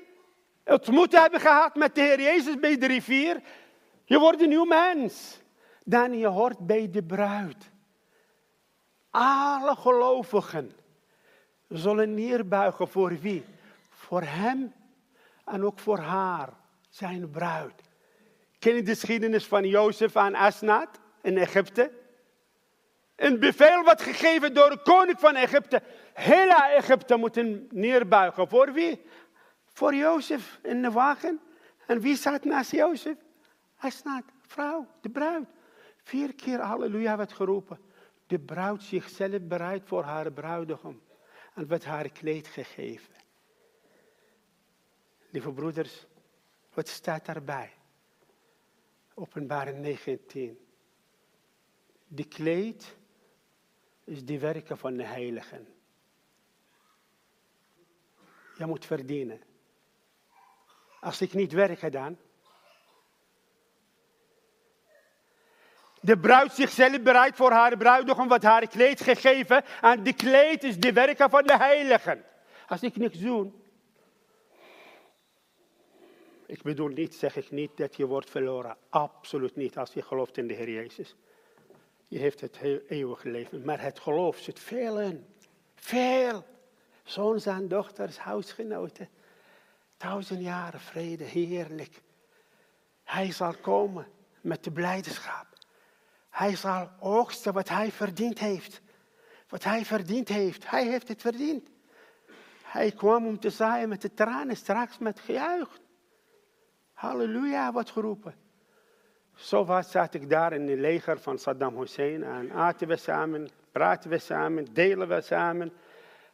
het 0.64 0.88
moet 0.88 1.12
hebben 1.12 1.40
gehad 1.40 1.76
met 1.76 1.96
de 1.96 2.02
Heer 2.02 2.22
Jezus 2.22 2.60
bij 2.60 2.78
de 2.78 2.88
rivier. 2.88 3.42
Je 4.06 4.20
wordt 4.20 4.42
een 4.42 4.50
nieuw 4.50 4.66
mens. 4.66 5.40
Dan 5.86 6.18
je 6.18 6.28
hoort 6.28 6.60
bij 6.60 6.90
de 6.90 7.04
bruid. 7.04 7.72
Alle 9.10 9.76
gelovigen 9.76 10.72
zullen 11.68 12.14
neerbuigen 12.14 12.88
voor 12.88 13.20
wie? 13.20 13.46
Voor 13.90 14.22
hem 14.22 14.74
en 15.46 15.66
ook 15.66 15.80
voor 15.80 15.98
haar, 15.98 16.60
zijn 16.92 17.30
bruid. 17.30 17.82
Ken 18.60 18.76
je 18.76 18.84
de 18.84 18.92
geschiedenis 18.92 19.46
van 19.46 19.68
Jozef 19.68 20.16
aan 20.16 20.36
Asnaat 20.36 21.00
in 21.22 21.38
Egypte? 21.38 21.92
Een 23.16 23.40
bevel 23.40 23.84
wat 23.84 24.02
gegeven 24.02 24.54
door 24.54 24.70
de 24.70 24.82
koning 24.82 25.20
van 25.20 25.36
Egypte. 25.36 25.82
Hele 26.14 26.64
Egypte 26.64 27.16
moeten 27.16 27.68
neerbuigen. 27.70 28.48
Voor 28.48 28.74
wie? 28.74 29.02
Voor 29.66 29.96
Jozef 29.96 30.60
in 30.64 30.82
de 30.82 30.92
wagen. 30.92 31.40
En 31.86 32.00
wie 32.00 32.16
staat 32.16 32.44
naast 32.44 32.72
Jozef? 32.72 33.18
Asnaat, 33.78 34.24
vrouw, 34.42 34.88
de 35.02 35.10
bruid. 35.10 35.48
Vier 36.04 36.36
keer 36.36 36.60
halleluja 36.60 37.18
werd 37.18 37.34
geroepen. 37.34 37.80
De 38.28 38.40
bruid 38.40 38.84
zichzelf 38.84 39.42
bereid 39.42 39.82
voor 39.86 40.04
haar 40.04 40.32
bruidegom. 40.32 41.02
En 41.54 41.68
werd 41.68 41.86
haar 41.86 42.10
kleed 42.10 42.48
gegeven. 42.48 43.14
Lieve 45.30 45.52
broeders, 45.52 46.06
wat 46.74 46.88
staat 46.88 47.26
daarbij? 47.26 47.74
Openbaring 49.14 49.78
19. 49.78 50.68
De 52.08 52.24
kleed 52.24 52.96
is 54.04 54.26
de 54.26 54.40
werken 54.40 54.78
van 54.78 54.98
de 54.98 55.04
heiligen. 55.04 55.68
Je 58.58 58.66
moet 58.66 58.86
verdienen. 58.86 59.42
Als 61.00 61.22
ik 61.22 61.34
niet 61.34 61.52
werk 61.52 61.92
dan. 61.92 62.18
De 66.02 66.20
bruid 66.20 66.54
zichzelf 66.54 67.02
bereidt 67.02 67.36
voor 67.38 67.52
haar 67.52 67.78
bruidegom 67.78 68.28
wat 68.28 68.44
haar 68.44 68.68
kleed 68.68 69.02
gegeven. 69.02 69.64
En 69.82 70.04
de 70.04 70.14
kleed 70.14 70.64
is 70.64 70.80
de 70.80 70.94
werken 70.94 71.30
van 71.30 71.44
de 71.44 71.58
heiligen. 71.58 72.26
Als 72.68 72.84
ik 72.84 72.96
niks 72.96 73.20
doe. 73.20 73.52
Ik 76.52 76.62
bedoel 76.62 76.88
niet, 76.88 77.16
zeg 77.16 77.36
ik 77.36 77.52
niet 77.52 77.78
dat 77.78 77.96
je 77.96 78.06
wordt 78.06 78.30
verloren. 78.30 78.78
Absoluut 78.90 79.56
niet 79.56 79.78
als 79.78 79.94
je 79.94 80.02
gelooft 80.02 80.38
in 80.38 80.48
de 80.48 80.54
Heer 80.54 80.70
Jezus. 80.70 81.16
Je 82.08 82.18
heeft 82.18 82.42
het 82.42 82.60
eeuwige 82.88 83.30
leven. 83.30 83.66
Maar 83.66 83.82
het 83.82 84.00
geloof 84.00 84.38
zit 84.38 84.60
veel 84.60 85.02
in. 85.02 85.26
Veel. 85.76 86.46
Zoons 87.04 87.46
en 87.46 87.68
dochters, 87.68 88.18
huisgenoten. 88.18 89.10
Duizend 89.98 90.42
jaren 90.42 90.80
vrede, 90.80 91.24
heerlijk. 91.24 92.02
Hij 93.04 93.32
zal 93.32 93.54
komen 93.54 94.08
met 94.42 94.64
de 94.64 94.72
blijdschap. 94.72 95.48
Hij 96.30 96.56
zal 96.56 96.90
oogsten 97.00 97.54
wat 97.54 97.70
hij 97.70 97.92
verdiend 97.92 98.40
heeft. 98.40 98.82
Wat 99.50 99.64
hij 99.64 99.86
verdiend 99.86 100.28
heeft. 100.28 100.70
Hij 100.70 100.88
heeft 100.88 101.08
het 101.08 101.22
verdiend. 101.22 101.70
Hij 102.64 102.92
kwam 102.92 103.28
om 103.28 103.40
te 103.40 103.50
zaaien 103.50 103.90
met 103.90 104.02
de 104.02 104.14
tranen, 104.14 104.58
straks 104.58 104.98
met 104.98 105.20
gejuich. 105.20 105.80
Halleluja, 107.02 107.72
wat 107.72 107.90
geroepen. 107.90 108.36
Zo 109.36 109.66
was 109.66 109.92
zat 109.92 110.14
ik 110.14 110.30
daar 110.30 110.54
in 110.54 110.68
het 110.68 110.80
leger 110.80 111.20
van 111.20 111.38
Saddam 111.38 111.78
Hussein 111.78 112.24
en 112.24 112.52
aten 112.52 112.88
we 112.88 112.96
samen, 112.96 113.50
praten 113.72 114.10
we 114.10 114.18
samen, 114.18 114.74
delen 114.74 115.08
we 115.08 115.22
samen. 115.22 115.74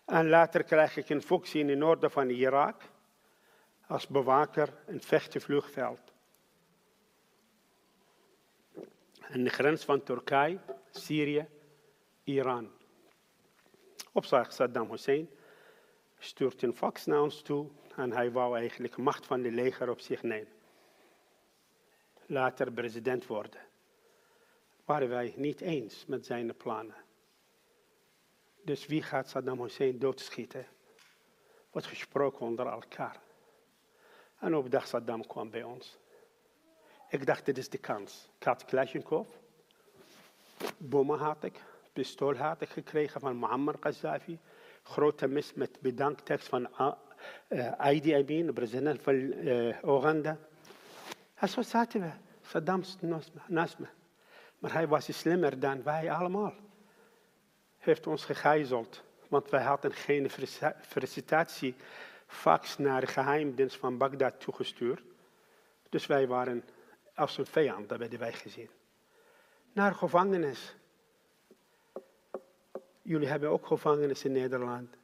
En 0.05 0.29
later 0.29 0.63
krijg 0.63 0.97
ik 0.97 1.09
een 1.09 1.21
functie 1.21 1.61
in 1.61 1.69
het 1.69 1.77
noorden 1.77 2.11
van 2.11 2.29
Irak 2.29 2.81
als 3.87 4.07
bewaker 4.07 4.73
in 4.87 5.01
vechtenvluchtveld. 5.01 6.13
En 9.29 9.43
de 9.43 9.49
grens 9.49 9.85
van 9.85 10.03
Turkije, 10.03 10.59
Syrië, 10.89 11.47
Iran. 12.23 12.71
Opzag 14.11 14.53
Saddam 14.53 14.89
Hussein 14.89 15.29
stuurt 16.19 16.61
een 16.61 16.75
fax 16.75 17.05
naar 17.05 17.21
ons 17.21 17.41
toe 17.41 17.67
en 17.95 18.11
hij 18.11 18.31
wou 18.31 18.57
eigenlijk 18.57 18.97
macht 18.97 19.25
van 19.25 19.41
de 19.41 19.51
leger 19.51 19.89
op 19.89 19.99
zich 19.99 20.23
nemen 20.23 20.55
later 22.27 22.71
president 22.71 23.25
worden. 23.25 23.59
Waren 24.85 25.09
wij 25.09 25.33
niet 25.35 25.61
eens 25.61 26.05
met 26.05 26.25
zijn 26.25 26.57
plannen. 26.57 26.95
Dus 28.63 28.85
wie 28.85 29.01
gaat 29.01 29.29
Saddam 29.29 29.61
Hussein 29.61 29.99
doodschieten? 29.99 30.65
Wordt 31.71 31.87
gesproken 31.87 32.45
onder 32.45 32.67
elkaar. 32.67 33.19
En 34.39 34.55
op 34.55 34.71
dag 34.71 34.87
Saddam 34.87 35.27
kwam 35.27 35.49
bij 35.49 35.63
ons. 35.63 35.97
Ik 37.09 37.25
dacht, 37.25 37.45
dit 37.45 37.57
is 37.57 37.69
de 37.69 37.77
kans. 37.77 38.29
Ik 38.39 38.43
had 38.43 38.65
bommen 40.77 41.19
had 41.19 41.43
ik, 41.43 41.63
pistool 41.93 42.35
had 42.35 42.61
ik 42.61 42.69
gekregen 42.69 43.21
van 43.21 43.39
Muammar 43.39 43.75
Gaddafi. 43.79 44.39
Grote 44.83 45.27
mis 45.27 45.53
met 45.53 45.79
bedanktekst 45.81 46.47
van 46.47 46.69
uh, 47.49 47.93
Idi 47.93 48.13
Amin, 48.13 48.45
de 48.45 48.53
president 48.53 49.01
van 49.01 49.13
uh, 49.13 49.83
Oeganda. 49.83 50.37
Zo 51.45 51.61
zaten 51.61 52.01
we. 52.01 52.11
Saddam 52.41 52.83
naast 53.47 53.79
me. 53.79 53.87
Maar 54.59 54.73
hij 54.73 54.87
was 54.87 55.17
slimmer 55.17 55.59
dan 55.59 55.83
wij 55.83 56.11
allemaal. 56.11 56.53
Heeft 57.77 58.07
ons 58.07 58.25
gegijzeld. 58.25 59.03
Want 59.27 59.49
wij 59.49 59.63
hadden 59.63 59.93
geen 59.93 60.29
fax 62.27 62.77
naar 62.77 63.01
de 63.01 63.07
geheimdienst 63.07 63.77
van 63.77 63.97
Bagdad 63.97 64.39
toegestuurd. 64.39 65.01
Dus 65.89 66.05
wij 66.05 66.27
waren 66.27 66.63
als 67.15 67.37
een 67.37 67.45
vijand, 67.45 67.89
dat 67.89 67.97
werden 67.97 68.19
wij 68.19 68.33
gezien. 68.33 68.69
Naar 69.73 69.93
gevangenis. 69.93 70.75
Jullie 73.01 73.27
hebben 73.27 73.49
ook 73.49 73.65
gevangenis 73.65 74.25
in 74.25 74.31
Nederland. 74.31 74.95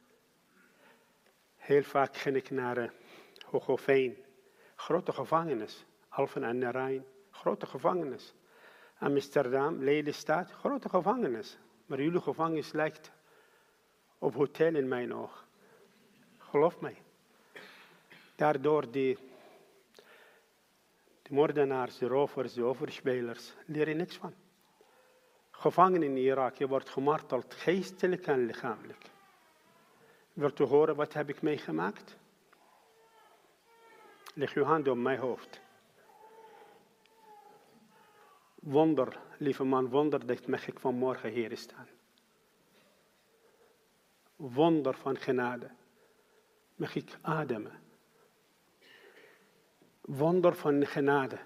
Heel 1.56 1.82
vaak 1.82 2.16
ging 2.16 2.36
ik 2.36 2.50
naar 2.50 2.78
uh, 2.78 2.90
Hogeveen. 3.46 4.24
Grote 4.74 5.12
gevangenis. 5.12 5.84
Alphen 6.14 6.44
aan 6.44 6.58
de 6.58 6.70
Rijn, 6.70 7.04
grote 7.30 7.66
gevangenis. 7.66 8.34
Amsterdam, 8.98 9.82
Lelystad, 9.82 10.50
grote 10.50 10.88
gevangenis. 10.88 11.58
Maar 11.86 12.02
jullie 12.02 12.20
gevangenis 12.20 12.72
lijkt 12.72 13.12
op 14.18 14.34
hotel 14.34 14.74
in 14.74 14.88
mijn 14.88 15.14
oog. 15.14 15.46
Geloof 16.38 16.80
mij. 16.80 17.02
Daardoor 18.36 18.90
die, 18.90 19.18
de 21.22 21.34
moordenaars, 21.34 21.98
de 21.98 22.06
rovers, 22.06 22.52
de 22.52 22.64
overspelers, 22.64 23.54
leren 23.66 23.96
niks 23.96 24.16
van. 24.16 24.34
Gevangen 25.50 26.02
in 26.02 26.16
Irak, 26.16 26.56
je 26.56 26.68
wordt 26.68 26.88
gemarteld, 26.88 27.54
geestelijk 27.54 28.26
en 28.26 28.46
lichamelijk. 28.46 29.10
Wilt 30.32 30.58
u 30.58 30.64
horen 30.64 30.96
wat 30.96 31.12
heb 31.12 31.28
ik 31.28 31.42
meegemaakt? 31.42 32.16
Leg 34.34 34.54
uw 34.54 34.64
hand 34.64 34.88
op 34.88 34.96
mijn 34.96 35.18
hoofd. 35.18 35.62
Wonder, 38.64 39.20
lieve 39.38 39.64
man, 39.64 39.88
wonder 39.88 40.26
dat 40.26 40.46
mag 40.46 40.66
ik 40.66 40.78
vanmorgen 40.78 41.30
hier 41.30 41.56
staan. 41.56 41.88
Wonder 44.36 44.94
van 44.94 45.16
genade. 45.16 45.70
Mag 46.74 46.94
ik 46.94 47.18
ademen. 47.20 47.80
Wonder 50.00 50.54
van 50.54 50.86
genade. 50.86 51.38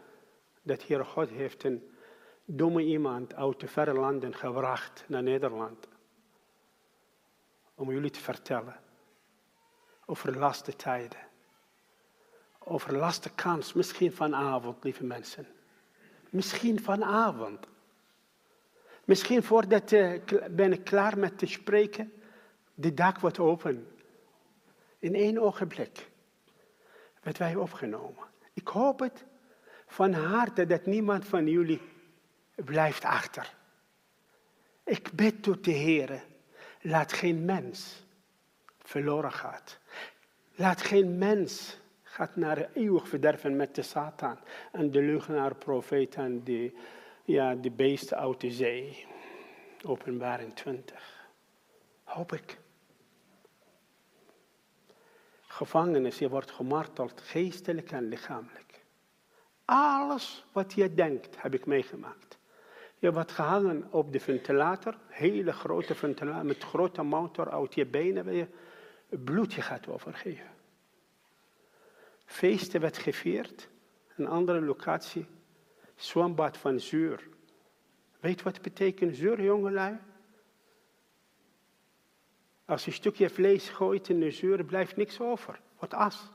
Dat 0.62 0.83
Heer 0.83 1.05
God 1.05 1.29
heeft 1.29 1.64
een 1.64 1.97
domme 2.45 2.83
iemand 2.83 3.35
uit 3.35 3.61
de 3.61 3.69
verre 3.69 3.93
landen 3.93 4.35
gebracht 4.35 5.05
naar 5.09 5.23
Nederland. 5.23 5.89
Om 7.75 7.91
jullie 7.91 8.11
te 8.11 8.21
vertellen 8.21 8.81
over 10.07 10.39
laste 10.39 10.77
tijden. 10.77 11.27
Over 12.59 12.97
laste 12.97 13.35
kans, 13.35 13.73
misschien 13.73 14.12
vanavond, 14.12 14.85
lieve 14.85 15.05
mensen. 15.05 15.57
Misschien 16.31 16.81
vanavond. 16.81 17.66
Misschien 19.05 19.43
voordat 19.43 19.91
ben 20.51 20.72
ik 20.72 20.85
klaar 20.85 21.18
met 21.18 21.39
te 21.39 21.47
spreken, 21.47 22.12
de 22.74 22.95
dak 22.95 23.18
wordt 23.18 23.39
open. 23.39 23.89
In 24.99 25.14
één 25.14 25.39
ogenblik 25.39 26.11
werd 27.22 27.39
wij 27.39 27.55
opgenomen. 27.55 28.24
Ik 28.53 28.68
hoop 28.68 28.99
het 28.99 29.24
van 29.87 30.12
harte 30.12 30.66
dat 30.66 30.87
niemand 30.87 31.24
van 31.24 31.47
jullie 31.47 31.81
blijft 32.55 33.05
achter. 33.05 33.55
Ik 34.85 35.12
bid 35.12 35.43
tot 35.43 35.64
de 35.64 35.70
Heer, 35.70 36.24
laat 36.81 37.12
geen 37.12 37.45
mens 37.45 38.05
verloren 38.83 39.33
gaat. 39.33 39.79
Laat 40.55 40.83
geen 40.83 41.18
mens 41.18 41.79
gaat 42.19 42.37
naar 42.37 42.69
eeuwig 42.73 43.09
verderven 43.09 43.57
met 43.57 43.75
de 43.75 43.83
Satan 43.83 44.39
en 44.73 44.91
de 44.91 45.03
leugenaar 45.03 45.55
profeet 45.55 46.14
en 46.14 46.45
de, 46.45 46.73
ja, 47.25 47.55
de 47.55 47.71
beest 47.71 48.14
uit 48.14 48.41
de 48.41 48.51
zee. 48.51 49.07
Openbaring 49.85 50.55
20. 50.55 51.29
Hoop 52.05 52.33
ik. 52.33 52.59
Gevangenis, 55.47 56.19
je 56.19 56.29
wordt 56.29 56.51
gemarteld, 56.51 57.21
geestelijk 57.21 57.91
en 57.91 58.09
lichamelijk. 58.09 58.85
Alles 59.64 60.45
wat 60.53 60.73
je 60.73 60.95
denkt, 60.95 61.43
heb 61.43 61.55
ik 61.55 61.66
meegemaakt. 61.66 62.39
Je 62.99 63.12
wordt 63.12 63.33
gehangen 63.33 63.87
op 63.91 64.12
de 64.12 64.21
ventilator, 64.21 64.99
hele 65.09 65.53
grote 65.53 65.95
ventilator, 65.95 66.45
met 66.45 66.64
grote 66.64 67.03
motor 67.03 67.51
uit 67.51 67.75
je 67.75 67.87
benen. 67.87 68.51
bloedje 69.09 69.62
gaat 69.62 69.89
overgeven. 69.89 70.57
Feesten 72.29 72.81
werd 72.81 72.99
gevierd, 72.99 73.68
een 74.16 74.26
andere 74.26 74.61
locatie, 74.61 75.26
zwembad 75.95 76.57
van 76.57 76.81
zuur. 76.81 77.29
Weet 78.20 78.43
wat 78.43 78.62
betekent 78.62 79.16
zuur, 79.16 79.43
jongelui? 79.43 79.99
Als 82.64 82.85
je 82.85 82.91
een 82.91 82.97
stukje 82.97 83.31
vlees 83.31 83.68
gooit 83.68 84.09
in 84.09 84.20
de 84.20 84.31
zuur, 84.31 84.64
blijft 84.64 84.97
niks 84.97 85.20
over. 85.20 85.61
Wat 85.79 85.95
as. 85.95 86.31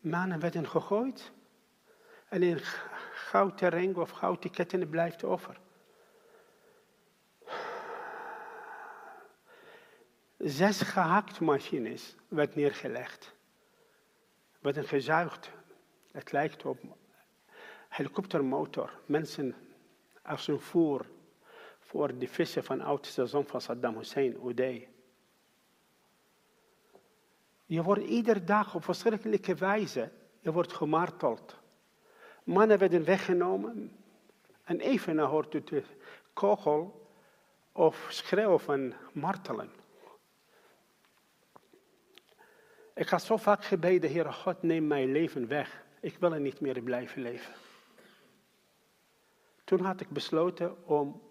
Mannen 0.00 0.40
werden 0.40 0.68
gegooid. 0.68 1.32
En 2.28 2.42
in 2.42 2.58
gouden 3.12 3.68
ring 3.68 3.96
of 3.96 4.10
gouden 4.10 4.50
ketten 4.50 4.88
blijft 4.88 5.24
over. 5.24 5.60
Zes 10.38 10.80
gehaktmachines 10.80 12.16
werd 12.28 12.54
neergelegd. 12.54 13.34
Werden 14.62 14.84
gezuigd. 14.84 15.50
Het 16.12 16.32
lijkt 16.32 16.64
op 16.64 16.78
helikoptermotor. 17.88 18.92
Mensen 19.06 19.54
als 20.22 20.48
een 20.48 20.60
voer 20.60 21.06
voor 21.78 22.18
de 22.18 22.28
vissen 22.28 22.64
van 22.64 22.80
oudste 22.80 23.26
zoon 23.26 23.46
van 23.46 23.60
Saddam 23.60 23.96
Hussein, 23.96 24.36
Uday. 24.46 24.88
Je 27.66 27.82
wordt 27.82 28.02
iedere 28.02 28.44
dag 28.44 28.74
op 28.74 28.84
verschrikkelijke 28.84 29.54
wijze 29.54 30.10
je 30.40 30.52
wordt 30.52 30.72
gemarteld. 30.72 31.56
Mannen 32.44 32.78
werden 32.78 33.04
weggenomen 33.04 33.96
en 34.64 34.80
even 34.80 35.18
hoort 35.18 35.52
de 35.52 35.84
kogel 36.32 37.10
of 37.72 38.06
schreeuw 38.10 38.58
van 38.58 38.94
martelen. 39.12 39.70
Ik 42.94 43.08
had 43.08 43.22
zo 43.22 43.36
vaak 43.36 43.64
gebeden, 43.64 44.10
Heer 44.10 44.32
God, 44.32 44.62
neem 44.62 44.86
mijn 44.86 45.12
leven 45.12 45.48
weg. 45.48 45.84
Ik 46.00 46.16
wil 46.18 46.32
er 46.32 46.40
niet 46.40 46.60
meer 46.60 46.82
blijven 46.82 47.22
leven. 47.22 47.54
Toen 49.64 49.80
had 49.80 50.00
ik 50.00 50.08
besloten 50.08 50.86
om 50.86 51.22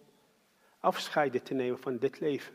afscheid 0.79 1.45
te 1.45 1.53
nemen 1.53 1.79
van 1.79 1.97
dit 1.97 2.19
leven. 2.19 2.53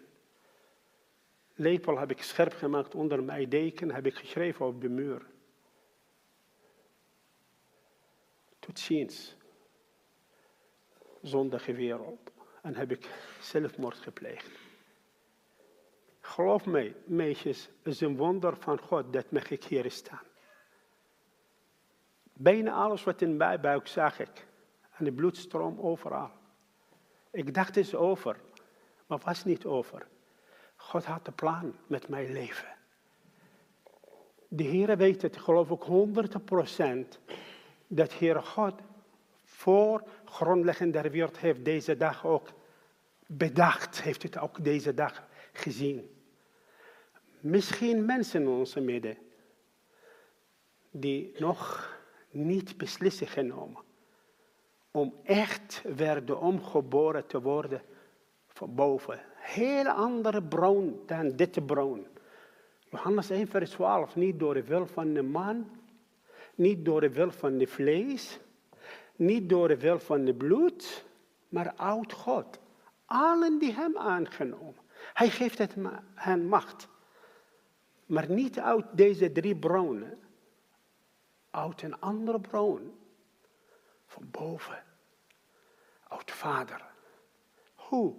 Lepel 1.55 1.99
heb 1.99 2.11
ik 2.11 2.23
scherp 2.23 2.53
gemaakt 2.53 2.95
onder 2.95 3.23
mijn 3.23 3.49
deken, 3.49 3.91
heb 3.91 4.07
ik 4.07 4.15
geschreven 4.15 4.67
op 4.67 4.81
de 4.81 4.89
muur. 4.89 5.27
Tot 8.59 8.79
ziens. 8.79 9.37
Zondige 11.23 11.73
wereld. 11.73 12.31
En 12.63 12.75
heb 12.75 12.91
ik 12.91 13.11
zelfmoord 13.41 13.97
gepleegd. 13.97 14.66
Geloof 16.27 16.67
mij, 16.67 16.95
meisjes, 17.05 17.69
het 17.83 17.95
is 17.95 18.01
een 18.01 18.17
wonder 18.17 18.57
van 18.57 18.79
God 18.81 19.13
dat 19.13 19.31
mag 19.31 19.51
ik 19.51 19.65
hier 19.65 19.91
staan. 19.91 20.23
Bijna 22.33 22.73
alles 22.73 23.05
wat 23.05 23.23
in 23.23 23.37
mijn 23.37 23.61
buik 23.61 23.87
zag 23.87 24.19
ik. 24.19 24.47
En 24.97 25.05
de 25.05 25.13
bloedstroom 25.13 25.81
overal. 25.81 26.31
Ik 27.31 27.55
dacht 27.55 27.67
het 27.67 27.77
is 27.77 27.95
over, 27.95 28.37
maar 29.07 29.19
was 29.25 29.45
niet 29.45 29.65
over. 29.65 30.07
God 30.77 31.05
had 31.05 31.27
een 31.27 31.35
plan 31.35 31.75
met 31.87 32.09
mijn 32.09 32.33
leven. 32.33 32.69
De 34.49 34.65
Heer 34.65 34.97
weet 34.97 35.23
het, 35.23 35.37
geloof 35.37 35.71
ik, 35.71 35.83
100% 37.17 37.21
dat 37.87 38.13
Heer 38.13 38.43
God 38.43 38.75
voor 39.45 40.03
grondlegging 40.25 40.93
der 40.93 41.11
wereld 41.11 41.39
heeft 41.39 41.65
deze 41.65 41.97
dag 41.97 42.27
ook 42.27 42.49
bedacht, 43.27 44.03
heeft 44.03 44.23
het 44.23 44.39
ook 44.39 44.65
deze 44.65 44.95
dag 44.95 45.27
gezien. 45.53 46.16
Misschien 47.47 48.05
mensen 48.05 48.41
in 48.41 48.49
onze 48.49 48.81
midden 48.81 49.17
die 50.91 51.35
nog 51.39 51.91
niet 52.31 52.77
beslissen 52.77 53.27
genomen 53.27 53.83
om 54.91 55.15
echt 55.23 55.83
werden 55.85 56.41
omgeboren 56.41 57.27
te 57.27 57.41
worden 57.41 57.83
van 58.47 58.75
boven. 58.75 59.21
Hele 59.35 59.93
andere 59.93 60.43
bron 60.43 61.03
dan 61.07 61.37
dit 61.37 61.67
bron. 61.67 62.07
Johannes 62.91 63.31
1 63.31 63.47
vers 63.49 63.71
12, 63.71 64.17
niet 64.17 64.39
door 64.39 64.55
de 64.55 64.65
wil 64.65 64.87
van 64.87 65.13
de 65.13 65.23
man, 65.23 65.71
niet 66.55 66.85
door 66.85 67.01
de 67.01 67.11
wil 67.11 67.31
van 67.31 67.59
de 67.59 67.67
vlees, 67.67 68.41
niet 69.17 69.49
door 69.49 69.69
de 69.69 69.79
wil 69.79 69.99
van 69.99 70.25
de 70.25 70.35
bloed, 70.35 71.05
maar 71.49 71.73
uit 71.77 72.13
God. 72.13 72.59
Allen 73.05 73.59
die 73.59 73.73
hem 73.73 73.97
aangenomen. 73.99 74.85
Hij 75.13 75.31
geeft 75.31 75.59
het 75.59 75.75
hen 76.15 76.49
macht. 76.49 76.89
Maar 78.07 78.31
niet 78.31 78.59
uit 78.59 78.85
deze 78.93 79.33
drie 79.33 79.57
bronnen. 79.57 80.19
Uit 81.51 81.83
een 81.83 82.01
andere 82.01 82.41
bron. 82.41 82.99
Van 84.07 84.31
boven. 84.31 84.85
Uit 86.09 86.31
Vader. 86.31 86.85
Hoe? 87.75 88.15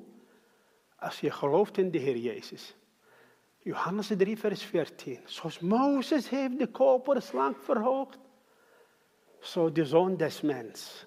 Als 0.96 1.20
je 1.20 1.32
gelooft 1.32 1.78
in 1.78 1.92
de 1.92 1.98
Heer 1.98 2.18
Jezus. 2.18 2.76
Johannes 3.58 4.12
3, 4.18 4.38
vers 4.38 4.64
14. 4.64 5.20
Zoals 5.26 5.60
Mozes 5.60 6.30
heeft 6.30 6.60
de 6.60 6.68
koperen 6.68 7.22
slang 7.22 7.56
verhoogd, 7.62 8.18
zo 9.40 9.72
de 9.72 9.86
zoon 9.86 10.18
des 10.18 10.42
mens 10.42 11.06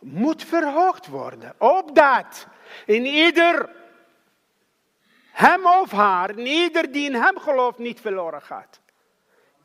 moet 0.00 0.44
verhoogd 0.44 1.06
worden. 1.06 1.54
Opdat 1.58 2.46
in 2.86 3.04
ieder 3.04 3.70
hem 5.38 5.66
of 5.66 5.90
haar, 5.90 6.38
ieder 6.38 6.92
die 6.92 7.06
in 7.06 7.14
hem 7.14 7.38
gelooft, 7.38 7.78
niet 7.78 8.00
verloren 8.00 8.42
gaat. 8.42 8.80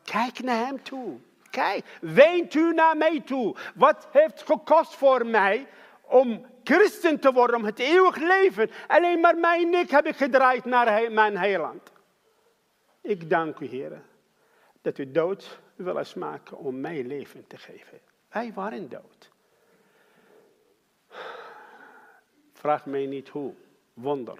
Kijk 0.04 0.42
naar 0.42 0.66
hem 0.66 0.82
toe. 0.82 1.18
Kijk, 1.50 1.84
weent 2.00 2.54
u 2.54 2.74
naar 2.74 2.96
mij 2.96 3.20
toe. 3.20 3.56
Wat 3.74 4.08
heeft 4.12 4.42
gekost 4.42 4.94
voor 4.94 5.26
mij 5.26 5.66
om 6.00 6.46
christen 6.64 7.20
te 7.20 7.32
worden, 7.32 7.56
om 7.56 7.64
het 7.64 7.78
eeuwig 7.78 8.16
leven. 8.16 8.70
Alleen 8.86 9.20
maar 9.20 9.36
mijn 9.36 9.70
nek 9.70 9.90
heb 9.90 10.06
ik 10.06 10.16
gedraaid 10.16 10.64
naar 10.64 11.12
mijn 11.12 11.36
heiland. 11.36 11.92
Ik 13.00 13.30
dank 13.30 13.58
u, 13.58 13.66
Heer, 13.66 14.02
dat 14.82 14.98
u 14.98 15.12
dood 15.12 15.60
wil 15.76 16.02
maken 16.14 16.58
om 16.58 16.80
mij 16.80 17.02
leven 17.02 17.46
te 17.46 17.56
geven. 17.56 18.00
Wij 18.28 18.52
waren 18.52 18.88
dood. 18.88 19.30
Vraag 22.52 22.86
mij 22.86 23.06
niet 23.06 23.28
hoe. 23.28 23.54
Wonder. 23.94 24.38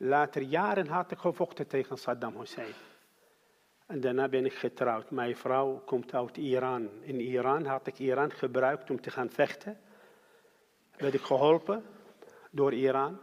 Later 0.00 0.42
jaren 0.42 0.86
had 0.86 1.10
ik 1.10 1.18
gevochten 1.18 1.66
tegen 1.66 1.98
Saddam 1.98 2.38
Hussein. 2.38 2.72
En 3.86 4.00
daarna 4.00 4.28
ben 4.28 4.44
ik 4.44 4.54
getrouwd. 4.54 5.10
Mijn 5.10 5.36
vrouw 5.36 5.82
komt 5.84 6.14
uit 6.14 6.36
Iran. 6.36 6.88
In 7.00 7.20
Iran 7.20 7.64
had 7.64 7.86
ik 7.86 7.98
Iran 7.98 8.30
gebruikt 8.32 8.90
om 8.90 9.00
te 9.00 9.10
gaan 9.10 9.30
vechten 9.30 9.78
werd 10.98 11.14
ik 11.14 11.20
geholpen 11.20 11.84
door 12.50 12.72
Iran. 12.72 13.18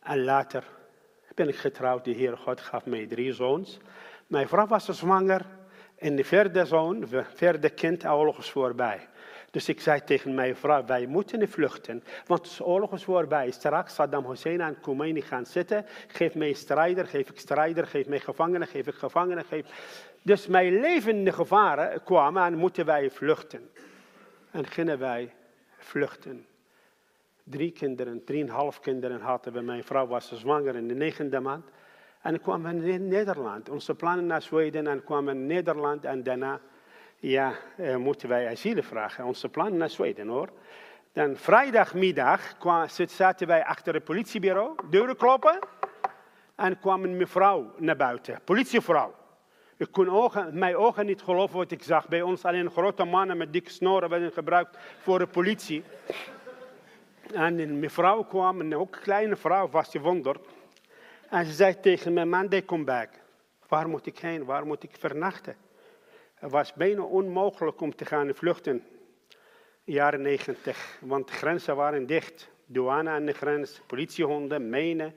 En 0.00 0.24
later 0.24 0.64
ben 1.34 1.48
ik 1.48 1.56
getrouwd. 1.56 2.04
De 2.04 2.10
Heer 2.10 2.36
God 2.36 2.60
gaf 2.60 2.86
mij 2.86 3.06
drie 3.06 3.32
zoons. 3.32 3.78
Mijn 4.26 4.48
vrouw 4.48 4.66
was 4.66 4.84
zwanger. 4.84 5.46
En 5.96 6.16
de 6.16 6.24
vierde 6.24 6.64
zoon, 6.64 7.00
de 7.00 7.24
vierde 7.34 7.70
kind, 7.70 8.04
oorlog 8.04 8.38
is 8.38 8.50
voorbij. 8.50 9.08
Dus 9.52 9.68
ik 9.68 9.80
zei 9.80 10.04
tegen 10.04 10.34
mijn 10.34 10.56
vrouw, 10.56 10.84
wij 10.84 11.06
moeten 11.06 11.48
vluchten. 11.48 12.04
Want 12.26 12.58
oorlog 12.62 12.92
is 12.92 13.04
voorbij. 13.04 13.50
Straks 13.50 13.94
Saddam 13.94 14.26
Hussein 14.26 14.60
en 14.60 14.80
Khomeini 14.80 15.20
gaan 15.20 15.46
zitten. 15.46 15.84
Geef 16.06 16.34
mij 16.34 16.52
strijder, 16.52 17.06
geef 17.06 17.30
ik 17.30 17.38
strijder. 17.38 17.86
Geef 17.86 18.06
mij 18.06 18.20
gevangenen, 18.20 18.68
geef 18.68 18.86
ik 18.86 18.94
gevangenen. 18.94 19.44
Dus 20.22 20.46
mijn 20.46 20.80
levende 20.80 21.32
gevaren 21.32 22.02
kwamen 22.02 22.44
en 22.44 22.56
moeten 22.56 22.86
wij 22.86 23.10
vluchten. 23.10 23.70
En 24.50 24.66
gingen 24.66 24.98
wij 24.98 25.32
vluchten 25.78 26.46
drie 27.44 27.72
kinderen, 27.72 28.24
drieënhalf 28.24 28.80
kinderen 28.80 29.20
hadden 29.20 29.52
we. 29.52 29.60
Mijn 29.60 29.84
vrouw 29.84 30.06
was 30.06 30.32
zwanger 30.32 30.76
in 30.76 30.88
de 30.88 30.94
negende 30.94 31.40
maand. 31.40 31.64
En 32.22 32.40
kwamen 32.40 32.80
we 32.80 32.90
in 32.90 33.08
Nederland. 33.08 33.68
Onze 33.68 33.94
plannen 33.94 34.26
naar 34.26 34.42
Zweden 34.42 34.86
en 34.86 35.04
kwamen 35.04 35.34
in 35.34 35.46
Nederland. 35.46 36.04
En 36.04 36.22
daarna 36.22 36.60
ja, 37.22 37.52
eh, 37.76 37.96
moeten 37.96 38.28
wij 38.28 38.48
asiel 38.50 38.82
vragen. 38.82 39.24
Onze 39.24 39.48
plannen 39.48 39.76
naar 39.76 39.90
Zweden 39.90 40.28
hoor. 40.28 40.48
Dan 41.12 41.36
vrijdagmiddag 41.36 42.58
kwam, 42.58 42.88
zaten 43.06 43.46
wij 43.46 43.64
achter 43.64 43.94
het 43.94 44.04
politiebureau, 44.04 44.74
deuren 44.90 45.16
kloppen. 45.16 45.58
En 46.56 46.78
kwam 46.80 47.04
een 47.04 47.16
mevrouw 47.16 47.72
naar 47.76 47.96
buiten, 47.96 48.40
politievrouw. 48.44 49.14
Ik 49.76 49.88
kon 49.90 50.30
mijn 50.52 50.76
ogen 50.76 51.06
niet 51.06 51.22
geloven 51.22 51.56
wat 51.56 51.70
ik 51.70 51.82
zag. 51.82 52.08
Bij 52.08 52.22
ons 52.22 52.44
alleen 52.44 52.70
grote 52.70 53.04
mannen 53.04 53.36
met 53.36 53.52
dikke 53.52 53.70
snoren 53.70 54.08
werden 54.08 54.32
gebruikt 54.32 54.78
voor 55.02 55.18
de 55.18 55.26
politie. 55.26 55.82
En 57.34 57.58
een 57.58 57.78
mevrouw 57.78 58.22
kwam, 58.22 58.60
en 58.60 58.76
ook 58.76 58.94
een 58.94 59.02
kleine 59.02 59.36
vrouw, 59.36 59.68
was 59.68 59.88
gewonderd. 59.88 60.46
En 61.28 61.46
ze 61.46 61.52
zei 61.52 61.80
tegen 61.80 62.12
mijn 62.12 62.28
man, 62.28 62.48
they 62.48 62.64
come 62.64 62.84
back. 62.84 63.08
Waar 63.68 63.88
moet 63.88 64.06
ik 64.06 64.18
heen? 64.18 64.44
Waar 64.44 64.66
moet 64.66 64.82
ik 64.82 64.96
vernachten? 64.98 65.56
Het 66.42 66.50
was 66.50 66.72
bijna 66.72 67.02
onmogelijk 67.02 67.80
om 67.80 67.94
te 67.94 68.04
gaan 68.04 68.34
vluchten. 68.34 68.84
Jaren 69.84 70.22
negentig, 70.22 70.98
want 71.00 71.28
de 71.28 71.32
grenzen 71.32 71.76
waren 71.76 72.06
dicht. 72.06 72.50
Douane 72.66 73.10
aan 73.10 73.24
de 73.24 73.32
grens, 73.32 73.80
politiehonden, 73.86 74.68
mijnen. 74.68 75.14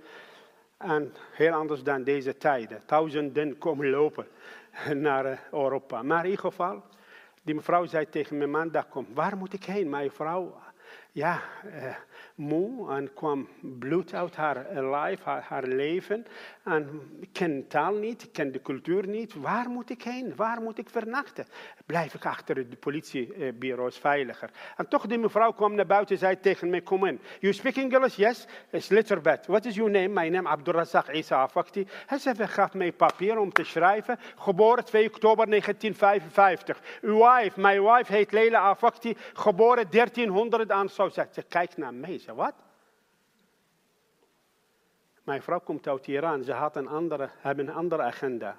En 0.77 1.13
heel 1.31 1.51
anders 1.51 1.83
dan 1.83 2.03
deze 2.03 2.37
tijden. 2.37 2.81
Duizenden 2.85 3.57
komen 3.57 3.89
lopen 3.89 4.27
naar 4.93 5.25
eh, 5.25 5.37
Europa. 5.51 6.03
Maar 6.03 6.23
in 6.23 6.29
ieder 6.29 6.45
geval, 6.45 6.83
die 7.43 7.55
mevrouw 7.55 7.85
zei 7.85 8.09
tegen 8.09 8.37
mijn 8.37 8.51
man, 8.51 8.71
daar 8.71 8.85
kom, 8.85 9.07
waar 9.13 9.37
moet 9.37 9.53
ik 9.53 9.63
heen? 9.63 9.89
Mijn 9.89 10.11
vrouw, 10.11 10.55
ja, 11.11 11.41
eh, 11.71 11.95
moe 12.35 12.91
en 12.91 13.13
kwam 13.13 13.47
bloed 13.61 14.13
uit 14.13 14.35
haar 14.35 14.83
lijf, 14.83 15.23
haar, 15.23 15.45
haar, 15.47 15.63
leven. 15.63 16.25
En 16.63 17.01
ik 17.19 17.29
ken 17.31 17.67
taal 17.67 17.93
niet, 17.93 18.23
ik 18.23 18.31
ken 18.31 18.51
de 18.51 18.61
cultuur 18.61 19.07
niet. 19.07 19.33
Waar 19.33 19.69
moet 19.69 19.89
ik 19.89 20.03
heen? 20.03 20.35
Waar 20.35 20.61
moet 20.61 20.77
ik 20.77 20.89
vernachten? 20.89 21.45
Blijf 21.85 22.13
ik 22.13 22.25
achter 22.25 22.69
de 22.69 22.75
politiebureaus 22.75 23.97
veiliger. 23.97 24.49
En 24.77 24.87
toch 24.87 25.05
die 25.05 25.17
mevrouw 25.17 25.51
kwam 25.51 25.75
naar 25.75 25.85
buiten 25.85 26.15
en 26.15 26.21
zei 26.21 26.39
tegen 26.39 26.69
mij, 26.69 26.81
kom 26.81 27.05
in. 27.05 27.19
You 27.39 27.53
speak 27.53 27.75
English? 27.75 28.15
Yes. 28.15 28.47
It's 28.69 28.89
little 28.89 29.19
bit. 29.19 29.45
What 29.47 29.65
is 29.65 29.75
your 29.75 29.91
name? 29.91 30.07
My 30.07 30.29
name 30.29 30.49
Abdurrazak 30.49 31.13
Isa 31.13 31.41
Afakti. 31.41 31.87
Hij 32.05 32.17
zei, 32.17 32.47
gaf 32.47 32.73
mij 32.73 32.91
papier 32.91 33.37
om 33.37 33.51
te 33.51 33.63
schrijven. 33.63 34.19
Geboren 34.35 34.85
2 34.85 35.07
oktober 35.07 35.49
1955. 35.49 36.81
Uw 37.01 37.17
wife, 37.17 37.59
my 37.59 37.81
wife 37.81 38.13
heet 38.13 38.31
Leila 38.31 38.59
Afakti. 38.59 39.17
Geboren 39.33 39.85
1300 39.89 40.71
aan 40.71 40.89
zo. 40.89 41.09
Ze 41.09 41.43
kijk 41.47 41.77
naar 41.77 41.93
mij 41.93 42.14
zei, 42.19 42.37
wat? 42.37 42.53
Mijn 45.23 45.41
vrouw 45.41 45.59
komt 45.59 45.87
uit 45.87 46.07
Iran. 46.07 46.43
Ze 46.43 46.51
had 46.51 46.75
een 46.75 46.87
andere, 46.87 47.29
hebben 47.37 47.67
een 47.67 47.73
andere 47.73 48.01
agenda. 48.01 48.57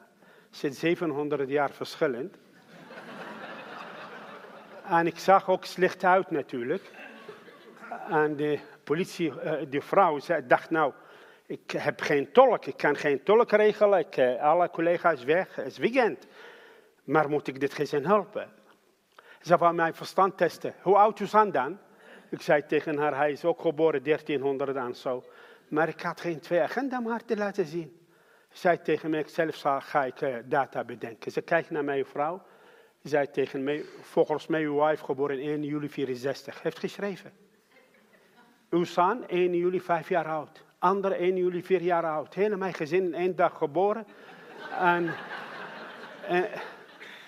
Zit 0.50 0.76
700 0.76 1.48
jaar 1.48 1.70
verschillend. 1.70 2.36
en 4.84 5.06
ik 5.06 5.18
zag 5.18 5.48
ook 5.48 5.64
slecht 5.64 6.04
uit 6.04 6.30
natuurlijk. 6.30 6.90
En 8.08 8.36
de 8.36 8.58
politie, 8.84 9.40
eh, 9.40 9.70
de 9.70 9.80
vrouw, 9.80 10.18
ze 10.18 10.46
dacht 10.46 10.70
nou, 10.70 10.92
ik 11.46 11.70
heb 11.70 12.00
geen 12.00 12.32
tolk, 12.32 12.66
ik 12.66 12.76
kan 12.76 12.96
geen 12.96 13.22
tolk 13.22 13.50
regelen. 13.50 13.98
Ik, 13.98 14.16
eh, 14.16 14.42
alle 14.42 14.70
collega's 14.70 15.24
weg, 15.24 15.54
het 15.54 15.66
is 15.66 15.78
weekend. 15.78 16.26
Maar 17.04 17.28
moet 17.28 17.46
ik 17.46 17.60
dit 17.60 17.74
gezin 17.74 18.04
helpen? 18.04 18.48
Ze 19.40 19.56
wou 19.56 19.74
mijn 19.74 19.94
verstand 19.94 20.36
testen. 20.36 20.74
Hoe 20.82 20.96
oud 20.96 21.20
is 21.20 21.30
dan? 21.30 21.78
Ik 22.28 22.40
zei 22.40 22.66
tegen 22.66 22.98
haar, 22.98 23.16
hij 23.16 23.32
is 23.32 23.44
ook 23.44 23.60
geboren 23.60 24.02
1300 24.02 24.76
en 24.76 24.94
zo. 24.94 25.24
Maar 25.68 25.88
ik 25.88 26.00
had 26.00 26.20
geen 26.20 26.40
twee 26.40 26.60
agenda 26.60 26.98
om 26.98 27.06
haar 27.06 27.24
te 27.24 27.36
laten 27.36 27.66
zien. 27.66 28.00
Ze 28.50 28.58
zei 28.58 28.82
tegen 28.82 29.10
mij, 29.10 29.24
zelf 29.26 29.60
ga 29.62 30.04
ik 30.04 30.20
uh, 30.20 30.36
data 30.44 30.84
bedenken. 30.84 31.32
Ze 31.32 31.40
kijkt 31.40 31.70
naar 31.70 31.84
mijn 31.84 32.06
vrouw. 32.06 32.42
Ze 33.02 33.08
zei 33.08 33.30
tegen 33.30 33.64
mij, 33.64 33.84
volgens 34.00 34.46
mij 34.46 34.62
uw 34.62 34.84
wife 34.84 35.04
geboren 35.04 35.38
1 35.38 35.62
juli 35.62 35.88
64. 35.88 36.62
Heeft 36.62 36.78
geschreven. 36.78 37.32
Uw 38.70 38.84
zoon 38.84 39.28
1 39.28 39.54
juli 39.56 39.80
5 39.80 40.08
jaar 40.08 40.26
oud. 40.26 40.64
Andere 40.78 41.14
1 41.14 41.36
juli 41.36 41.62
4 41.62 41.82
jaar 41.82 42.04
oud. 42.04 42.34
Hele 42.34 42.56
mijn 42.56 42.74
gezin 42.74 43.04
in 43.04 43.14
één 43.14 43.36
dag 43.36 43.56
geboren. 43.56 44.06
en, 44.80 45.14
en 46.28 46.48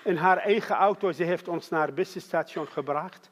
in 0.03 0.15
haar 0.15 0.37
eigen 0.37 0.75
auto, 0.75 1.11
ze 1.11 1.23
heeft 1.23 1.47
ons 1.47 1.69
naar 1.69 1.85
het 1.85 1.95
busstation 1.95 2.67
gebracht. 2.67 3.28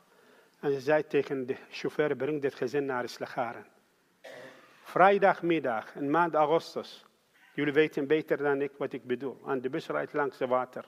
En 0.60 0.72
ze 0.72 0.80
zei 0.80 1.08
tegen 1.08 1.46
de 1.46 1.56
chauffeur, 1.70 2.16
breng 2.16 2.42
dit 2.42 2.56
gezin 2.56 2.86
naar 2.86 3.10
Slagaren. 3.10 3.66
Vrijdagmiddag, 4.84 5.96
een 5.96 6.12
maand 6.12 6.34
augustus. 6.34 7.06
Jullie 7.54 7.74
weten 7.74 8.08
beter 8.08 8.38
dan 8.38 8.62
ik 8.62 8.72
wat 8.78 8.94
ik 8.94 9.04
bedoel. 9.04 9.42
En 9.46 9.62
de 9.62 9.70
bus 9.70 9.88
rijdt 9.88 10.14
langs 10.14 10.40
het 10.40 10.50
water. 10.50 10.86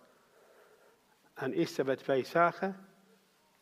En 1.34 1.53
eerste 1.53 1.84
wat 1.84 2.05
wij 2.05 2.24
zagen, 2.24 2.88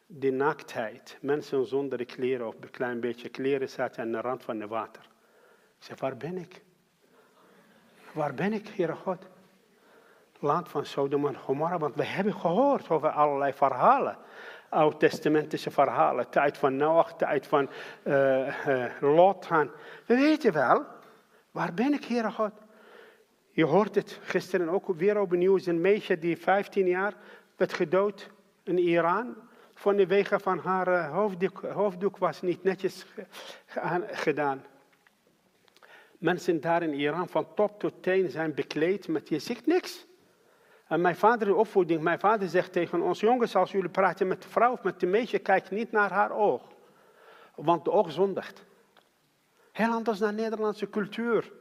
de 0.05 0.31
naaktheid. 0.31 1.17
Mensen 1.21 1.65
zonder 1.65 2.05
kleren 2.05 2.47
of 2.47 2.55
een 2.59 2.69
klein 2.69 2.99
beetje 2.99 3.29
kleren 3.29 3.69
zaten 3.69 4.03
aan 4.03 4.11
de 4.11 4.21
rand 4.21 4.43
van 4.43 4.59
het 4.59 4.69
water. 4.69 5.01
Ik 5.77 5.83
zei, 5.83 5.97
waar 5.99 6.17
ben 6.17 6.37
ik? 6.37 6.63
Waar 8.13 8.33
ben 8.33 8.53
ik, 8.53 8.67
Heere 8.67 8.95
God? 8.95 9.27
Land 10.39 10.69
van 10.69 10.85
Sodom 10.85 11.27
en 11.27 11.37
Gomorra, 11.37 11.77
want 11.77 11.95
we 11.95 12.05
hebben 12.05 12.33
gehoord 12.33 12.89
over 12.89 13.09
allerlei 13.09 13.53
verhalen. 13.53 14.17
Oud-testamentische 14.69 15.71
verhalen. 15.71 16.29
Tijd 16.29 16.57
van 16.57 16.75
Noach, 16.75 17.13
tijd 17.13 17.47
van 17.47 17.69
uh, 18.03 18.55
Lot. 18.99 19.47
We 20.05 20.15
weten 20.15 20.53
wel, 20.53 20.85
waar 21.51 21.73
ben 21.73 21.93
ik, 21.93 22.05
Heere 22.05 22.31
God? 22.31 22.51
Je 23.51 23.65
hoort 23.65 23.95
het 23.95 24.19
gisteren 24.21 24.69
ook 24.69 24.87
weer 24.95 25.19
op 25.19 25.31
nieuws. 25.31 25.65
Een 25.65 25.81
meisje 25.81 26.19
die 26.19 26.37
15 26.37 26.87
jaar 26.87 27.13
werd 27.55 27.73
gedood 27.73 28.29
in 28.63 28.77
Iran. 28.77 29.35
Van 29.73 29.95
de 29.95 30.07
wegen 30.07 30.41
van 30.41 30.59
haar 30.59 31.07
hoofddoek, 31.07 31.61
hoofddoek, 31.61 32.17
was 32.17 32.41
niet 32.41 32.63
netjes 32.63 33.05
gedaan. 34.11 34.63
Mensen 36.17 36.61
daar 36.61 36.83
in 36.83 36.93
Iran 36.93 37.29
van 37.29 37.53
top 37.53 37.79
tot 37.79 38.03
teen 38.03 38.29
zijn 38.29 38.53
bekleed 38.53 39.07
met 39.07 39.29
je 39.29 39.39
ziet 39.39 39.65
niks. 39.65 40.06
En 40.87 41.01
mijn 41.01 41.15
vader 41.15 41.47
in 41.47 41.53
opvoeding, 41.53 42.01
mijn 42.01 42.19
vader 42.19 42.49
zegt 42.49 42.71
tegen 42.71 43.01
ons 43.01 43.19
jongens, 43.19 43.55
als 43.55 43.71
jullie 43.71 43.89
praten 43.89 44.27
met 44.27 44.41
de 44.41 44.49
vrouw 44.49 44.71
of 44.71 44.83
met 44.83 44.99
de 44.99 45.05
meisje, 45.05 45.39
kijk 45.39 45.69
niet 45.69 45.91
naar 45.91 46.11
haar 46.11 46.31
oog. 46.31 46.61
Want 47.55 47.85
de 47.85 47.91
oog 47.91 48.11
zondigt. 48.11 48.65
Heel 49.71 49.91
anders 49.91 50.19
dan 50.19 50.35
Nederlandse 50.35 50.89
cultuur. 50.89 51.51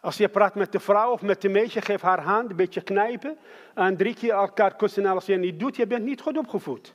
Als 0.00 0.16
je 0.16 0.28
praat 0.28 0.54
met 0.54 0.72
de 0.72 0.80
vrouw 0.80 1.12
of 1.12 1.22
met 1.22 1.40
de 1.40 1.48
meisje, 1.48 1.80
geef 1.80 2.00
haar 2.00 2.22
hand, 2.22 2.50
een 2.50 2.56
beetje 2.56 2.80
knijpen. 2.80 3.38
En 3.74 3.96
drie 3.96 4.14
keer 4.14 4.32
elkaar 4.32 4.76
kussen. 4.76 5.04
En 5.04 5.10
als 5.10 5.26
je 5.26 5.32
het 5.32 5.40
niet 5.40 5.60
doet, 5.60 5.76
je 5.76 5.86
bent 5.86 6.04
niet 6.04 6.20
goed 6.20 6.38
opgevoed. 6.38 6.94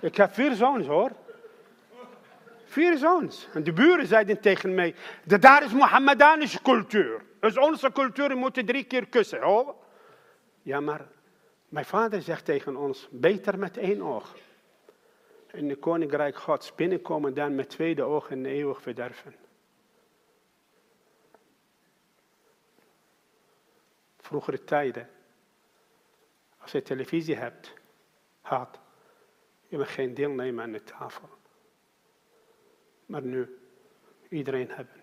Ik 0.00 0.16
heb 0.16 0.34
vier 0.34 0.54
zoons 0.54 0.86
hoor. 0.86 1.10
Vier 2.64 2.96
zoons. 2.96 3.48
En 3.54 3.62
de 3.62 3.72
buren 3.72 4.06
zeiden 4.06 4.40
tegen 4.40 4.74
mij, 4.74 4.94
daar 5.24 5.64
is 5.64 5.72
Mohammedanische 5.72 6.62
cultuur. 6.62 7.20
Dus 7.40 7.58
onze 7.58 7.92
cultuur 7.92 8.36
moeten 8.36 8.66
drie 8.66 8.84
keer 8.84 9.06
kussen. 9.06 9.40
Hoor. 9.40 9.74
Ja, 10.62 10.80
maar 10.80 11.08
mijn 11.68 11.84
vader 11.84 12.22
zegt 12.22 12.44
tegen 12.44 12.76
ons, 12.76 13.08
beter 13.10 13.58
met 13.58 13.76
één 13.76 14.02
oog. 14.02 14.36
In 15.52 15.68
de 15.68 15.76
koninkrijk 15.76 16.36
gods 16.36 16.74
binnenkomen 16.74 17.34
dan 17.34 17.54
met 17.54 17.70
tweede 17.70 18.02
oog 18.02 18.30
en 18.30 18.46
eeuwig 18.46 18.82
verderven. 18.82 19.34
Vroegere 24.18 24.64
tijden, 24.64 25.08
als 26.58 26.72
je 26.72 26.82
televisie 26.82 27.36
hebt, 27.36 27.72
had, 28.40 28.78
je 29.68 29.78
mag 29.78 29.94
geen 29.94 30.14
deelnemen 30.14 30.64
aan 30.64 30.72
de 30.72 30.82
tafel. 30.82 31.28
Maar 33.06 33.22
nu, 33.22 33.58
iedereen 34.28 34.70
hebben. 34.70 35.00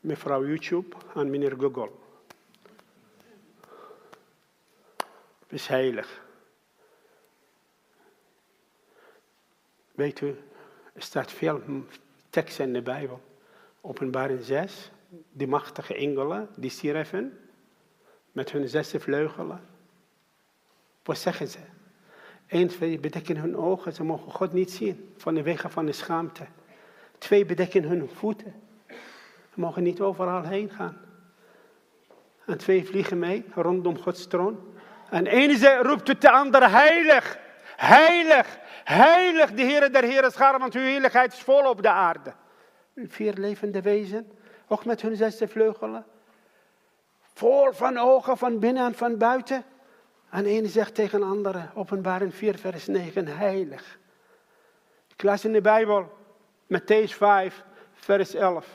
Mevrouw 0.00 0.46
YouTube 0.46 0.96
en 1.14 1.30
meneer 1.30 1.56
Google. 1.58 2.01
Is 5.52 5.66
heilig. 5.66 6.20
Weet 9.94 10.20
u, 10.20 10.36
er 10.92 11.02
staat 11.02 11.32
veel 11.32 11.62
tekst 12.30 12.58
in 12.58 12.72
de 12.72 12.82
Bijbel. 12.82 13.20
Openbaring 13.80 14.44
6, 14.44 14.90
die 15.32 15.46
machtige 15.46 15.94
engelen, 15.94 16.48
die 16.56 16.70
stierven 16.70 17.38
met 18.32 18.52
hun 18.52 18.68
zesde 18.68 19.00
vleugelen. 19.00 19.60
Wat 21.02 21.18
zeggen 21.18 21.48
ze? 21.48 21.58
Eén, 22.48 22.68
twee 22.68 22.98
bedekken 22.98 23.36
hun 23.36 23.56
ogen, 23.56 23.92
ze 23.92 24.04
mogen 24.04 24.32
God 24.32 24.52
niet 24.52 24.70
zien 24.70 25.12
van 25.16 25.34
de 25.34 25.42
wegen 25.42 25.70
van 25.70 25.86
de 25.86 25.92
schaamte. 25.92 26.46
Twee 27.18 27.44
bedekken 27.44 27.82
hun 27.84 28.08
voeten, 28.08 28.54
ze 29.52 29.60
mogen 29.60 29.82
niet 29.82 30.00
overal 30.00 30.42
heen 30.42 30.70
gaan. 30.70 30.96
En 32.46 32.58
twee 32.58 32.86
vliegen 32.86 33.18
mee 33.18 33.44
rondom 33.54 33.98
Gods 33.98 34.26
troon. 34.26 34.71
En 35.12 35.26
ene 35.26 35.82
roept 35.82 36.08
het 36.08 36.20
de 36.20 36.30
andere 36.30 36.68
heilig, 36.68 37.38
heilig, 37.76 38.58
heilig, 38.84 39.52
de 39.52 39.62
Heere 39.62 39.90
der 39.90 40.02
Heeren 40.02 40.32
scharen, 40.32 40.60
want 40.60 40.74
uw 40.74 40.80
heiligheid 40.80 41.32
is 41.32 41.40
vol 41.40 41.68
op 41.68 41.82
de 41.82 41.88
aarde. 41.88 42.32
Vier 42.96 43.34
levende 43.34 43.82
wezen, 43.82 44.32
ook 44.68 44.84
met 44.84 45.02
hun 45.02 45.16
zesde 45.16 45.48
vleugelen. 45.48 46.04
Vol 47.34 47.72
van 47.72 47.98
ogen, 47.98 48.38
van 48.38 48.58
binnen 48.58 48.86
en 48.86 48.94
van 48.94 49.18
buiten. 49.18 49.64
En 50.30 50.46
ene 50.46 50.68
zegt 50.68 50.94
tegen 50.94 51.20
de 51.20 51.26
andere, 51.26 51.68
openbaring 51.74 52.34
4 52.34 52.58
vers 52.58 52.86
9, 52.86 53.26
heilig. 53.26 53.98
Ik 55.08 55.22
las 55.22 55.44
in 55.44 55.52
de 55.52 55.60
Bijbel, 55.60 56.12
Matthäus 56.66 57.12
5 57.16 57.64
vers 57.92 58.34
11. 58.34 58.66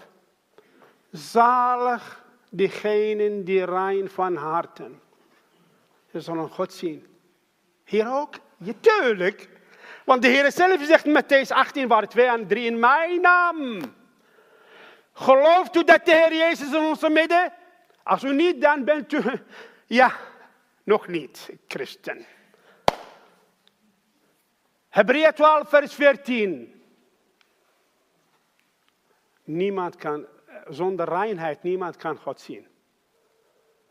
Zalig 1.12 2.26
diegenen 2.50 3.44
die 3.44 3.66
rein 3.66 4.10
van 4.10 4.36
harten 4.36 5.06
je 6.18 6.24
zal 6.24 6.38
een 6.38 6.50
God 6.50 6.74
zien. 6.74 7.08
Hier 7.84 8.14
ook? 8.14 8.36
Ja, 8.58 8.74
tuurlijk. 8.80 9.50
Want 10.06 10.22
de 10.22 10.28
Heer 10.28 10.52
zelf 10.52 10.84
zegt 10.84 11.06
in 11.06 11.24
Matthäus 11.24 11.48
18, 11.48 11.88
waar 11.88 12.08
2 12.08 12.28
en 12.28 12.48
3 12.48 12.66
in 12.66 12.80
mijn 12.80 13.22
naam. 13.22 13.80
Gelooft 15.14 15.76
u 15.76 15.84
dat 15.84 16.06
de 16.06 16.12
Heer 16.12 16.34
Jezus 16.34 16.74
in 16.74 16.84
onze 16.84 17.10
midden? 17.10 17.54
Als 18.04 18.24
u 18.24 18.34
niet, 18.34 18.62
dan 18.62 18.84
bent 18.84 19.14
u, 19.14 19.22
ja, 20.00 20.16
nog 20.84 21.08
niet 21.08 21.50
christen. 21.68 22.26
Hebreeën 24.90 25.34
12, 25.34 25.70
vers 25.70 25.94
14. 25.94 26.82
Niemand 29.44 29.96
kan, 29.96 30.26
zonder 30.68 31.10
reinheid, 31.10 31.64
niemand 31.64 31.96
kan 31.96 32.18
God 32.18 32.42
zien. 32.42 32.68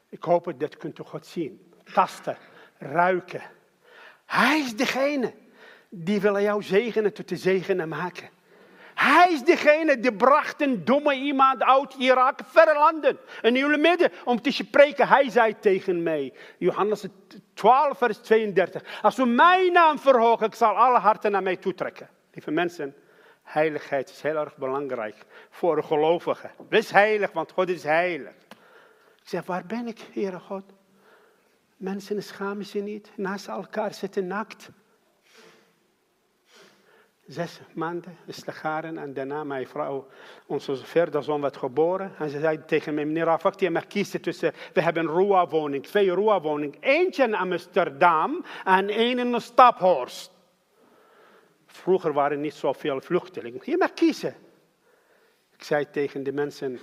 Ik 0.08 0.22
hoop 0.22 0.52
dat 0.56 0.76
kunt 0.76 0.98
u 0.98 1.02
God 1.02 1.26
zien, 1.26 1.65
tasten, 1.92 2.36
ruiken. 2.78 3.42
Hij 4.26 4.58
is 4.60 4.76
degene 4.76 5.32
die 5.88 6.20
wil 6.20 6.40
jou 6.40 6.62
zegenen 6.62 7.12
tot 7.12 7.28
de 7.28 7.36
zegenen 7.36 7.88
maken. 7.88 8.28
Hij 8.94 9.32
is 9.32 9.42
degene 9.42 10.00
die 10.00 10.12
bracht 10.12 10.60
een 10.60 10.84
domme 10.84 11.14
iemand 11.14 11.62
uit 11.62 11.94
Irak, 11.94 12.40
verre 12.44 12.74
landen, 12.78 13.18
in 13.42 13.54
jullie 13.54 13.78
midden, 13.78 14.12
om 14.24 14.42
te 14.42 14.50
spreken. 14.50 15.08
Hij 15.08 15.30
zei 15.30 15.58
tegen 15.58 16.02
mij, 16.02 16.32
Johannes 16.58 17.06
12, 17.54 17.98
vers 17.98 18.18
32, 18.18 18.82
als 19.02 19.18
u 19.18 19.26
mijn 19.26 19.72
naam 19.72 19.98
verhoogt, 19.98 20.42
ik 20.42 20.54
zal 20.54 20.74
alle 20.74 20.98
harten 20.98 21.30
naar 21.30 21.42
mij 21.42 21.56
toetrekken. 21.56 22.08
Lieve 22.32 22.50
mensen, 22.50 22.94
heiligheid 23.42 24.10
is 24.10 24.22
heel 24.22 24.36
erg 24.36 24.56
belangrijk 24.56 25.16
voor 25.50 25.76
een 25.76 25.84
gelovige. 25.84 26.50
Wees 26.68 26.90
heilig, 26.90 27.32
want 27.32 27.52
God 27.52 27.68
is 27.68 27.82
heilig. 27.82 28.32
Ik 29.22 29.32
zeg, 29.32 29.46
waar 29.46 29.66
ben 29.66 29.86
ik, 29.86 30.00
Heere 30.12 30.38
God? 30.38 30.75
Mensen 31.76 32.22
schamen 32.22 32.64
zich 32.64 32.82
niet, 32.82 33.12
naast 33.16 33.48
elkaar 33.48 33.94
zitten 33.94 34.26
nakt 34.26 34.70
zes 37.26 37.60
maanden 37.74 38.16
is 38.26 38.40
te 38.44 38.52
garen. 38.52 38.98
En 38.98 39.14
daarna 39.14 39.44
mijn 39.44 39.66
vrouw, 39.66 40.06
onze 40.46 40.76
vierde 40.76 41.22
zoon, 41.22 41.40
werd 41.40 41.56
geboren. 41.56 42.12
En 42.18 42.30
ze 42.30 42.40
zei 42.40 42.64
tegen 42.64 42.94
mij, 42.94 43.04
meneer 43.04 43.24
Rafakti, 43.24 43.64
je 43.64 43.70
mag 43.70 43.86
kiezen 43.86 44.20
tussen, 44.20 44.52
we 44.72 44.80
hebben 44.82 45.02
een 45.02 45.10
Roa-woning, 45.10 45.86
twee 45.86 46.10
Roa-woningen. 46.10 46.76
Eentje 46.80 47.22
in 47.22 47.34
Amsterdam 47.34 48.44
en 48.64 48.88
één 48.88 49.18
in 49.18 49.40
Staphorst. 49.40 50.30
Vroeger 51.66 52.12
waren 52.12 52.40
niet 52.40 52.54
zoveel 52.54 53.00
vluchtelingen. 53.00 53.60
Je 53.64 53.76
mag 53.76 53.92
kiezen. 53.92 54.34
Ik 55.56 55.62
zei 55.62 55.90
tegen 55.90 56.22
de 56.22 56.32
mensen, 56.32 56.78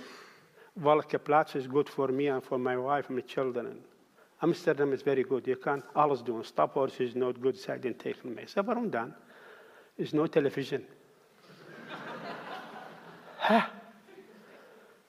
welke 0.72 1.18
plaats 1.18 1.54
is 1.54 1.66
goed 1.70 1.90
voor 1.90 2.12
mij 2.12 2.30
en 2.30 2.42
voor 2.42 2.60
mijn 2.60 2.84
wife 2.84 3.08
en 3.08 3.14
mijn 3.14 3.28
children. 3.28 3.84
Amsterdam 4.44 4.92
is 4.92 5.02
very 5.02 5.22
good. 5.22 5.44
Je 5.44 5.56
kan 5.56 5.82
alles 5.92 6.22
doen. 6.22 6.44
Staphorst 6.44 7.00
is 7.00 7.14
not 7.14 7.36
good, 7.40 7.58
zei 7.58 7.78
hij 7.80 7.92
tegen 7.92 8.34
mij. 8.34 8.46
Zei, 8.46 8.66
waarom 8.66 8.90
dan? 8.90 9.14
is 9.94 10.12
no 10.12 10.26
television. 10.26 10.86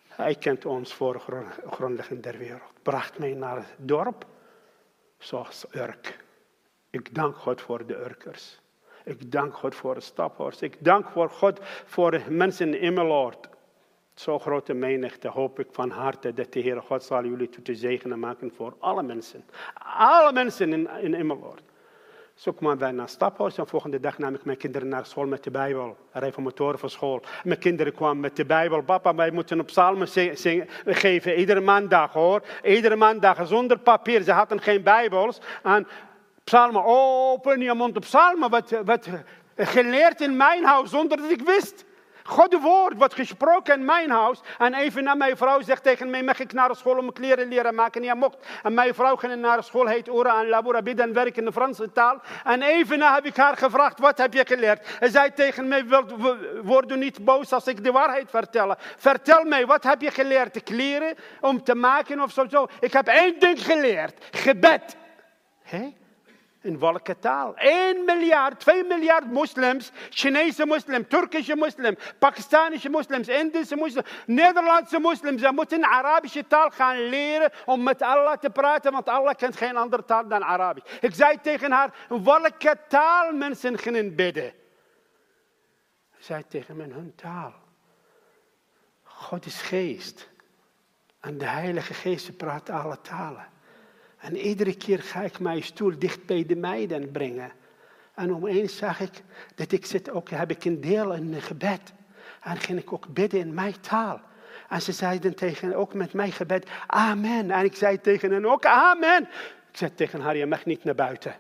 Hij 0.08 0.36
kent 0.36 0.66
ons 0.66 0.94
voor 0.94 1.20
grondlegging 1.70 2.24
der 2.24 2.38
wereld. 2.38 2.74
Bracht 2.82 3.20
mij 3.20 3.34
naar 3.34 3.56
het 3.56 3.76
dorp, 3.78 4.26
zoals 5.18 5.66
Urk. 5.72 6.24
Ik 6.90 7.16
dank 7.16 7.36
God 7.36 7.62
voor 7.62 7.86
de 7.86 7.96
Urkers. 7.96 8.60
Ik 9.04 9.32
dank 9.32 9.54
God 9.54 9.76
voor 9.76 9.94
de 9.94 10.02
staphorst. 10.02 10.62
Ik 10.62 10.84
dank 10.84 11.10
voor 11.10 11.30
God 11.30 11.60
voor 11.86 12.22
mensen 12.30 12.74
in 12.74 12.80
Immeloord. 12.80 13.50
Zo 14.16 14.40
grote 14.40 14.74
menigte 14.74 15.28
hoop 15.28 15.60
ik 15.60 15.68
van 15.72 15.90
harte 15.90 16.34
dat 16.34 16.54
de 16.54 16.60
Heer 16.60 16.82
God 16.82 17.04
zal 17.04 17.26
jullie 17.26 17.50
tot 17.50 17.66
de 17.66 17.76
zegenen 17.76 18.20
maken 18.20 18.52
voor 18.56 18.76
alle 18.80 19.04
mensen. 19.04 19.46
Alle 19.98 20.34
mensen 20.34 20.74
in, 20.74 20.90
in 21.02 21.14
Immeloord. 21.14 21.62
Zo 22.34 22.52
kwamen 22.52 22.78
wij 22.78 22.92
naar 22.92 23.10
Staphuis 23.10 23.58
en 23.58 23.68
volgende 23.68 24.00
dag 24.00 24.18
nam 24.18 24.34
ik 24.34 24.46
mijn 24.46 24.58
kinderen 24.58 24.88
naar 24.88 25.06
school 25.06 25.26
met 25.26 25.44
de 25.44 25.52
Bijbel. 25.52 25.98
Reformatoren 26.12 26.80
van 26.80 26.90
school. 26.90 27.22
Mijn 27.44 27.60
kinderen 27.60 27.94
kwamen 27.94 28.20
met 28.20 28.36
de 28.36 28.46
Bijbel. 28.46 28.82
Papa, 28.82 29.16
wij 29.16 29.32
moeten 29.32 29.60
op 29.60 29.66
psalmen 29.66 30.08
zingen, 30.08 30.68
geven. 30.86 31.36
Iedere 31.36 31.62
maandag 31.62 32.14
hoor. 32.14 32.42
Iedere 32.64 32.96
maandag 32.96 33.48
zonder 33.48 33.80
papier. 33.80 34.22
Ze 34.22 34.32
hadden 34.32 34.62
geen 34.62 34.84
Bijbels. 34.84 35.40
En 35.64 35.88
psalmen, 36.44 36.84
open 36.86 37.62
je 37.62 37.74
mond 37.74 37.96
op 37.96 38.02
psalmen. 38.02 38.50
Wat, 38.50 38.82
wat 38.86 39.08
geleerd 39.56 40.22
in 40.22 40.38
mijn 40.38 40.64
huis 40.64 40.90
zonder 40.90 41.18
dat 41.18 41.32
ik 41.32 41.42
wist. 41.42 41.86
Gods 42.28 42.56
woord 42.62 42.94
wordt 42.98 43.14
gesproken 43.14 43.80
in 43.80 43.86
mijn 43.86 44.10
huis. 44.10 44.40
En 44.58 44.74
even 44.74 45.04
na 45.04 45.16
mijn 45.16 45.38
vrouw 45.38 45.62
zegt 45.62 45.84
tegen 45.84 46.10
mij, 46.10 46.24
mag 46.24 46.40
ik 46.40 46.54
naar 46.54 46.70
de 46.70 46.76
school 46.76 46.98
om 46.98 47.14
kleren 47.14 47.48
leren 47.48 47.76
maken? 47.76 48.04
Ja, 48.04 48.14
mocht. 48.14 48.38
En 48.64 48.74
mijn 48.74 48.94
vrouw 48.94 49.16
ging 49.16 49.36
naar 49.36 49.58
de 49.58 49.64
school, 49.64 49.86
heet 49.86 50.10
Ora 50.10 50.42
en 50.42 50.50
Labora, 50.50 50.82
en 50.82 51.14
werken 51.14 51.36
in 51.36 51.46
de 51.46 51.52
Franse 51.52 51.92
taal. 51.92 52.22
En 52.44 52.62
even 52.62 52.98
na 52.98 53.14
heb 53.16 53.26
ik 53.26 53.36
haar 53.36 53.58
gevraagd, 53.58 54.00
wat 54.00 54.18
heb 54.18 54.34
je 54.34 54.46
geleerd? 54.46 54.88
Hij 55.00 55.10
zei 55.10 55.34
tegen 55.34 55.68
mij, 55.68 55.86
word 56.64 56.96
niet 56.96 57.26
boos 57.26 57.54
als 57.54 57.68
ik 57.68 57.84
de 57.84 57.92
waarheid 57.92 58.30
vertel. 58.30 58.76
Vertel 58.98 59.44
mij, 59.44 59.66
wat 59.66 59.84
heb 59.84 60.02
je 60.02 60.12
geleerd? 60.12 60.64
Kleren 60.64 61.16
om 61.42 61.64
te 61.64 61.76
maken 61.76 62.22
of 62.22 62.32
zo? 62.32 62.46
zo. 62.50 62.68
Ik 62.80 62.94
heb 62.94 63.08
één 63.08 63.40
ding 63.40 63.66
geleerd, 63.66 64.26
gebed. 64.32 64.96
Hé? 65.64 65.94
In 66.66 66.80
welke 66.80 67.20
taal? 67.20 67.56
1 67.56 68.06
miljard, 68.06 68.60
2 68.60 68.84
miljard 68.84 69.32
moslims, 69.32 69.92
Chinese 70.10 70.66
moslims, 70.66 71.06
Turkische 71.08 71.56
moslims, 71.56 71.98
Pakistanische 72.20 72.90
moslims, 72.90 73.28
Indische 73.28 73.76
moslims, 73.76 74.08
Nederlandse 74.26 75.00
moslims. 75.00 75.42
Ze 75.42 75.52
moeten 75.52 75.84
Arabische 75.84 76.48
taal 76.48 76.70
gaan 76.70 77.10
leren 77.10 77.52
om 77.66 77.84
met 77.84 78.02
Allah 78.02 78.38
te 78.38 78.50
praten, 78.50 78.92
want 78.92 79.10
Allah 79.10 79.36
kent 79.36 79.58
geen 79.58 79.78
andere 79.78 80.06
taal 80.06 80.28
dan 80.28 80.44
Arabisch. 80.44 80.98
Ik 81.02 81.14
zei 81.14 81.42
tegen 81.42 81.72
haar, 81.72 81.94
welke 82.08 82.78
taal 82.88 83.34
mensen 83.34 83.78
gaan 83.78 84.16
bidden? 84.16 84.54
Zei 86.20 86.44
tegen 86.48 86.76
mij, 86.76 86.88
hun 86.88 87.16
taal. 87.16 87.54
God 89.04 89.46
is 89.46 89.62
geest. 89.62 90.30
En 91.20 91.38
de 91.38 91.46
Heilige 91.46 91.94
Geest 91.94 92.38
praat 92.38 92.70
alle 92.70 93.02
talen. 93.02 93.54
En 94.26 94.38
iedere 94.38 94.76
keer 94.76 95.02
ga 95.02 95.22
ik 95.22 95.40
mijn 95.40 95.64
stoel 95.64 96.00
dicht 96.00 96.26
bij 96.26 96.46
de 96.46 96.56
meiden 96.56 97.12
brengen. 97.12 97.52
En 98.14 98.36
opeens 98.36 98.78
zag 98.78 99.00
ik 99.00 99.22
dat 99.56 99.72
ik 99.72 99.86
zit 99.86 100.10
ook, 100.10 100.30
heb 100.30 100.52
ik 100.52 100.66
een 100.66 100.82
deel 100.82 101.14
in 101.14 101.34
een 101.34 101.42
gebed. 101.42 101.94
En 102.42 102.58
ging 102.58 102.80
ik 102.80 102.94
ook 102.94 103.08
bidden 103.08 103.40
in 103.40 103.54
mijn 103.54 103.80
taal. 103.80 104.22
En 104.70 104.82
ze 104.82 104.92
zeiden 104.92 105.36
tegen, 105.36 105.76
ook 105.76 105.94
met 105.94 106.14
mijn 106.14 106.32
gebed, 106.32 106.70
amen. 106.88 107.52
En 107.52 107.66
ik 107.66 107.76
zei 107.76 108.02
tegen 108.02 108.32
hen 108.32 108.46
ook, 108.46 108.66
amen. 108.66 109.22
Ik 109.72 109.78
zei 109.78 109.94
tegen 109.94 110.22
haar, 110.22 110.38
je 110.38 110.46
mag 110.46 110.66
niet 110.66 110.84
naar 110.84 110.96
buiten. 110.96 111.36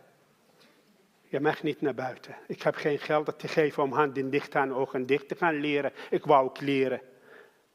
Je 1.28 1.40
mag 1.40 1.64
niet 1.64 1.82
naar 1.82 1.96
buiten. 1.96 2.36
Ik 2.48 2.62
heb 2.62 2.76
geen 2.76 3.00
geld 3.00 3.40
te 3.40 3.48
geven 3.48 3.84
om 3.84 3.94
handen 3.94 4.30
dicht 4.30 4.56
aan 4.56 4.74
ogen 4.74 5.06
dicht 5.06 5.28
te 5.28 5.36
gaan 5.36 5.60
leren. 5.60 5.92
Ik 6.10 6.26
wou 6.26 6.46
ook 6.46 6.62
leren. 6.62 7.02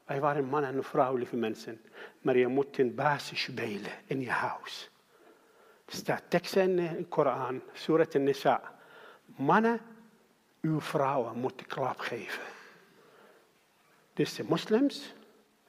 Wij 0.05 0.19
waren 0.19 0.45
man 0.45 0.63
en 0.63 0.83
vrouw, 0.83 1.15
lieve 1.15 1.35
mensen. 1.35 1.81
Maar 2.21 2.37
je 2.37 2.47
moet 2.47 2.77
een 2.77 2.95
basis 2.95 3.41
spelen 3.41 3.91
in 4.05 4.21
je 4.21 4.29
huis 4.29 4.90
staat 5.95 6.23
tekst 6.27 6.55
in 6.55 6.75
de 6.75 7.05
Koran, 7.09 7.61
Surat 7.73 8.13
nisa 8.13 8.61
Mannen, 9.25 9.79
uw 10.61 10.79
vrouwen 10.79 11.37
moeten 11.37 11.65
klap 11.65 11.99
geven. 11.99 12.43
Dus 14.13 14.35
de 14.35 14.43
moslims, 14.43 15.13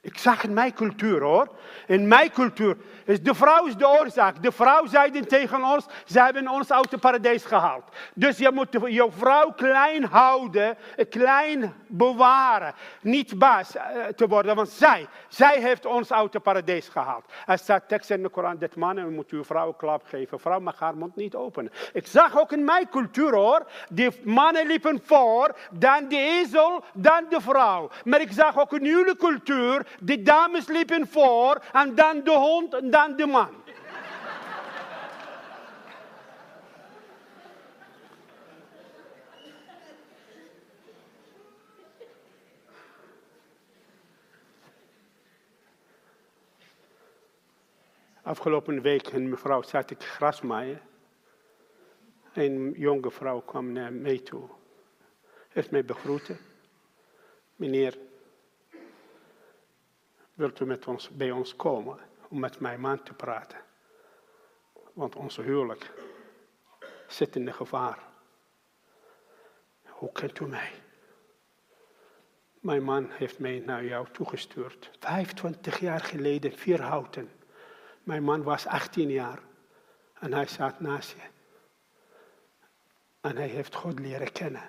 ik 0.03 0.17
zag 0.17 0.43
in 0.43 0.53
mijn 0.53 0.73
cultuur 0.73 1.21
hoor. 1.21 1.47
In 1.87 2.07
mijn 2.07 2.31
cultuur. 2.31 2.77
is 3.05 3.21
de 3.21 3.33
vrouw 3.33 3.65
is 3.65 3.75
de 3.75 3.87
oorzaak. 3.87 4.43
De 4.43 4.51
vrouw 4.51 4.85
zei 4.85 5.25
tegen 5.25 5.63
ons, 5.63 5.85
ze 6.05 6.19
hebben 6.19 6.47
ons 6.47 6.71
uit 6.71 6.91
het 6.91 6.99
paradijs 6.99 7.45
gehaald. 7.45 7.83
Dus 8.13 8.37
je 8.37 8.51
moet 8.51 8.67
je 8.71 9.07
vrouw 9.09 9.51
klein 9.51 10.03
houden, 10.03 10.77
klein 11.09 11.73
bewaren. 11.87 12.73
Niet 13.01 13.37
baas 13.37 13.75
eh, 13.75 14.05
te 14.05 14.27
worden, 14.27 14.55
want 14.55 14.69
zij, 14.69 15.07
zij 15.27 15.61
heeft 15.61 15.85
ons 15.85 16.13
uit 16.13 16.33
het 16.33 16.43
paradijs 16.43 16.87
gehaald. 16.87 17.25
Er 17.45 17.57
staat 17.57 17.87
tekst 17.87 18.09
in 18.09 18.23
de 18.23 18.29
Koran, 18.29 18.57
dat 18.57 18.75
mannen 18.75 19.13
moet 19.13 19.29
uw 19.29 19.43
vrouw 19.43 19.71
klap 19.71 20.03
geven. 20.05 20.39
Vrouw 20.39 20.59
mag 20.59 20.79
haar 20.79 20.97
mond 20.97 21.15
niet 21.15 21.35
openen. 21.35 21.71
Ik 21.93 22.07
zag 22.07 22.39
ook 22.39 22.51
in 22.51 22.63
mijn 22.63 22.89
cultuur 22.89 23.35
hoor, 23.35 23.65
die 23.89 24.09
mannen 24.23 24.67
liepen 24.67 25.01
voor, 25.03 25.55
dan 25.71 26.07
de 26.07 26.17
ezel, 26.17 26.83
dan 26.93 27.25
de 27.29 27.41
vrouw. 27.41 27.89
Maar 28.03 28.21
ik 28.21 28.31
zag 28.31 28.59
ook 28.59 28.73
in 28.73 28.85
jullie 28.85 29.15
cultuur, 29.15 29.85
de 29.99 30.21
dames 30.21 30.67
liepen 30.67 31.07
voor 31.07 31.63
en 31.71 31.95
dan 31.95 32.23
de 32.23 32.31
hond 32.31 32.73
en 32.73 32.89
dan 32.89 33.15
de 33.15 33.25
man. 33.25 33.61
Afgelopen 48.23 48.81
week, 48.81 49.07
een 49.11 49.29
mevrouw, 49.29 49.61
zat 49.61 49.89
ik 49.89 50.03
grasmaaien. 50.03 50.81
Een 52.33 52.73
jonge 52.77 53.11
vrouw 53.11 53.41
kwam 53.41 53.71
naar 53.71 53.93
mij 53.93 54.19
toe. 54.19 54.49
Heeft 55.49 55.71
mij 55.71 55.85
begroeten. 55.85 56.37
Meneer, 57.55 57.97
wilt 60.33 60.59
u 60.59 60.65
met 60.65 60.87
ons, 60.87 61.09
bij 61.09 61.31
ons 61.31 61.55
komen 61.55 61.99
om 62.27 62.39
met 62.39 62.59
mijn 62.59 62.79
man 62.79 63.03
te 63.03 63.13
praten? 63.13 63.57
Want 64.93 65.15
onze 65.15 65.41
huwelijk 65.41 65.91
zit 67.07 67.35
in 67.35 67.45
de 67.45 67.53
gevaar. 67.53 67.99
Hoe 69.85 70.11
kent 70.11 70.39
u 70.39 70.45
mij? 70.45 70.71
Mijn 72.59 72.83
man 72.83 73.09
heeft 73.09 73.39
mij 73.39 73.59
naar 73.65 73.85
jou 73.85 74.07
toegestuurd. 74.11 74.89
25 74.99 75.79
jaar 75.79 75.99
geleden, 75.99 76.57
vier 76.57 76.81
houten. 76.81 77.31
Mijn 78.03 78.23
man 78.23 78.43
was 78.43 78.65
18 78.65 79.09
jaar 79.09 79.39
en 80.19 80.33
hij 80.33 80.47
zat 80.47 80.79
naast 80.79 81.09
je. 81.11 81.31
En 83.21 83.35
hij 83.35 83.47
heeft 83.47 83.75
God 83.75 83.99
leren 83.99 84.31
kennen 84.31 84.63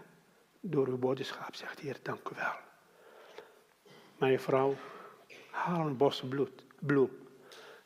door 0.61 0.87
uw 0.87 0.99
boodschap, 0.99 1.55
zegt 1.55 1.81
Heer, 1.81 1.97
dank 2.03 2.29
u 2.29 2.35
wel. 2.35 2.55
mijn 4.17 4.41
vrouw, 4.41 4.75
haal 5.55 5.87
een 5.87 5.97
bos 5.97 6.23
bloed, 6.29 6.65
bloem 6.79 7.11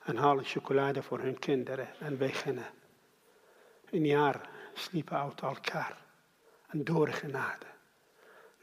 en 0.05 0.17
haal 0.17 0.39
een 0.39 0.45
chocolade 0.45 1.03
voor 1.03 1.21
hun 1.21 1.39
kinderen 1.39 1.89
en 1.99 2.19
beginnen. 2.19 2.67
Een 3.91 4.07
jaar 4.07 4.41
sliepen 4.75 5.19
uit 5.19 5.41
elkaar 5.41 5.97
en 6.69 6.85
door 6.85 7.09
genade 7.09 7.67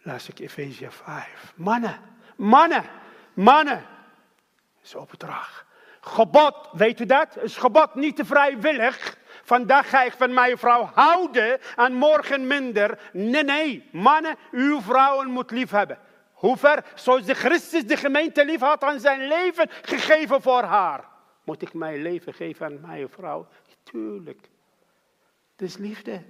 las 0.06 0.30
ik 0.30 0.39
Efezië 0.39 0.88
5. 0.89 1.53
Mannen, 1.56 1.99
mannen, 2.36 2.84
mannen. 3.34 3.86
is 4.84 4.95
opdracht. 4.95 5.64
Gebod, 6.01 6.70
weet 6.72 6.99
u 6.99 7.06
dat? 7.06 7.38
Is 7.41 7.58
gebod 7.58 7.95
niet 7.95 8.16
te 8.16 8.26
vrijwillig. 8.26 9.18
Vandaag 9.43 9.89
ga 9.89 10.03
ik 10.03 10.14
van 10.14 10.34
mijn 10.34 10.58
vrouw 10.58 10.89
houden 10.93 11.60
en 11.76 11.93
morgen 11.93 12.47
minder. 12.47 12.99
Nee, 13.14 13.43
nee. 13.43 13.89
Mannen, 13.91 14.36
uw 14.51 14.82
vrouwen 14.82 15.30
moet 15.30 15.51
lief 15.51 15.70
hebben. 15.70 15.99
Hoe 16.46 16.58
ver? 16.58 16.84
Zoals 16.96 17.26
de 17.26 17.34
Christus 17.34 17.86
de 17.86 17.98
gemeente 17.98 18.46
lief 18.46 18.60
had 18.60 18.84
aan 18.84 19.00
zijn 19.00 19.28
leven 19.28 19.70
gegeven 19.82 20.41
voor 20.41 20.64
haar. 20.64 21.06
Moet 21.43 21.62
ik 21.62 21.74
mijn 21.74 22.02
leven 22.02 22.34
geven 22.34 22.66
aan 22.66 22.80
mijn 22.82 23.10
vrouw? 23.10 23.48
Tuurlijk. 23.84 24.50
Dat 25.56 25.68
is 25.68 25.78
liefde. 25.78 26.22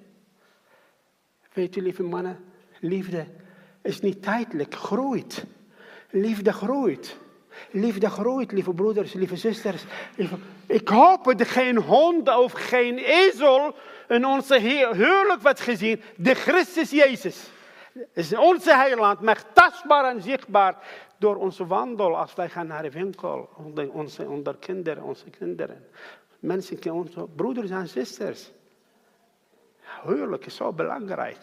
Weet 1.53 1.75
u, 1.75 1.81
lieve 1.81 2.03
mannen, 2.03 2.45
liefde 2.79 3.25
is 3.81 3.99
niet 3.99 4.23
tijdelijk, 4.23 4.75
groeit. 4.75 5.45
Liefde 6.09 6.53
groeit. 6.53 7.17
Liefde 7.71 8.09
groeit, 8.09 8.51
lieve 8.51 8.73
broeders, 8.73 9.13
lieve 9.13 9.35
zusters. 9.35 9.83
Ik 10.65 10.87
hoop 10.87 11.23
dat 11.37 11.47
geen 11.47 11.77
hond 11.77 12.37
of 12.37 12.51
geen 12.51 12.97
ezel 12.97 13.75
in 14.07 14.25
onze 14.25 14.59
huwelijk 14.93 15.41
wordt 15.41 15.59
gezien. 15.59 16.01
De 16.15 16.33
Christus 16.33 16.89
Jezus 16.89 17.49
is 18.13 18.35
onze 18.35 18.73
heiland, 18.73 19.19
maar 19.19 19.43
tastbaar 19.53 20.15
en 20.15 20.21
zichtbaar 20.21 20.75
door 21.17 21.35
onze 21.35 21.65
wandel 21.67 22.17
als 22.17 22.33
wij 22.35 22.49
gaan 22.49 22.67
naar 22.67 22.81
de 22.81 22.91
winkel. 22.91 23.49
Onder, 23.55 23.91
onze, 23.91 24.29
onder 24.29 24.55
kinderen, 24.57 25.03
onze 25.03 25.29
kinderen. 25.29 25.87
Mensen, 26.39 26.91
onze 26.91 27.27
broeders 27.35 27.69
en 27.69 27.87
zusters. 27.87 28.51
Huwelijk 30.03 30.45
is 30.45 30.55
zo 30.55 30.73
belangrijk. 30.73 31.37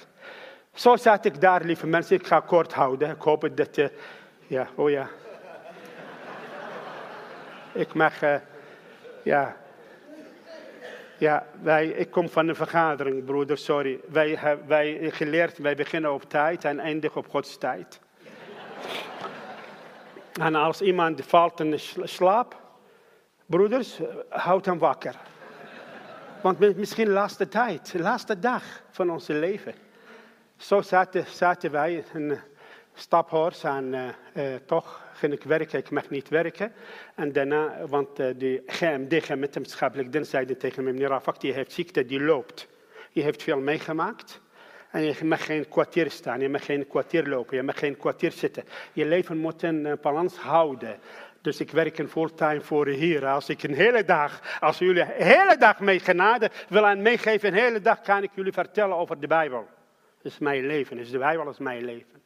Zo 0.74 0.96
zat 0.96 1.24
ik 1.24 1.40
daar, 1.40 1.64
lieve 1.64 1.86
mensen. 1.86 2.16
Ik 2.16 2.26
ga 2.26 2.40
kort 2.40 2.72
houden. 2.72 3.11
Ik 3.11 3.22
hoop 3.22 3.48
dat 3.55 3.76
je. 3.76 3.92
Ja, 4.46 4.68
oh 4.74 4.90
ja. 4.90 5.09
Ik 7.72 7.94
mag. 7.94 8.22
Uh, 8.22 8.36
ja. 9.22 9.62
Ja, 11.23 11.47
wij, 11.61 11.87
ik 11.87 12.11
kom 12.11 12.29
van 12.29 12.49
een 12.49 12.55
vergadering, 12.55 13.25
broeder, 13.25 13.59
sorry. 13.59 14.01
Wij 14.09 14.37
hebben 14.39 14.66
wij 14.66 15.11
geleerd, 15.11 15.59
wij 15.59 15.75
beginnen 15.75 16.12
op 16.12 16.23
tijd 16.23 16.64
en 16.64 16.79
eindigen 16.79 17.16
op 17.16 17.29
Gods 17.29 17.59
tijd. 17.59 18.01
en 20.41 20.55
als 20.55 20.81
iemand 20.81 21.27
valt 21.27 21.61
in 21.61 21.79
slaap, 22.03 22.61
broeders, 23.47 24.01
houd 24.29 24.64
hem 24.64 24.79
wakker. 24.79 25.16
Want 26.41 26.77
misschien 26.77 27.05
de 27.05 27.11
laatste 27.11 27.49
tijd, 27.49 27.93
de 27.93 27.99
laatste 27.99 28.39
dag 28.39 28.83
van 28.91 29.11
ons 29.11 29.27
leven. 29.27 29.75
Zo 30.57 30.81
zaten, 31.27 31.70
wij 31.70 32.05
in 32.12 32.39
Staphorst 32.95 33.64
en 33.64 33.93
uh, 33.93 34.09
uh, 34.35 34.57
toch 34.66 35.01
ging 35.23 35.35
ik 35.35 35.43
werken, 35.43 35.79
ik 35.79 35.91
mag 35.91 36.11
niet 36.11 36.29
werken. 36.29 36.73
En 37.14 37.33
daarna, 37.33 37.87
want 37.89 38.20
uh, 38.20 38.27
de 38.37 38.62
GMD, 38.66 39.25
gemeentemaatschapelijk 39.25 40.12
dienst, 40.12 40.31
zeiden 40.31 40.59
tegen 40.59 40.85
me, 40.85 40.93
meneer 40.93 41.09
Rafak, 41.09 41.41
die 41.41 41.53
heeft 41.53 41.73
ziekte, 41.73 42.07
die 42.07 42.20
loopt. 42.20 42.68
Je 43.11 43.23
heeft 43.23 43.43
veel 43.43 43.59
meegemaakt. 43.59 44.41
En 44.91 45.03
je 45.03 45.25
mag 45.25 45.45
geen 45.45 45.68
kwartier 45.68 46.11
staan, 46.11 46.41
je 46.41 46.49
mag 46.49 46.64
geen 46.64 46.87
kwartier 46.87 47.27
lopen, 47.29 47.57
je 47.57 47.62
mag 47.62 47.79
geen 47.79 47.97
kwartier 47.97 48.33
zitten. 48.33 48.64
Je 48.93 49.07
leven 49.07 49.39
moet 49.39 49.62
een 49.62 49.99
balans 50.01 50.37
houden. 50.37 50.99
Dus 51.41 51.61
ik 51.61 51.70
werk 51.70 51.99
een 51.99 52.09
fulltime 52.09 52.61
voor 52.61 52.85
de 52.85 52.93
Heer. 52.93 53.27
Als 53.27 53.49
ik 53.49 53.62
een 53.62 53.75
hele 53.75 54.05
dag, 54.05 54.59
als 54.61 54.79
jullie 54.79 55.03
een 55.03 55.27
hele 55.27 55.57
dag 55.59 55.81
mee 55.81 56.01
genade 56.01 56.51
willen 56.68 57.03
meegeven, 57.03 57.49
een 57.49 57.59
hele 57.59 57.81
dag 57.81 58.01
kan 58.01 58.23
ik 58.23 58.31
jullie 58.35 58.53
vertellen 58.53 58.97
over 58.97 59.20
de 59.20 59.27
Bijbel. 59.27 59.66
Dat 60.23 60.33
is 60.33 60.39
mijn 60.39 60.66
leven, 60.66 60.99
is 60.99 61.11
de 61.11 61.18
Bijbel 61.18 61.49
is 61.49 61.59
mijn 61.59 61.85
leven. 61.85 62.23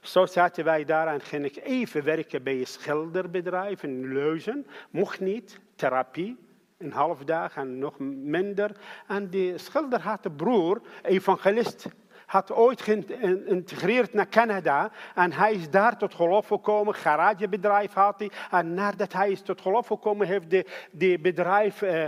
Zo 0.00 0.26
zaten 0.26 0.64
wij 0.64 0.84
daar 0.84 1.06
en 1.06 1.20
ging 1.20 1.44
ik 1.44 1.56
even 1.56 2.04
werken 2.04 2.42
bij 2.42 2.58
een 2.58 2.66
schilderbedrijf 2.66 3.82
in 3.82 4.12
Leuzen. 4.12 4.66
Mocht 4.90 5.20
niet, 5.20 5.58
therapie, 5.74 6.36
een 6.78 6.92
half 6.92 7.24
dag 7.24 7.56
en 7.56 7.78
nog 7.78 7.98
minder. 7.98 8.70
En 9.06 9.28
die 9.28 9.58
schilder 9.58 10.00
had 10.00 10.24
een 10.24 10.36
broer, 10.36 10.80
evangelist 11.02 11.86
had 12.30 12.52
ooit 12.52 12.82
geïntegreerd 12.82 14.14
naar 14.14 14.28
Canada. 14.28 14.90
En 15.14 15.32
hij 15.32 15.52
is 15.52 15.70
daar 15.70 15.98
tot 15.98 16.14
geloof 16.14 16.46
gekomen. 16.46 16.94
Garagebedrijf 16.94 17.92
had 17.92 18.18
hij. 18.18 18.30
En 18.50 18.74
nadat 18.74 19.12
hij 19.12 19.30
is 19.30 19.42
tot 19.42 19.60
geloof 19.60 19.86
gekomen, 19.86 20.26
heeft 20.26 20.50
de, 20.50 20.66
de 20.90 21.18
bedrijf 21.18 21.82
uh, 21.82 22.04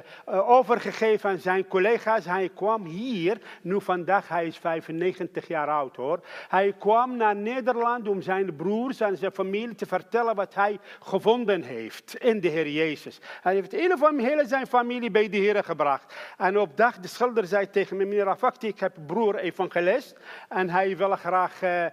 overgegeven 0.51 1.31
aan 1.31 1.39
zijn 1.39 1.69
collega's. 1.69 2.25
Hij 2.25 2.51
kwam 2.55 2.85
hier, 2.85 3.39
nu 3.63 3.81
vandaag, 3.81 4.29
hij 4.29 4.47
is 4.47 4.57
95 4.57 5.49
jaar 5.49 5.69
oud 5.69 5.97
hoor. 5.97 6.21
Hij 6.49 6.75
kwam 6.79 7.17
naar 7.17 7.37
Nederland 7.37 8.09
om 8.09 8.23
zijn 8.23 8.57
broers 8.57 9.01
en 9.01 9.17
zijn 9.17 9.33
familie 9.33 9.75
te 9.75 9.87
vertellen 9.87 10.35
wat 10.35 10.55
hij 10.55 10.79
gevonden 11.01 11.63
heeft 11.63 12.17
in 12.17 12.41
de 12.41 12.49
Heer 12.49 12.69
Jezus. 12.69 13.21
Hij 13.41 13.55
heeft 13.55 13.73
hele, 13.73 14.13
hele 14.17 14.47
zijn 14.47 14.67
familie 14.67 15.11
bij 15.11 15.29
de 15.29 15.37
Heer 15.37 15.65
gebracht. 15.65 16.15
En 16.37 16.59
op 16.59 16.77
dag, 16.77 16.99
de 16.99 17.09
schilder 17.09 17.47
zei 17.47 17.71
tegen 17.71 17.97
me, 17.97 18.05
meneer 18.05 18.29
Afakti, 18.29 18.67
ik 18.67 18.81
heb 18.81 18.97
broer 19.07 19.37
evangelist. 19.37 20.11
En 20.49 20.71
hij 20.71 20.97
wil 20.97 21.17
graag 21.17 21.63
uh, 21.63 21.85
uh, 21.85 21.91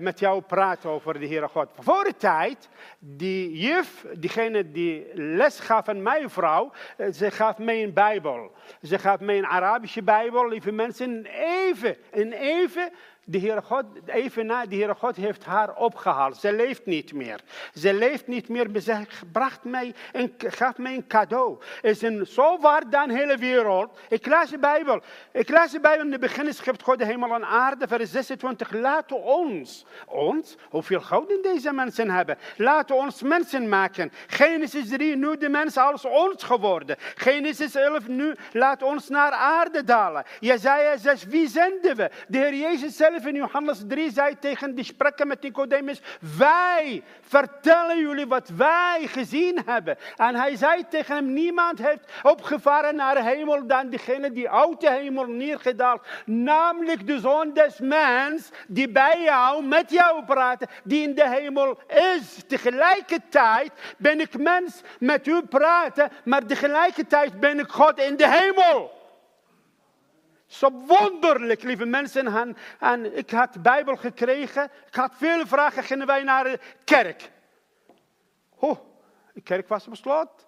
met 0.00 0.18
jou 0.18 0.42
praten 0.42 0.90
over 0.90 1.20
de 1.20 1.26
Heere 1.26 1.48
God. 1.48 1.68
Voor 1.78 2.04
de 2.04 2.16
tijd, 2.16 2.68
die 2.98 3.58
juf, 3.58 4.06
diegene 4.14 4.70
die 4.70 5.06
les 5.14 5.60
gaf 5.60 5.88
aan 5.88 6.02
mijn 6.02 6.30
vrouw, 6.30 6.72
uh, 6.96 7.12
ze 7.12 7.30
gaf 7.30 7.58
mij 7.58 7.82
een 7.82 7.92
Bijbel. 7.92 8.52
Ze 8.82 8.98
gaf 8.98 9.20
mij 9.20 9.38
een 9.38 9.46
Arabische 9.46 10.02
Bijbel, 10.02 10.48
lieve 10.48 10.72
mensen. 10.72 11.26
Even, 11.68 11.96
en 12.10 12.32
even 12.32 12.90
de 13.24 13.38
Heere 13.38 13.62
God, 13.62 13.84
even 14.06 14.46
na, 14.46 14.66
de 14.66 14.76
Heere 14.76 14.94
God 14.94 15.16
heeft 15.16 15.44
haar 15.44 15.76
opgehaald. 15.76 16.36
Ze 16.36 16.52
leeft 16.52 16.86
niet 16.86 17.12
meer. 17.12 17.40
Ze 17.74 17.94
leeft 17.94 18.26
niet 18.26 18.48
meer. 18.48 18.80
Ze 18.80 19.06
bracht 19.32 19.64
mij 19.64 19.94
en 20.12 20.34
gaf 20.38 20.78
mij 20.78 20.94
een 20.94 21.06
cadeau. 21.06 21.58
Is 21.82 22.02
een 22.02 22.26
zo 22.26 22.58
waar 22.58 22.90
dan 22.90 23.08
de 23.08 23.14
hele 23.14 23.36
wereld. 23.36 23.98
Ik 24.08 24.26
lees 24.26 24.50
de 24.50 24.58
Bijbel. 24.58 25.00
Ik 25.32 25.48
lees 25.48 25.70
de 25.70 25.80
Bijbel. 25.80 26.04
In 26.04 26.12
het 26.12 26.20
begin 26.20 26.54
schept 26.54 26.82
God 26.82 26.98
de 26.98 27.04
hemel 27.04 27.34
en 27.34 27.44
aarde. 27.44 27.88
Vers 27.88 28.10
26. 28.10 28.72
Laten 28.72 29.22
ons, 29.22 29.84
ons, 30.06 30.56
hoeveel 30.68 31.00
gouden 31.00 31.42
deze 31.42 31.72
mensen 31.72 32.10
hebben. 32.10 32.38
Laten 32.56 32.96
ons 32.96 33.22
mensen 33.22 33.68
maken. 33.68 34.12
Genesis 34.26 34.88
3, 34.88 35.16
nu 35.16 35.36
de 35.36 35.48
mens 35.48 35.76
als 35.76 36.04
ons 36.04 36.42
geworden. 36.42 36.96
Genesis 37.14 37.74
11, 37.74 38.08
nu 38.08 38.34
laat 38.52 38.82
ons 38.82 39.08
naar 39.08 39.32
aarde 39.32 39.84
dalen. 39.84 40.24
Jezaja 40.40 40.96
6, 40.96 41.24
wie 41.24 41.48
zenden 41.48 41.96
we? 41.96 42.10
De 42.28 42.38
Heer 42.38 42.54
Jezus 42.54 42.96
zelf 42.96 43.11
zelf 43.12 43.26
in 43.26 43.34
Johannes 43.34 43.82
3 43.88 44.10
zei 44.10 44.38
tegen 44.38 44.74
die 44.74 44.84
sprekken 44.84 45.26
met 45.26 45.42
Nicodemus, 45.42 46.00
wij 46.38 47.02
vertellen 47.20 47.98
jullie 47.98 48.26
wat 48.26 48.48
wij 48.48 49.06
gezien 49.06 49.62
hebben. 49.66 49.98
En 50.16 50.34
hij 50.34 50.56
zei 50.56 50.84
tegen 50.88 51.14
hem, 51.14 51.32
niemand 51.32 51.78
heeft 51.78 52.12
opgevaren 52.22 52.94
naar 52.94 53.24
hemel 53.24 53.66
dan 53.66 53.90
degene 53.90 54.32
die 54.32 54.50
uit 54.50 54.80
de 54.80 54.90
hemel 54.90 55.26
neergedaald. 55.26 56.06
Namelijk 56.24 57.06
de 57.06 57.20
zoon 57.20 57.52
des 57.52 57.78
mens 57.78 58.50
die 58.68 58.88
bij 58.88 59.22
jou, 59.24 59.64
met 59.64 59.90
jou 59.90 60.24
praat, 60.24 60.64
die 60.84 61.02
in 61.02 61.14
de 61.14 61.28
hemel 61.28 61.78
is. 61.88 62.42
Tegelijkertijd 62.46 63.72
ben 63.98 64.20
ik 64.20 64.38
mens 64.38 64.80
met 64.98 65.26
u 65.26 65.42
praten, 65.42 66.10
maar 66.24 66.46
tegelijkertijd 66.46 67.40
ben 67.40 67.58
ik 67.58 67.70
God 67.70 67.98
in 67.98 68.16
de 68.16 68.28
hemel. 68.28 69.01
Zo 70.52 70.70
wonderlijk, 70.86 71.62
lieve 71.62 71.84
mensen. 71.84 72.56
En, 72.78 73.16
ik 73.16 73.30
had 73.30 73.52
de 73.52 73.60
Bijbel 73.60 73.96
gekregen. 73.96 74.70
Ik 74.86 74.94
had 74.94 75.12
veel 75.14 75.46
vragen. 75.46 75.82
Gingen 75.82 76.06
wij 76.06 76.22
naar 76.22 76.44
de 76.44 76.58
kerk. 76.84 77.30
Oh, 78.54 78.78
de 79.34 79.40
kerk 79.40 79.68
was 79.68 79.88
besloten. 79.88 80.46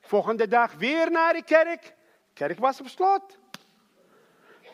Volgende 0.00 0.48
dag 0.48 0.72
weer 0.72 1.10
naar 1.10 1.32
de 1.32 1.42
kerk. 1.42 1.82
De 1.82 2.32
kerk 2.32 2.58
was 2.58 2.80
besloten. 2.80 3.38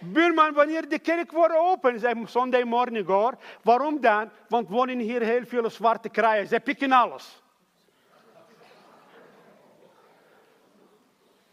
Buurman, 0.00 0.52
wanneer 0.52 0.88
de 0.88 0.98
kerk 0.98 1.32
wordt 1.32 1.56
open, 1.56 1.98
zei 1.98 2.26
Sunday 2.26 2.62
morning 2.62 3.06
hoor. 3.06 3.34
Waarom 3.62 4.00
dan? 4.00 4.30
Want 4.48 4.68
wonen 4.68 4.98
hier 4.98 5.22
heel 5.22 5.46
veel 5.46 5.70
zwarte 5.70 6.08
kraaien. 6.08 6.46
Ze 6.46 6.60
pikken 6.60 6.92
alles. 6.92 7.42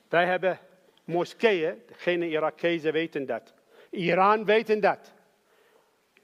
Wij 0.10 0.26
hebben 0.26 0.60
moskeeën, 1.04 1.82
geen 1.92 2.24
Irakezen 2.24 2.94
weten 2.94 3.26
dat. 3.26 3.54
Iran 3.90 4.46
weten 4.46 4.80
dat. 4.80 5.14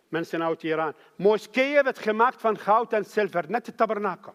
Mensen 0.07 0.43
uit 0.43 0.63
Iran. 0.63 0.93
Moskeeën 1.15 1.83
werd 1.83 1.99
gemaakt 1.99 2.41
van 2.41 2.57
goud 2.57 2.93
en 2.93 3.05
zilver, 3.05 3.45
net 3.47 3.65
de 3.65 3.75
tabernakel. 3.75 4.33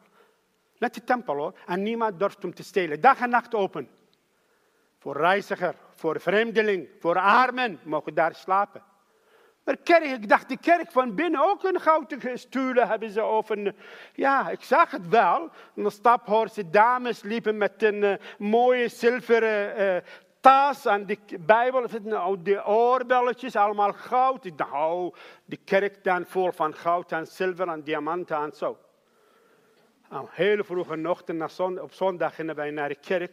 Net 0.78 0.94
de 0.94 1.04
tempel 1.04 1.34
hoor. 1.34 1.58
En 1.66 1.82
niemand 1.82 2.18
durft 2.18 2.44
om 2.44 2.54
te 2.54 2.62
stelen. 2.62 3.00
Dag 3.00 3.20
en 3.20 3.30
nacht 3.30 3.54
open. 3.54 3.88
Voor 4.98 5.16
reiziger, 5.16 5.74
voor 5.94 6.20
vreemdeling, 6.20 6.88
voor 7.00 7.18
armen 7.18 7.80
mogen 7.82 8.14
daar 8.14 8.34
slapen. 8.34 8.82
Maar 9.64 9.76
kerk, 9.76 10.04
ik 10.04 10.28
dacht 10.28 10.48
de 10.48 10.56
kerk 10.56 10.92
van 10.92 11.14
binnen 11.14 11.40
ook 11.40 11.64
een 11.64 11.80
gouden 11.80 12.38
stoelen 12.38 12.88
hebben 12.88 13.10
ze 13.10 13.20
over. 13.20 13.74
Ja, 14.14 14.50
ik 14.50 14.62
zag 14.62 14.90
het 14.90 15.08
wel. 15.08 15.50
Een 15.76 15.90
staphorse 15.90 16.70
dames 16.70 17.22
liepen 17.22 17.56
met 17.56 17.82
een 17.82 18.02
uh, 18.02 18.14
mooie 18.38 18.88
zilveren 18.88 19.80
uh, 19.80 19.96
tas 20.44 20.86
aan 20.86 21.06
de 21.06 21.18
Bijbel. 21.40 21.86
Nou, 22.02 22.42
de 22.42 22.66
oorbelletjes, 22.66 23.56
allemaal 23.56 23.92
goud. 23.92 24.58
Dacht, 24.58 24.72
oh, 24.72 25.14
de 25.44 25.56
kerk 25.56 26.04
dan 26.04 26.26
vol 26.26 26.52
van 26.52 26.74
goud 26.74 27.12
en 27.12 27.26
zilver 27.26 27.68
en 27.68 27.82
diamanten 27.82 28.36
en 28.36 28.52
zo. 28.52 28.78
Nou, 30.10 30.26
hele 30.30 30.64
vroege 30.64 31.08
ochtend, 31.08 31.60
op 31.80 31.92
zondag 31.92 32.34
gingen 32.34 32.54
wij 32.54 32.70
naar 32.70 32.88
de 32.88 32.94
kerk. 32.94 33.32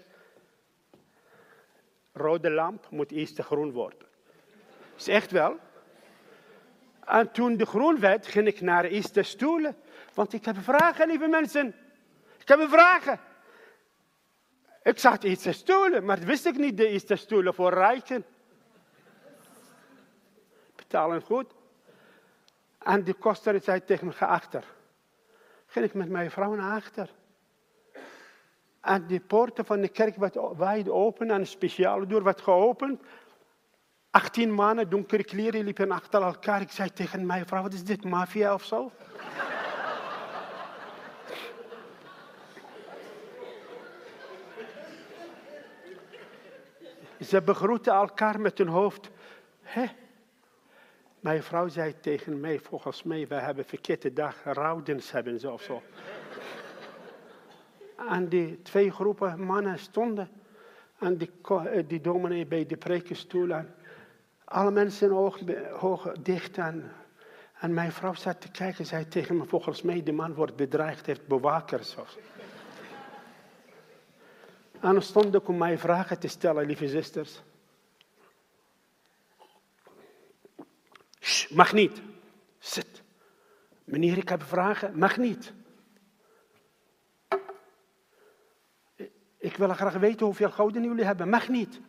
Rode 2.14 2.50
lamp 2.50 2.88
moet 2.90 3.12
eerst 3.12 3.40
groen 3.40 3.72
worden. 3.72 4.08
Is 4.98 5.08
echt 5.08 5.32
wel. 5.32 5.58
En 7.06 7.32
toen 7.32 7.58
de 7.58 7.66
groen 7.66 8.00
werd, 8.00 8.28
ging 8.28 8.48
ik 8.48 8.62
naar 8.62 8.82
de 8.82 8.90
eerste 8.90 9.24
stoelen. 9.24 9.76
Want 10.14 10.34
ik 10.34 10.46
heb 10.46 10.56
vragen, 10.58 11.08
lieve 11.08 11.28
mensen. 11.28 11.76
Ik 12.38 12.48
heb 12.48 12.70
vragen. 12.70 13.20
Ik 14.84 15.00
zag 15.00 15.18
de 15.18 15.28
eerste 15.28 15.52
stoelen, 15.52 16.06
maar 16.06 16.20
wist 16.20 16.46
ik 16.46 16.58
niet 16.58 16.78
de 16.78 16.88
eerste 16.88 17.16
stoelen 17.16 17.54
voor 17.54 17.74
rijken. 17.74 18.26
Betalen 20.76 21.22
goed. 21.22 21.54
En 22.78 23.04
de 23.04 23.14
koster 23.14 23.62
zei 23.62 23.84
tegen 23.84 24.08
me, 24.08 24.14
ga 24.14 24.26
achter. 24.26 24.64
Ging 25.66 25.86
ik 25.86 25.94
met 25.94 26.10
mijn 26.10 26.32
vrouw 26.32 26.56
naar 26.56 26.76
achter. 26.76 27.10
En 28.82 29.08
de 29.08 29.20
poorten 29.20 29.66
van 29.66 29.82
de 29.82 29.88
kerk 29.88 30.16
werd 30.16 30.38
wijd 30.58 30.90
open 30.90 31.30
en 31.32 31.40
een 31.40 31.48
speciale 31.48 32.06
deur 32.06 32.24
werd 32.24 32.42
geopend. 32.42 33.02
18 34.10 34.52
mannen, 34.52 34.90
donkere 34.90 35.24
kleren, 35.24 35.64
liepen 35.64 35.92
achter 35.92 36.22
elkaar. 36.22 36.62
Ik 36.62 36.72
zei 36.72 36.94
tegen 36.94 37.26
mijn 37.26 37.46
vrouw, 37.46 37.62
wat 37.62 37.74
is 37.74 37.84
dit, 37.84 38.04
maffia 38.04 38.54
of 38.54 38.64
zo? 38.64 38.92
Ze 47.22 47.42
begroeten 47.42 47.94
elkaar 47.94 48.40
met 48.40 48.58
hun 48.58 48.68
hoofd. 48.68 49.10
Hé? 49.62 49.86
Mijn 51.20 51.44
vrouw 51.44 51.68
zei 51.68 52.00
tegen 52.00 52.40
mij, 52.40 52.60
volgens 52.60 53.04
mij, 53.04 53.28
wij 53.28 53.40
hebben 53.40 53.66
verkeerde 53.66 54.14
dag, 54.14 54.44
rouwdens 54.44 55.12
hebben 55.12 55.40
ze 55.40 55.52
of 55.52 55.62
zo. 55.62 55.82
en 58.10 58.28
die 58.28 58.62
twee 58.62 58.92
groepen 58.92 59.44
mannen 59.44 59.80
stonden. 59.80 60.30
En 61.00 61.18
die, 61.18 61.32
eh, 61.48 61.84
die 61.88 62.02
dominee 62.02 62.46
bij 62.46 62.66
de 62.66 62.78
prekenstoel. 62.78 63.52
En 63.52 63.76
alle 64.46 64.72
mensen 64.72 65.12
ogen 65.80 66.24
dicht. 66.24 66.58
En, 66.58 66.92
mijn 67.74 67.92
vrouw 67.92 68.14
zat 68.14 68.42
te 68.42 68.52
kijken, 68.52 68.86
zei 68.86 69.08
tegen 69.08 69.38
me, 69.38 69.46
volgens 69.46 69.82
mij, 69.82 70.04
de 70.04 70.12
man 70.12 70.34
wordt 70.34 70.56
bedreigd, 70.56 71.06
heeft 71.06 71.28
bewakers. 71.28 71.96
Of 71.96 72.18
en 72.18 72.61
dan 74.82 75.02
stond 75.02 75.36
ik 75.36 75.48
om 75.48 75.58
mij 75.58 75.78
vragen 75.78 76.20
te 76.20 76.28
stellen, 76.28 76.66
lieve 76.66 76.88
zusters. 76.88 77.42
mag 81.50 81.74
niet. 81.74 82.02
Zit. 82.60 83.04
Meneer, 83.84 84.18
ik 84.18 84.30
heb 84.30 84.44
vragen. 84.44 84.98
Mag 84.98 85.18
niet. 85.18 85.54
Ik 89.38 89.56
wil 89.56 89.74
graag 89.74 89.94
weten 89.94 90.26
hoeveel 90.26 90.52
gouden 90.52 90.84
jullie 90.84 91.06
hebben. 91.06 91.30
Mag 91.30 91.48
niet. 91.48 91.82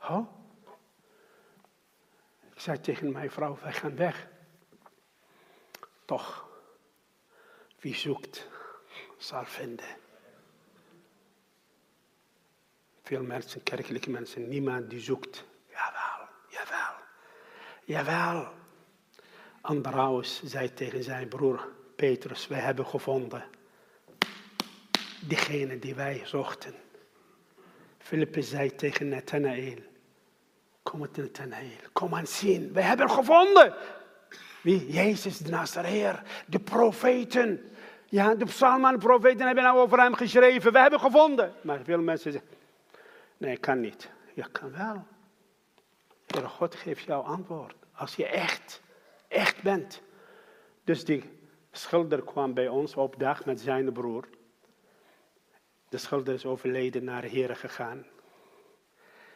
Oh. 0.00 0.40
Ik 2.52 2.60
zei 2.60 2.80
tegen 2.80 3.12
mijn 3.12 3.30
vrouw, 3.30 3.58
wij 3.62 3.72
gaan 3.72 3.96
weg. 3.96 4.28
Toch, 6.04 6.48
wie 7.80 7.94
zoekt, 7.94 8.48
zal 9.18 9.44
vinden. 9.44 10.01
Veel 13.12 13.22
mensen, 13.22 13.62
kerkelijke 13.62 14.10
mensen, 14.10 14.48
niemand 14.48 14.90
die 14.90 15.00
zoekt. 15.00 15.44
Jawel, 15.68 16.28
jawel, 16.48 16.94
jawel. 17.84 18.52
Andраus 19.60 20.42
zei 20.44 20.72
tegen 20.72 21.02
zijn 21.02 21.28
broer 21.28 21.68
Petrus, 21.96 22.46
wij 22.46 22.58
hebben 22.58 22.86
gevonden 22.86 23.44
diegene 25.20 25.78
die 25.78 25.94
wij 25.94 26.22
zochten. 26.24 26.74
Filippus 27.98 28.48
zei 28.48 28.74
tegen 28.74 29.08
Nathanael, 29.08 29.78
kom 30.82 31.00
Nathanael, 31.00 31.78
kom 31.92 32.14
aan 32.14 32.26
zien, 32.26 32.72
wij 32.72 32.82
hebben 32.82 33.10
gevonden. 33.10 33.74
Wie? 34.62 34.92
Jezus 34.92 35.38
de 35.38 35.50
Nazareer, 35.50 36.22
de 36.46 36.60
profeten. 36.60 37.72
Ja, 38.06 38.34
de 38.34 38.44
psalmen 38.44 38.92
en 38.92 38.98
profeten 38.98 39.46
hebben 39.46 39.64
nou 39.64 39.78
over 39.78 40.00
hem 40.00 40.14
geschreven. 40.14 40.72
We 40.72 40.78
hebben 40.78 41.00
gevonden. 41.00 41.52
Maar 41.62 41.80
veel 41.84 42.00
mensen 42.00 42.32
zeggen, 42.32 42.50
Nee, 43.42 43.56
kan 43.56 43.80
niet. 43.80 44.10
Je 44.34 44.50
kan 44.50 44.72
wel. 44.72 45.06
Heer 46.26 46.48
God 46.48 46.74
geeft 46.74 47.04
jou 47.04 47.24
antwoord. 47.24 47.74
Als 47.92 48.16
je 48.16 48.26
echt, 48.26 48.82
echt 49.28 49.62
bent. 49.62 50.02
Dus 50.84 51.04
die 51.04 51.38
schilder 51.70 52.22
kwam 52.22 52.54
bij 52.54 52.68
ons 52.68 52.94
op 52.94 53.18
dag 53.18 53.44
met 53.44 53.60
zijn 53.60 53.92
broer. 53.92 54.28
De 55.88 55.98
schilder 55.98 56.34
is 56.34 56.46
overleden 56.46 57.04
naar 57.04 57.22
Heer 57.22 57.56
gegaan. 57.56 58.06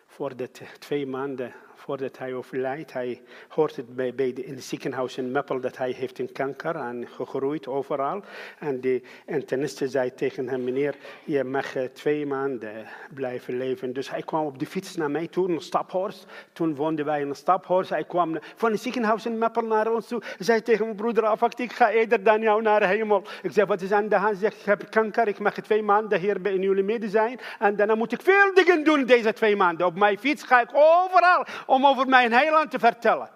Voor 0.07 0.37
de 0.37 0.51
twee 0.79 1.07
maanden 1.07 1.55
voordat 1.77 2.19
hij 2.19 2.35
overlijdt. 2.35 2.93
Hij 2.93 3.23
hoort 3.49 3.77
het 3.77 3.97
bij, 3.97 4.13
de, 4.15 4.45
het 4.47 4.65
ziekenhuis 4.65 5.17
in 5.17 5.31
Meppel 5.31 5.61
dat 5.61 5.77
hij 5.77 5.91
heeft 5.91 6.19
een 6.19 6.33
kanker 6.33 6.77
en 6.77 7.09
gegroeid 7.09 7.67
overal. 7.67 8.23
En 8.59 8.81
de 8.81 9.03
interniste 9.27 9.89
zei 9.89 10.15
tegen 10.15 10.49
hem, 10.49 10.65
meneer, 10.65 10.95
je 11.25 11.45
mag 11.45 11.77
eh, 11.77 11.85
twee 11.85 12.27
maanden 12.27 12.87
blijven 13.15 13.57
leven. 13.57 13.93
Dus 13.93 14.11
hij 14.11 14.23
kwam 14.23 14.47
op 14.47 14.59
de 14.59 14.67
fiets 14.67 14.97
naar 14.97 15.11
mij 15.11 15.27
toe, 15.27 15.49
een 15.49 15.61
staphorst. 15.61 16.27
Toen 16.53 16.75
woonden 16.75 17.05
wij 17.05 17.21
in 17.21 17.29
een 17.29 17.37
staphorst. 17.37 17.91
Hij 17.91 18.05
kwam 18.05 18.39
van 18.57 18.71
het 18.71 18.81
ziekenhuis 18.81 19.27
in 19.27 19.39
Meppel 19.39 19.63
naar 19.63 19.93
ons 19.93 20.09
toe. 20.09 20.23
Hij 20.25 20.47
zei 20.47 20.63
tegen 20.63 20.85
mijn 20.85 20.97
broeder 20.97 21.25
Afak, 21.25 21.55
ik 21.55 21.73
ga 21.73 21.91
eerder 21.91 22.23
dan 22.23 22.41
jou 22.41 22.63
naar 22.63 22.81
de 22.81 22.87
hemel. 22.87 23.23
Ik 23.43 23.53
zei, 23.53 23.67
wat 23.67 23.81
is 23.81 23.93
aan 23.93 24.09
de 24.09 24.15
hand? 24.15 24.25
Hij 24.31 24.51
zegt, 24.51 24.61
ik 24.61 24.65
heb 24.65 24.91
kanker, 24.91 25.29
ik 25.29 25.39
mag 25.39 25.55
twee 25.55 25.83
maanden 25.83 26.21
hier 26.21 26.47
in 26.47 26.63
jullie 26.63 26.85
midden 26.85 27.11
zijn. 27.11 27.41
En 27.59 27.77
daarna 27.77 27.95
moet 27.95 28.13
ik 28.13 28.23
veel 28.23 28.55
dingen 28.55 28.85
doen 28.85 29.05
deze 29.05 29.33
twee 29.33 29.57
maanden. 29.57 29.87
Op 29.87 29.99
mijn 29.99 30.19
fiets 30.19 30.43
ga 30.43 30.61
ik 30.61 30.69
overal 30.73 31.47
om 31.67 31.87
over 31.87 32.09
mijn 32.09 32.33
heiland 32.33 32.71
te 32.71 32.79
vertellen. 32.79 33.31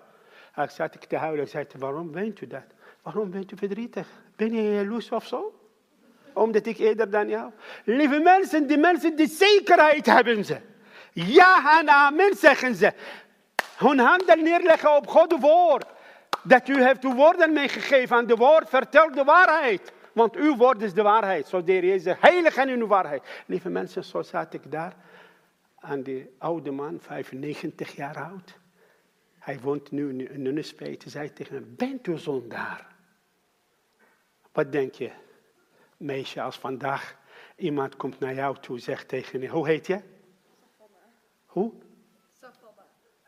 En 0.54 0.62
ik 0.64 0.70
zat 0.70 1.08
te 1.08 1.16
huilen. 1.16 1.44
Ik 1.44 1.50
zei, 1.50 1.66
waarom 1.78 2.12
bent 2.12 2.40
u 2.40 2.46
dat? 2.46 2.64
Waarom 3.02 3.30
bent 3.30 3.52
u 3.52 3.56
verdrietig? 3.56 4.06
Ben 4.36 4.52
je 4.52 4.74
jaloers 4.74 5.10
of 5.10 5.26
zo? 5.26 5.60
Omdat 6.32 6.66
ik 6.66 6.78
eerder 6.78 7.10
dan 7.10 7.28
jou. 7.28 7.50
Lieve 7.84 8.18
mensen, 8.18 8.66
die 8.66 8.78
mensen 8.78 9.16
die 9.16 9.28
zekerheid 9.28 10.06
hebben 10.06 10.44
ze. 10.44 10.60
Ja 11.12 11.80
en 11.80 11.88
amen 11.88 12.36
zeggen 12.36 12.74
ze. 12.74 12.92
Hun 13.76 13.98
handen 13.98 14.42
neerleggen 14.42 14.96
op 14.96 15.06
Gods 15.06 15.36
woord. 15.40 15.86
Dat 16.42 16.68
u 16.68 16.84
heeft 16.84 17.04
uw 17.04 17.14
woorden 17.14 17.52
meegegeven 17.52 18.16
aan 18.16 18.26
de 18.26 18.36
woord. 18.36 18.68
Vertel 18.68 19.10
de 19.10 19.24
waarheid. 19.24 19.92
Want 20.12 20.36
uw 20.36 20.56
woord 20.56 20.82
is 20.82 20.94
de 20.94 21.02
waarheid. 21.02 21.48
Zo 21.48 21.64
de 21.64 21.72
Jezus, 21.72 22.16
heilig 22.20 22.56
en 22.56 22.68
uw 22.68 22.86
waarheid. 22.86 23.22
Lieve 23.46 23.68
mensen, 23.68 24.04
zo 24.04 24.22
zat 24.22 24.54
ik 24.54 24.70
daar 24.70 24.94
aan 25.80 26.02
die 26.02 26.30
oude 26.38 26.70
man, 26.70 27.00
95 27.00 27.96
jaar 27.96 28.16
oud. 28.24 28.58
Hij 29.38 29.60
woont 29.60 29.90
nu 29.90 30.24
in 30.24 30.42
Nunspeet. 30.42 31.02
Hij 31.02 31.12
zei 31.12 31.32
tegen 31.32 31.54
hem, 31.54 31.74
bent 31.76 32.06
u 32.06 32.18
zondaar? 32.18 32.94
Wat 34.52 34.72
denk 34.72 34.94
je, 34.94 35.10
meisje, 35.96 36.42
als 36.42 36.58
vandaag 36.58 37.18
iemand 37.56 37.96
komt 37.96 38.18
naar 38.18 38.34
jou 38.34 38.56
toe 38.60 38.76
en 38.76 38.82
zegt 38.82 39.08
tegen 39.08 39.40
je, 39.40 39.48
hoe 39.48 39.66
heet 39.66 39.86
je? 39.86 40.00
Hoe? 41.46 41.72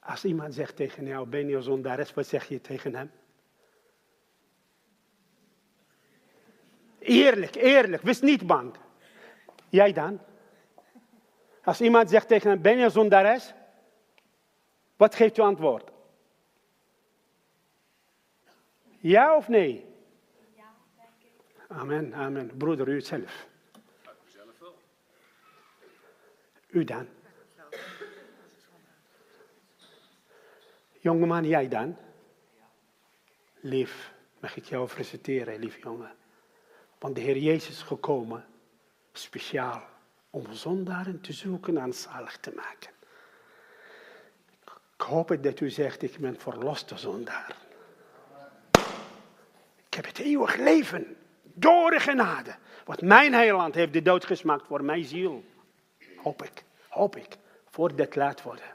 Als 0.01 0.25
iemand 0.25 0.55
zegt 0.55 0.77
tegen 0.77 1.07
jou, 1.07 1.27
ben 1.27 1.49
je 1.49 1.63
zondares, 1.63 2.15
wat 2.15 2.27
zeg 2.27 2.49
je 2.49 2.61
tegen 2.61 2.95
hem? 2.95 3.11
Eerlijk, 6.99 7.55
eerlijk, 7.55 8.03
wees 8.03 8.21
niet 8.21 8.47
bang. 8.47 8.75
Jij 9.69 9.93
dan? 9.93 10.21
Als 11.65 11.81
iemand 11.81 12.11
zegt 12.11 12.29
tegen 12.29 12.51
hem, 12.51 12.63
ben 12.63 12.79
je 12.79 12.91
zondares? 12.91 13.53
Wat 14.97 15.15
geeft 15.15 15.39
u 15.39 15.43
antwoord? 15.43 15.91
Ja 18.99 19.37
of 19.37 19.49
nee? 19.49 19.87
Ja, 20.57 20.75
denk 20.97 21.09
ik. 21.21 21.61
Amen, 21.69 22.15
amen. 22.15 22.57
Broeder, 22.57 22.89
u 22.89 23.01
zelf. 23.01 23.47
zelf 24.27 24.59
wel. 24.59 24.75
U 26.69 26.85
dan? 26.85 27.09
Jongeman, 31.01 31.45
jij 31.45 31.69
dan? 31.69 31.97
Lief, 33.61 34.13
mag 34.41 34.57
ik 34.57 34.65
jou 34.65 34.89
feliciteren, 34.89 35.59
lief 35.59 35.83
jongen. 35.83 36.15
Want 36.99 37.15
de 37.15 37.21
Heer 37.21 37.37
Jezus 37.37 37.69
is 37.69 37.83
gekomen, 37.83 38.47
speciaal 39.13 39.92
om 40.33 40.53
zondaren 40.53 41.21
te 41.21 41.33
zoeken 41.33 41.79
en 41.79 41.93
zalig 41.93 42.37
te 42.37 42.53
maken. 42.57 42.91
Ik 44.95 45.09
hoop 45.09 45.37
dat 45.43 45.61
u 45.61 45.71
zegt, 45.71 46.03
ik 46.03 46.19
ben 46.19 46.41
verloste 46.41 46.99
zondaar. 46.99 47.57
Ik 49.87 49.95
heb 49.95 50.07
het 50.07 50.19
eeuwig 50.19 50.57
leven. 50.57 51.17
Door 51.43 51.91
de 51.91 52.01
genade. 52.01 52.55
Wat 52.85 53.01
mijn 53.01 53.33
heiland 53.33 53.75
heeft 53.75 53.93
de 53.93 54.03
dood 54.03 54.25
gesmaakt 54.25 54.67
voor 54.67 54.85
mijn 54.85 55.05
ziel. 55.05 55.45
Hoop 56.17 56.43
ik, 56.43 56.65
hoop 56.89 57.17
ik. 57.17 57.37
Voor 57.71 57.97
dit 57.97 58.17
laat 58.17 58.43
worden. 58.43 58.75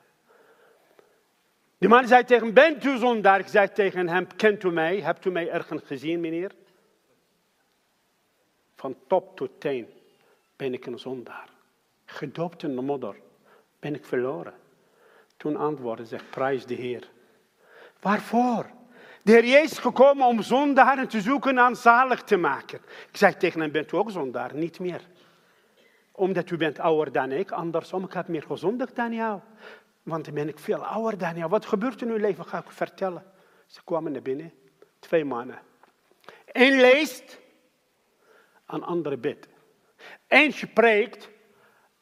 De 1.77 1.87
man 1.87 2.07
zei 2.07 2.23
tegen 2.23 2.53
bent 2.53 2.83
u 2.83 2.97
zondaar? 2.97 3.39
Ik 3.39 3.47
zei 3.47 3.71
tegen 3.71 4.07
hem, 4.07 4.35
kent 4.35 4.63
u 4.63 4.71
mij? 4.71 5.01
Hebt 5.01 5.25
u 5.25 5.31
mij 5.31 5.49
ergens 5.49 5.83
gezien, 5.85 6.19
meneer? 6.19 6.51
Van 8.75 8.97
top 9.07 9.35
tot 9.35 9.59
teen 9.59 9.96
ben 10.57 10.73
ik 10.73 10.85
een 10.85 10.99
zondaar. 10.99 11.49
Gedoopt 12.05 12.63
in 12.63 12.75
de 12.75 12.81
modder 12.81 13.15
ben 13.79 13.95
ik 13.95 14.05
verloren. 14.05 14.53
Toen 15.37 15.55
antwoordde 15.55 16.05
ze, 16.05 16.17
prijs 16.29 16.65
de 16.65 16.73
Heer. 16.73 17.09
Waarvoor? 17.99 18.65
De 19.23 19.31
Heer 19.31 19.45
Jezus 19.45 19.71
is 19.71 19.77
gekomen 19.77 20.27
om 20.27 20.41
zondaren 20.41 21.07
te 21.07 21.21
zoeken 21.21 21.57
en 21.57 21.75
zalig 21.75 22.23
te 22.23 22.37
maken. 22.37 22.79
Ik 23.09 23.17
zei 23.17 23.37
tegen 23.37 23.59
hem, 23.59 23.71
bent 23.71 23.91
u 23.91 23.97
ook 23.97 24.11
zondaar? 24.11 24.55
Niet 24.55 24.79
meer. 24.79 25.01
Omdat 26.11 26.49
u 26.49 26.57
bent 26.57 26.79
ouder 26.79 27.13
dan 27.13 27.31
ik, 27.31 27.51
andersom, 27.51 28.03
ik 28.03 28.13
heb 28.13 28.27
meer 28.27 28.43
gezondigd 28.43 28.95
dan 28.95 29.13
jou. 29.13 29.39
Want 30.03 30.25
dan 30.25 30.33
ben 30.33 30.47
ik 30.47 30.59
veel 30.59 30.85
ouder 30.85 31.17
dan 31.17 31.37
jou. 31.37 31.49
Wat 31.49 31.65
gebeurt 31.65 32.01
in 32.01 32.09
uw 32.09 32.17
leven? 32.17 32.45
Ga 32.45 32.57
ik 32.57 32.71
vertellen. 32.71 33.23
Ze 33.65 33.83
kwamen 33.83 34.11
naar 34.11 34.21
binnen. 34.21 34.53
Twee 34.99 35.25
mannen. 35.25 35.59
Eén 36.45 36.79
leest, 36.79 37.39
een 38.65 38.83
andere 38.83 39.17
bidt. 39.17 39.47
Eén 40.27 40.53
spreekt, 40.53 41.29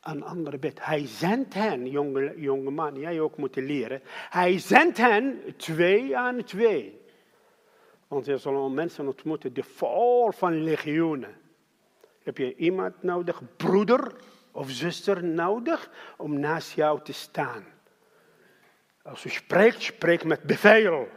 een 0.01 0.23
andere 0.23 0.57
bidt. 0.57 0.85
Hij 0.85 1.07
zendt 1.07 1.53
hen, 1.53 1.87
jonge, 1.89 2.33
jonge 2.37 2.71
man, 2.71 2.99
jij 2.99 3.19
ook 3.19 3.37
moet 3.37 3.55
leren. 3.55 4.01
Hij 4.29 4.59
zendt 4.59 4.97
hen 4.97 5.53
twee 5.57 6.17
aan 6.17 6.43
twee. 6.43 7.01
Want 8.07 8.27
er 8.27 8.39
zullen 8.39 8.73
mensen 8.73 9.07
ontmoeten 9.07 9.53
die 9.53 9.63
vol 9.63 10.31
van 10.31 10.63
legioenen. 10.63 11.35
Heb 12.23 12.37
je 12.37 12.55
iemand 12.55 13.03
nodig, 13.03 13.41
broeder 13.57 14.13
of 14.51 14.69
zuster 14.69 15.23
nodig, 15.23 15.89
om 16.17 16.39
naast 16.39 16.73
jou 16.73 17.01
te 17.03 17.13
staan? 17.13 17.63
Als 19.03 19.25
u 19.25 19.29
spreekt, 19.29 19.81
spreek 19.81 20.23
met 20.23 20.43
bevel. 20.43 21.07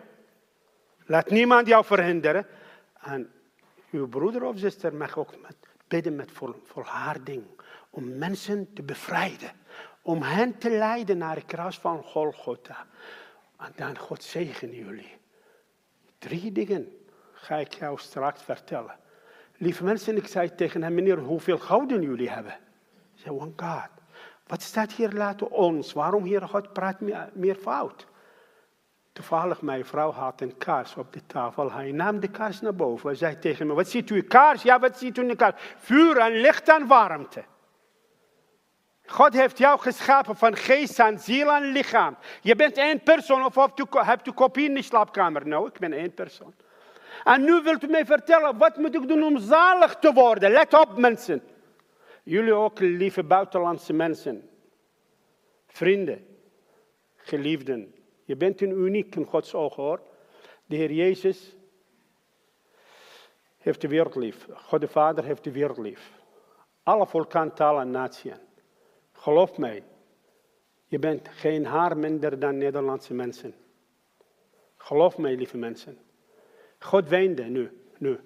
Laat 1.06 1.30
niemand 1.30 1.66
jou 1.66 1.84
verhinderen. 1.84 2.46
En 3.00 3.32
uw 3.90 4.08
broeder 4.08 4.44
of 4.44 4.58
zuster 4.58 4.94
mag 4.94 5.18
ook 5.18 5.40
met, 5.40 5.56
bidden 5.88 6.16
met 6.16 6.30
vol, 6.30 6.54
volharding. 6.64 7.44
Om 7.90 8.18
mensen 8.18 8.72
te 8.72 8.82
bevrijden. 8.82 9.50
Om 10.02 10.22
hen 10.22 10.58
te 10.58 10.70
leiden 10.70 11.18
naar 11.18 11.34
het 11.34 11.46
kruis 11.46 11.78
van 11.78 12.02
Golgotha. 12.02 12.86
En 13.58 13.72
dan 13.76 13.98
God 13.98 14.22
zegen 14.22 14.74
jullie. 14.74 15.16
Drie 16.18 16.52
dingen 16.52 16.98
ga 17.32 17.56
ik 17.56 17.74
jou 17.74 17.98
straks 17.98 18.42
vertellen. 18.42 18.96
Lieve 19.56 19.84
mensen, 19.84 20.16
ik 20.16 20.26
zei 20.26 20.54
tegen 20.54 20.82
hem, 20.82 20.94
meneer, 20.94 21.18
hoeveel 21.18 21.58
gouden 21.58 22.02
jullie 22.02 22.30
hebben? 22.30 22.52
Hij 22.52 22.60
zei, 23.14 23.34
one 23.38 23.52
God. 23.56 23.88
Wat 24.46 24.62
staat 24.62 24.92
hier 24.92 25.12
laten 25.12 25.50
ons? 25.50 25.92
Waarom 25.92 26.24
hier 26.24 26.48
God 26.48 26.72
praat 26.72 27.00
meer 27.32 27.54
fout? 27.54 28.06
Toevallig, 29.18 29.62
mijn 29.62 29.84
vrouw 29.84 30.10
had 30.10 30.40
een 30.40 30.56
kaars 30.58 30.94
op 30.94 31.12
de 31.12 31.26
tafel. 31.26 31.72
Hij 31.72 31.92
nam 31.92 32.20
de 32.20 32.28
kaars 32.28 32.60
naar 32.60 32.74
boven. 32.74 33.08
Hij 33.08 33.16
zei 33.16 33.38
tegen 33.38 33.66
me, 33.66 33.74
wat 33.74 33.88
ziet 33.88 34.10
u? 34.10 34.22
Kaars? 34.22 34.62
Ja, 34.62 34.78
wat 34.78 34.98
ziet 34.98 35.18
u 35.18 35.22
in 35.22 35.28
de 35.28 35.36
kaars? 35.36 35.54
Vuur 35.76 36.16
en 36.16 36.32
licht 36.32 36.68
en 36.68 36.86
warmte. 36.86 37.44
God 39.06 39.32
heeft 39.32 39.58
jou 39.58 39.78
geschapen 39.78 40.36
van 40.36 40.56
geest 40.56 40.98
en 40.98 41.18
ziel 41.18 41.52
en 41.52 41.62
lichaam. 41.62 42.16
Je 42.40 42.56
bent 42.56 42.76
één 42.76 43.02
persoon 43.02 43.44
of 43.44 43.54
hebt 43.90 44.26
u 44.26 44.32
kopie 44.32 44.68
in 44.68 44.74
de 44.74 44.82
slaapkamer? 44.82 45.46
Nou, 45.46 45.68
ik 45.68 45.78
ben 45.78 45.92
één 45.92 46.14
persoon. 46.14 46.54
En 47.24 47.44
nu 47.44 47.62
wilt 47.62 47.82
u 47.82 47.86
mij 47.86 48.06
vertellen, 48.06 48.58
wat 48.58 48.76
moet 48.76 48.94
ik 48.94 49.08
doen 49.08 49.22
om 49.22 49.38
zalig 49.38 49.96
te 49.96 50.12
worden? 50.12 50.50
Let 50.50 50.74
op 50.74 50.98
mensen. 50.98 51.42
Jullie 52.22 52.54
ook, 52.54 52.78
lieve 52.78 53.22
buitenlandse 53.22 53.92
mensen. 53.92 54.48
Vrienden, 55.66 56.26
geliefden. 57.16 57.97
Je 58.28 58.36
bent 58.36 58.60
een 58.60 58.70
uniek 58.70 59.14
in 59.14 59.24
Gods 59.24 59.54
ogen 59.54 59.82
hoor. 59.82 60.00
De 60.66 60.76
Heer 60.76 60.92
Jezus 60.92 61.56
heeft 63.58 63.80
de 63.80 63.88
wereld 63.88 64.14
lief. 64.14 64.46
God 64.52 64.80
de 64.80 64.88
Vader 64.88 65.24
heeft 65.24 65.44
de 65.44 65.52
wereld 65.52 65.78
lief. 65.78 66.12
Alle 66.82 67.06
volken, 67.06 67.54
talen 67.54 67.82
en 67.82 67.90
naties. 67.90 68.32
Geloof 69.12 69.58
mij, 69.58 69.84
je 70.86 70.98
bent 70.98 71.28
geen 71.28 71.66
haar 71.66 71.96
minder 71.96 72.38
dan 72.38 72.58
Nederlandse 72.58 73.14
mensen. 73.14 73.54
Geloof 74.76 75.18
mij, 75.18 75.36
lieve 75.36 75.56
mensen. 75.56 75.98
God 76.78 77.08
weende 77.08 77.42
nu, 77.42 77.70
nu 77.98 78.20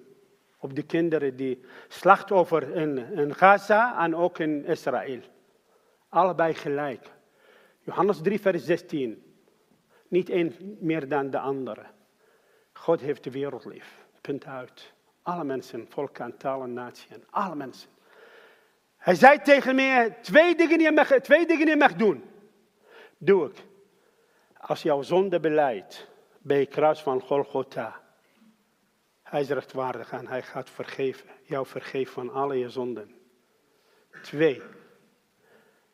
op 0.59 0.75
de 0.75 0.83
kinderen 0.83 1.35
die 1.35 1.63
slachtoffer 1.87 2.75
in, 2.75 2.97
in 2.97 3.35
Gaza 3.35 4.03
en 4.03 4.15
ook 4.15 4.39
in 4.39 4.65
Israël. 4.65 5.19
Allebei 6.09 6.53
gelijk. 6.53 7.11
Johannes 7.79 8.21
3, 8.21 8.39
vers 8.39 8.65
16. 8.65 9.22
Niet 10.13 10.29
één 10.29 10.77
meer 10.79 11.07
dan 11.07 11.29
de 11.29 11.39
andere. 11.39 11.85
God 12.73 12.99
heeft 13.01 13.23
de 13.23 13.31
wereld 13.31 13.65
lief. 13.65 14.05
Punt 14.21 14.45
uit. 14.45 14.93
Alle 15.21 15.43
mensen, 15.43 15.85
volken, 15.89 16.37
talen, 16.37 16.73
naties, 16.73 17.07
alle 17.29 17.55
mensen. 17.55 17.89
Hij 18.97 19.15
zei 19.15 19.41
tegen 19.41 19.75
mij, 19.75 20.17
twee 20.21 20.55
dingen 20.55 20.77
die 20.77 20.87
je 20.87 20.93
mag, 20.93 21.07
twee 21.07 21.45
dingen 21.45 21.67
je 21.67 21.75
mag 21.75 21.95
doen. 21.95 22.23
Doe 23.17 23.49
ik. 23.49 23.63
Als 24.57 24.81
jouw 24.81 25.01
zonde 25.01 25.39
beleidt 25.39 26.07
bij 26.41 26.59
het 26.59 26.69
kruis 26.69 26.99
van 27.01 27.21
Golgotha. 27.21 28.01
Hij 29.23 29.41
is 29.41 29.49
rechtvaardig 29.49 30.11
en 30.11 30.27
hij 30.27 30.41
gaat 30.41 30.69
vergeven. 30.69 31.29
Jou 31.43 31.65
vergeven 31.65 32.13
van 32.13 32.33
alle 32.33 32.57
je 32.57 32.69
zonden. 32.69 33.15
Twee. 34.21 34.61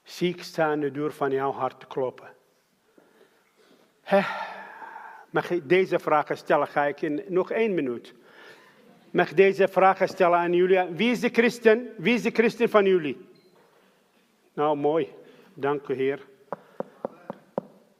Ziek 0.03 0.43
staan 0.43 0.79
de 0.79 0.91
deur 0.91 1.11
van 1.11 1.31
jouw 1.31 1.51
hart 1.51 1.79
te 1.79 1.87
kloppen. 1.87 2.37
Mag 5.29 5.49
ik 5.49 5.69
deze 5.69 5.99
vragen 5.99 6.37
stellen? 6.37 6.67
Ga 6.67 6.85
ik 6.85 7.01
in 7.01 7.23
nog 7.27 7.51
één 7.51 7.73
minuut. 7.73 8.13
Mag 9.11 9.29
ik 9.29 9.37
deze 9.37 9.67
vragen 9.67 10.07
stellen 10.07 10.37
aan 10.37 10.53
jullie? 10.53 10.83
Wie 10.83 11.11
is 11.11 11.19
de 11.19 11.29
christen? 11.29 11.93
Wie 11.97 12.13
is 12.13 12.21
de 12.21 12.31
christen 12.31 12.69
van 12.69 12.85
jullie? 12.85 13.29
Nou, 14.53 14.77
mooi. 14.77 15.13
Dank 15.53 15.87
u, 15.87 15.93
Heer. 15.93 16.27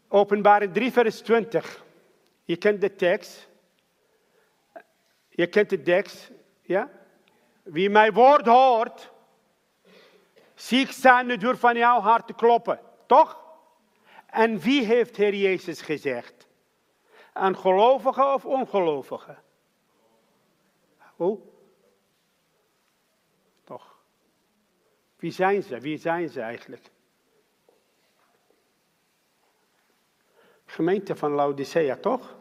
Openbaring 0.07 0.73
3, 0.73 0.91
vers 0.91 1.21
20. 1.21 1.83
Je 2.43 2.57
kent 2.57 2.81
de 2.81 2.95
tekst. 2.95 3.47
Je 5.29 5.47
kent 5.47 5.69
de 5.69 5.81
tekst, 5.81 6.31
ja? 6.61 6.89
Wie 7.63 7.89
mijn 7.89 8.13
woord 8.13 8.45
hoort, 8.45 9.11
zie 10.55 10.79
ik 10.79 10.91
staan 10.91 11.27
de 11.27 11.37
deur 11.37 11.57
van 11.57 11.77
jouw 11.77 11.99
hart 11.99 12.35
kloppen, 12.35 12.79
toch? 13.05 13.48
En 14.31 14.59
wie 14.59 14.85
heeft 14.85 15.15
Heer 15.15 15.33
Jezus 15.33 15.81
gezegd? 15.81 16.47
Een 17.33 17.57
gelovige 17.57 18.23
of 18.23 18.45
ongelovige? 18.45 19.37
Hoe? 21.15 21.39
Toch? 23.63 23.97
Wie 25.15 25.31
zijn 25.31 25.63
ze? 25.63 25.79
Wie 25.79 25.97
zijn 25.97 26.29
ze 26.29 26.41
eigenlijk? 26.41 26.89
Gemeente 30.65 31.15
van 31.15 31.31
Laodicea, 31.31 31.95
toch? 31.95 32.37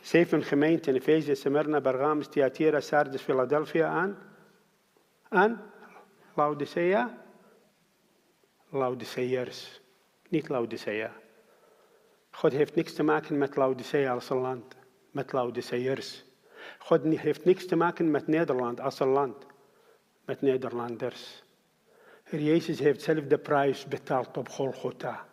Zeven 0.00 0.42
gemeenten, 0.42 0.94
Efeze, 0.94 1.34
Smyrna, 1.34 1.80
Pergamus, 1.80 2.28
Thyatira, 2.28 2.80
Sardis, 2.80 3.22
Philadelphia 3.22 3.88
aan. 3.88 4.18
Aan 5.28 5.72
Laodicea. 6.34 7.26
Laodiceërs, 8.68 9.80
niet 10.30 10.48
Laodicea. 10.48 11.12
God 12.30 12.52
heeft 12.52 12.74
niks 12.74 12.92
te 12.92 13.02
maken 13.02 13.38
met 13.38 13.56
Laodicea 13.56 14.12
als 14.12 14.30
een 14.30 14.38
land, 14.38 14.76
met 15.10 15.32
Laodiceërs. 15.32 16.24
God 16.78 17.02
heeft 17.04 17.44
niks 17.44 17.66
te 17.66 17.76
maken 17.76 18.10
met 18.10 18.26
Nederland 18.26 18.80
als 18.80 19.00
een 19.00 19.08
land, 19.08 19.46
met 20.24 20.40
Nederlanders. 20.40 21.42
Heer 22.24 22.40
Jezus 22.40 22.78
heeft 22.78 23.02
zelf 23.02 23.24
de 23.24 23.38
prijs 23.38 23.86
betaald 23.86 24.36
op 24.36 24.48
Golgotha 24.48 25.26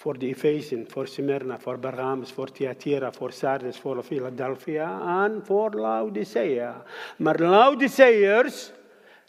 voor 0.00 0.18
de 0.18 0.26
Efezen, 0.26 0.86
voor 0.88 1.06
Smyrna, 1.06 1.58
voor 1.58 1.78
Pergamus, 1.78 2.32
voor 2.32 2.52
Thyatira, 2.52 3.12
voor 3.12 3.32
Sardes, 3.32 3.78
voor 3.78 4.02
Philadelphia 4.02 5.00
en 5.24 5.40
voor 5.44 5.70
Laodicea. 5.70 6.82
Maar 7.16 7.40
Laodiceërs, 7.40 8.72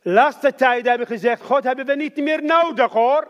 laatste 0.01 0.53
tijd 0.55 0.85
hebben 0.85 1.07
gezegd, 1.07 1.41
God 1.41 1.63
hebben 1.63 1.85
we 1.85 1.95
niet 1.95 2.17
meer 2.17 2.43
nodig 2.43 2.91
hoor. 2.91 3.27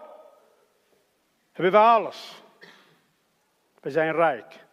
Hebben 1.52 1.72
we 1.72 1.78
alles. 1.78 2.44
We 3.82 3.92
zijn 3.92 4.14
rijk. 4.14 4.66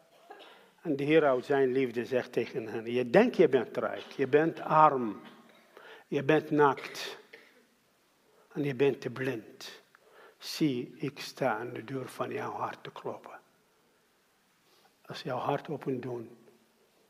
En 0.83 0.97
de 0.97 1.05
Heer 1.05 1.25
uit 1.25 1.45
zijn 1.45 1.73
liefde 1.73 2.05
zegt 2.05 2.33
tegen 2.33 2.67
hen, 2.67 2.93
je 2.93 3.11
denkt 3.11 3.37
je 3.37 3.49
bent 3.49 3.77
rijk, 3.77 4.05
je 4.11 4.27
bent 4.27 4.61
arm, 4.61 5.21
je 6.07 6.23
bent 6.23 6.51
naakt 6.51 7.19
en 8.53 8.65
je 8.65 8.75
bent 8.75 9.01
te 9.01 9.11
blind. 9.11 9.83
Zie, 10.39 10.95
ik 10.97 11.19
sta 11.21 11.57
aan 11.57 11.73
de 11.73 11.85
deur 11.85 12.09
van 12.09 12.33
jouw 12.33 12.53
hart 12.53 12.83
te 12.83 12.91
kloppen. 12.93 13.41
Als 15.07 15.23
jouw 15.23 15.39
hart 15.39 15.69
open 15.69 16.01
doet, 16.01 16.27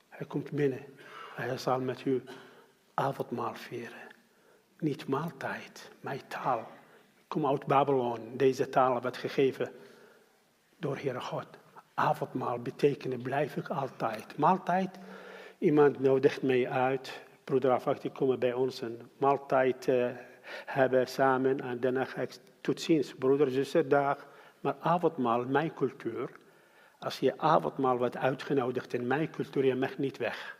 hij 0.09 0.27
komt 0.27 0.51
binnen 0.51 0.85
Hij 1.35 1.59
zal 1.59 1.81
met 1.81 2.05
u 2.05 2.23
avondmaal 2.95 3.55
vieren. 3.55 4.09
Niet 4.79 5.07
maaltijd, 5.07 5.91
mijn 6.01 6.27
taal. 6.29 6.71
Kom 7.29 7.47
uit 7.47 7.67
Babylon. 7.67 8.37
Deze 8.37 8.69
taal 8.69 9.01
werd 9.01 9.17
gegeven 9.17 9.73
door 10.77 10.97
Heere 10.97 11.21
God. 11.21 11.47
Avondmaal 11.95 12.59
betekent 12.59 13.23
blijf 13.23 13.57
ik 13.57 13.69
altijd. 13.69 14.39
Maaltijd, 14.39 14.99
iemand 15.59 16.01
nodigt 16.01 16.43
mij 16.43 16.69
uit. 16.69 17.21
Broeder 17.45 17.71
Afak, 17.71 18.15
komen 18.15 18.39
bij 18.39 18.53
ons 18.53 18.81
een 18.81 19.11
maaltijd 19.19 19.87
uh, 19.87 20.11
hebben 20.67 21.07
samen. 21.07 21.61
En 21.61 21.81
daarna 21.81 22.05
ga 22.05 22.21
ik 22.21 22.37
tot 22.61 22.81
ziens, 22.81 23.15
broeder, 23.15 23.51
zuster, 23.51 23.89
dag. 23.89 24.27
Maar 24.61 24.77
avondmaal, 24.81 25.45
mijn 25.45 25.75
cultuur. 25.75 26.31
Als 26.99 27.19
je 27.19 27.39
avondmaal 27.39 27.99
wordt 27.99 28.17
uitgenodigd 28.17 28.93
in 28.93 29.07
mijn 29.07 29.31
cultuur, 29.31 29.65
je 29.65 29.75
mag 29.75 29.99
niet 29.99 30.17
weg. 30.17 30.57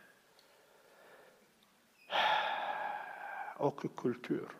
Ook 3.57 3.83
cultuur. 3.95 4.58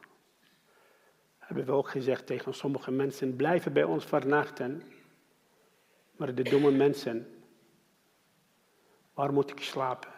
Hebben 1.50 1.68
we 1.68 1.72
ook 1.72 1.90
gezegd 1.90 2.26
tegen 2.26 2.54
sommige 2.54 2.92
mensen, 2.92 3.36
blijven 3.36 3.74
bij 3.74 3.84
ons 3.84 4.06
vernachten. 4.06 4.82
Maar 6.16 6.36
de 6.36 6.44
domme 6.44 6.72
mensen, 6.72 7.44
waar 9.14 9.34
moet 9.34 9.50
ik 9.50 9.60
slapen? 9.60 10.12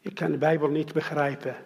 Je 0.00 0.12
kan 0.12 0.30
de 0.30 0.38
Bijbel 0.38 0.68
niet 0.68 0.92
begrijpen 0.92 1.56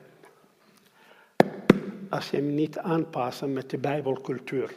als 2.08 2.30
je 2.30 2.36
hem 2.36 2.54
niet 2.54 2.78
aanpast 2.78 3.42
met 3.42 3.70
de 3.70 3.78
Bijbelcultuur. 3.78 4.74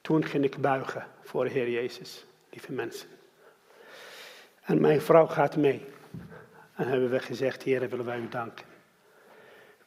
Toen 0.00 0.24
ging 0.24 0.44
ik 0.44 0.60
buigen 0.60 1.06
voor 1.20 1.44
de 1.44 1.50
Heer 1.50 1.70
Jezus, 1.70 2.24
lieve 2.50 2.72
mensen. 2.72 3.08
En 4.62 4.80
mijn 4.80 5.00
vrouw 5.00 5.26
gaat 5.26 5.56
mee. 5.56 5.94
En 6.76 6.88
hebben 6.88 7.10
we 7.10 7.20
gezegd, 7.20 7.62
Heer, 7.62 7.88
willen 7.88 8.04
wij 8.04 8.18
u 8.18 8.28
danken. 8.28 8.66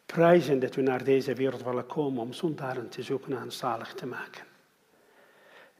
Prijzen 0.06 0.60
dat 0.60 0.76
u 0.76 0.82
naar 0.82 1.04
deze 1.04 1.34
wereld 1.34 1.64
willen 1.64 1.86
komen 1.86 2.22
om 2.22 2.34
zondaren 2.34 2.90
te 2.90 3.02
zoeken 3.02 3.38
en 3.38 3.52
zalig 3.52 3.94
te 3.94 4.06
maken. 4.06 4.44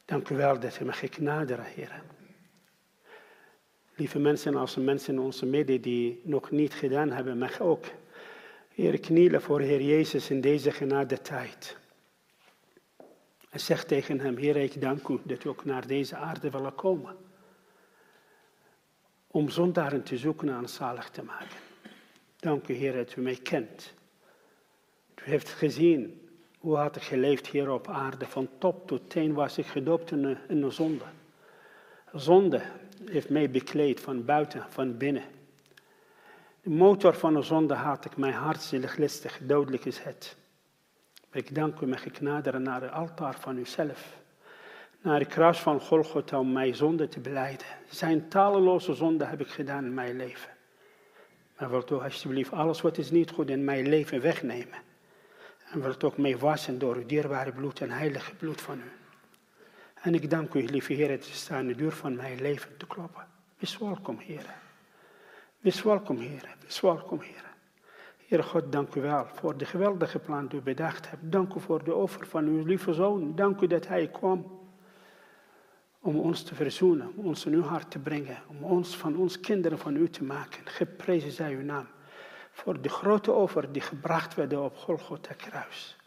Dank 0.06 0.30
u 0.30 0.36
wel 0.36 0.60
dat 0.60 0.80
u 0.80 0.86
me 0.86 0.92
geknaderen, 0.92 1.66
Heer. 1.66 2.02
Lieve 3.96 4.20
mensen, 4.20 4.56
als 4.56 4.76
mensen 4.76 5.14
in 5.14 5.20
onze 5.20 5.46
midden 5.46 5.82
die 5.82 6.22
nog 6.24 6.52
niet 6.52 6.74
gedaan 6.74 7.12
hebben, 7.12 7.38
mag 7.38 7.60
ook, 7.60 7.86
Heer, 8.74 9.00
knielen 9.00 9.42
voor 9.42 9.60
Heer 9.60 9.82
Jezus 9.82 10.30
in 10.30 10.42
deze 10.42 10.72
genade 10.72 11.22
tijd. 11.22 11.78
En 13.50 13.60
zeg 13.60 13.84
tegen 13.84 14.20
hem, 14.20 14.38
Heer, 14.38 14.56
ik 14.56 14.82
dank 14.82 15.08
u 15.08 15.20
dat 15.24 15.44
u 15.44 15.50
ook 15.50 15.66
naar 15.66 15.88
deze 15.88 16.16
aarde 16.16 16.50
willen 16.50 16.76
komen. 16.76 17.16
Om 19.32 19.50
zondaren 19.50 20.04
te 20.04 20.18
zoeken 20.18 20.50
en 20.50 20.70
zalig 20.70 21.10
te 21.10 21.24
maken. 21.24 21.58
Dank 22.40 22.68
u, 22.68 22.74
Heer, 22.74 22.94
dat 22.94 23.16
u 23.16 23.22
mij 23.22 23.36
kent. 23.36 23.94
U 25.16 25.22
heeft 25.24 25.50
gezien 25.50 26.30
hoe 26.60 26.76
had 26.76 26.96
ik 26.96 27.02
geleefd 27.02 27.48
hier 27.48 27.70
op 27.70 27.88
aarde. 27.88 28.26
Van 28.26 28.50
top 28.58 28.88
tot 28.88 29.10
teen 29.10 29.34
was 29.34 29.58
ik 29.58 29.66
gedoopt 29.66 30.12
in 30.12 30.38
een, 30.48 30.72
zonde. 30.72 31.06
Zonde 32.14 32.62
heeft 33.06 33.30
mij 33.30 33.50
bekleed 33.50 34.00
van 34.00 34.26
buiten, 34.26 34.66
van 34.70 34.98
binnen. 34.98 35.24
De 36.62 36.70
motor 36.70 37.14
van 37.14 37.34
de 37.34 37.42
zonde 37.42 37.74
had 37.74 38.06
ik 38.06 38.18
mijn 38.18 38.34
hart 38.34 38.72
listig, 38.98 39.40
dodelijk 39.42 39.86
is 39.86 40.00
het. 40.00 40.38
Ik 41.32 41.56
dank 41.56 41.80
u 41.80 41.86
met 41.86 42.00
geknaderen 42.00 42.62
naar 42.62 42.82
het 42.82 42.92
altaar 42.92 43.40
van 43.40 43.58
uzelf. 43.58 44.18
Naar 45.02 45.20
de 45.20 45.26
kruis 45.26 45.60
van 45.60 45.80
Golgotha 45.80 46.40
om 46.40 46.52
mijn 46.52 46.76
zonde 46.76 47.08
te 47.08 47.20
beleiden. 47.20 47.68
Zijn 47.90 48.30
taleloze 48.30 48.94
zonde 48.94 49.26
heb 49.26 49.40
ik 49.40 49.48
gedaan 49.48 49.86
in 49.86 49.94
mijn 49.94 50.18
leven. 50.18 50.50
Maar 51.58 51.70
wilt 51.70 51.92
u 51.92 51.96
alsjeblieft 51.96 52.52
alles 52.52 52.82
wat 52.82 52.98
is 52.98 53.12
niet 53.12 53.32
goed 53.32 53.50
in 53.50 53.64
mijn 53.64 53.88
leven 53.88 54.22
wegnemen. 54.22 54.78
En 55.72 55.82
wilt 55.82 56.04
ook 56.04 56.18
mij 56.18 56.38
wassen 56.38 56.80
door 56.80 56.96
uw 56.96 57.06
dierbare 57.06 57.52
bloed 57.52 57.82
en 57.82 57.92
heilige 57.92 58.36
bloed 58.36 58.62
van 58.62 58.78
u. 58.80 58.92
En 60.02 60.14
ik 60.14 60.30
dank 60.30 60.54
u, 60.54 60.64
lieve 60.64 60.94
Heer, 60.94 61.10
het 61.10 61.26
is 61.26 61.52
aan 61.52 61.68
de 61.68 61.76
deur 61.76 61.92
van 61.92 62.16
mijn 62.16 62.42
leven 62.42 62.78
te 62.78 62.88
kloppen. 62.88 63.28
Wees 63.58 63.78
welkom, 63.78 64.18
Heer. 64.18 64.46
Wees 65.60 65.84
welkom, 65.84 66.18
Heer. 66.18 66.56
Wees 66.64 66.82
welkom, 66.82 67.20
Heer. 67.20 67.44
Heer 68.28 68.44
God, 68.44 68.72
dank 68.72 68.96
u 68.96 69.02
wel 69.02 69.26
voor 69.34 69.58
de 69.58 69.66
geweldige 69.66 70.20
plan 70.20 70.48
die 70.48 70.60
u 70.60 70.62
bedacht 70.62 71.10
hebt. 71.10 71.32
Dank 71.32 71.54
u 71.54 71.60
voor 71.60 71.84
de 71.84 71.94
offer 71.94 72.28
van 72.28 72.46
uw 72.46 72.66
lieve 72.66 72.94
zoon. 72.94 73.36
Dank 73.36 73.62
u 73.62 73.68
dat 73.68 73.88
hij 73.88 74.08
kwam 74.08 74.59
om 76.00 76.20
ons 76.20 76.44
te 76.44 76.56
verzoenen, 76.56 77.14
om 77.16 77.26
ons 77.26 77.46
in 77.46 77.54
uw 77.54 77.62
hart 77.62 77.92
te 77.92 78.00
brengen, 78.00 78.38
om 78.48 78.64
ons 78.64 78.98
van 78.98 79.18
ons 79.18 79.40
kinderen 79.40 79.80
van 79.80 79.96
u 79.96 80.10
te 80.10 80.24
maken. 80.24 80.66
Geprezen 80.66 81.32
zij 81.32 81.54
uw 81.54 81.64
naam 81.64 81.88
voor 82.52 82.82
de 82.82 82.90
grote 82.90 83.32
offer 83.32 83.72
die 83.72 83.82
gebracht 83.82 84.36
werd 84.36 84.54
op 84.54 84.78
Golgotha 84.78 85.34
kruis. 85.34 85.98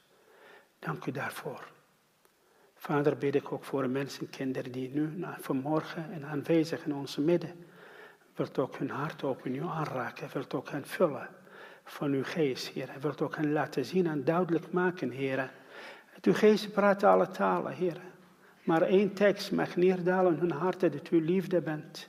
Dank 0.78 1.06
u 1.06 1.10
daarvoor. 1.10 1.70
Vader, 2.74 3.18
bid 3.18 3.34
ik 3.34 3.52
ook 3.52 3.64
voor 3.64 3.82
de 3.82 3.88
mensen, 3.88 4.30
kinderen 4.30 4.72
die 4.72 4.90
nu 4.90 5.24
vanmorgen 5.40 6.12
en 6.12 6.24
aanwezig 6.24 6.84
in 6.84 6.94
onze 6.94 7.20
midden, 7.20 7.64
wilt 8.34 8.58
ook 8.58 8.76
hun 8.76 8.90
hart 8.90 9.24
open 9.24 9.54
u 9.54 9.62
aanraken, 9.62 10.28
wilt 10.32 10.54
ook 10.54 10.70
hen 10.70 10.86
vullen 10.86 11.28
van 11.84 12.12
uw 12.12 12.24
geest, 12.24 12.68
Heer. 12.68 12.88
wilt 13.00 13.20
ook 13.20 13.36
hen 13.36 13.52
laten 13.52 13.84
zien 13.84 14.06
en 14.06 14.24
duidelijk 14.24 14.72
maken, 14.72 15.10
Heer. 15.10 15.52
Uw 16.22 16.34
geest 16.34 16.72
praat 16.72 17.02
alle 17.02 17.30
talen, 17.30 17.72
Heer. 17.72 18.00
Maar 18.62 18.82
één 18.82 19.12
tekst 19.12 19.52
mag 19.52 19.76
neerdalen 19.76 20.32
in 20.32 20.38
hun 20.38 20.50
harten, 20.50 20.92
dat 20.92 21.10
u 21.10 21.24
liefde 21.24 21.60
bent. 21.60 22.08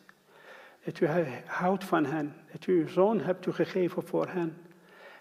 Dat 0.84 1.00
u 1.00 1.08
houdt 1.46 1.84
van 1.84 2.06
hen. 2.06 2.36
Dat 2.52 2.68
u 2.68 2.82
uw 2.82 2.88
zoon 2.88 3.20
hebt 3.20 3.48
gegeven 3.50 4.04
voor 4.04 4.28
hen. 4.28 4.58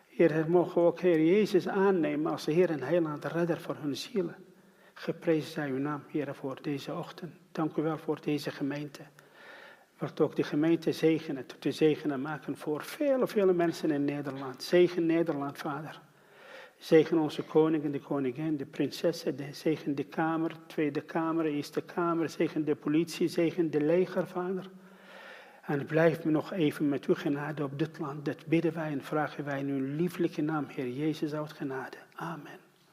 Heer, 0.08 0.44
mogen 0.48 0.82
we 0.82 0.88
ook 0.88 1.00
Heer 1.00 1.24
Jezus 1.24 1.68
aannemen 1.68 2.32
als 2.32 2.46
Heer 2.46 2.70
en 2.70 2.82
Heiland 2.82 3.24
redder 3.24 3.60
voor 3.60 3.76
hun 3.80 3.96
zielen. 3.96 4.36
Geprezen 4.94 5.52
zij 5.52 5.70
uw 5.70 5.78
naam, 5.78 6.02
Heer, 6.08 6.34
voor 6.34 6.58
deze 6.62 6.94
ochtend. 6.94 7.32
Dank 7.52 7.76
u 7.76 7.82
wel 7.82 7.98
voor 7.98 8.20
deze 8.20 8.50
gemeente. 8.50 9.02
Wilt 9.98 10.20
ook 10.20 10.36
de 10.36 10.42
gemeente 10.42 10.92
zegenen, 10.92 11.46
tot 11.46 11.62
de 11.62 11.72
zegenen 11.72 12.20
maken 12.20 12.56
voor 12.56 12.82
vele, 12.82 13.26
vele 13.26 13.52
mensen 13.52 13.90
in 13.90 14.04
Nederland. 14.04 14.62
Zegen 14.62 15.06
Nederland, 15.06 15.58
Vader. 15.58 16.00
Zegen 16.82 17.18
onze 17.18 17.42
koning 17.42 17.84
en 17.84 17.90
de 17.90 18.00
koningin, 18.00 18.56
de 18.56 18.66
prinsessen, 18.66 19.36
de, 19.36 19.48
zegen 19.52 19.94
de 19.94 20.04
Kamer, 20.04 20.56
Tweede 20.66 21.00
Kamer, 21.00 21.44
Eerste 21.44 21.80
Kamer, 21.80 22.28
zegen 22.28 22.64
de 22.64 22.74
politie, 22.74 23.28
zegen 23.28 23.70
de 23.70 23.80
leger, 23.80 24.26
Vader. 24.26 24.70
En 25.66 25.86
blijf 25.86 26.24
me 26.24 26.30
nog 26.30 26.52
even 26.52 26.88
met 26.88 27.04
uw 27.04 27.14
genade 27.14 27.64
op 27.64 27.78
dit 27.78 27.98
land. 27.98 28.24
Dat 28.24 28.46
bidden 28.46 28.74
wij 28.74 28.90
en 28.90 29.02
vragen 29.02 29.44
wij 29.44 29.58
in 29.58 29.68
uw 29.68 29.96
lieflijke 29.96 30.42
naam, 30.42 30.66
Heer 30.68 30.88
Jezus, 30.88 31.34
uit 31.34 31.52
genade. 31.52 31.96
Amen. 32.14 32.61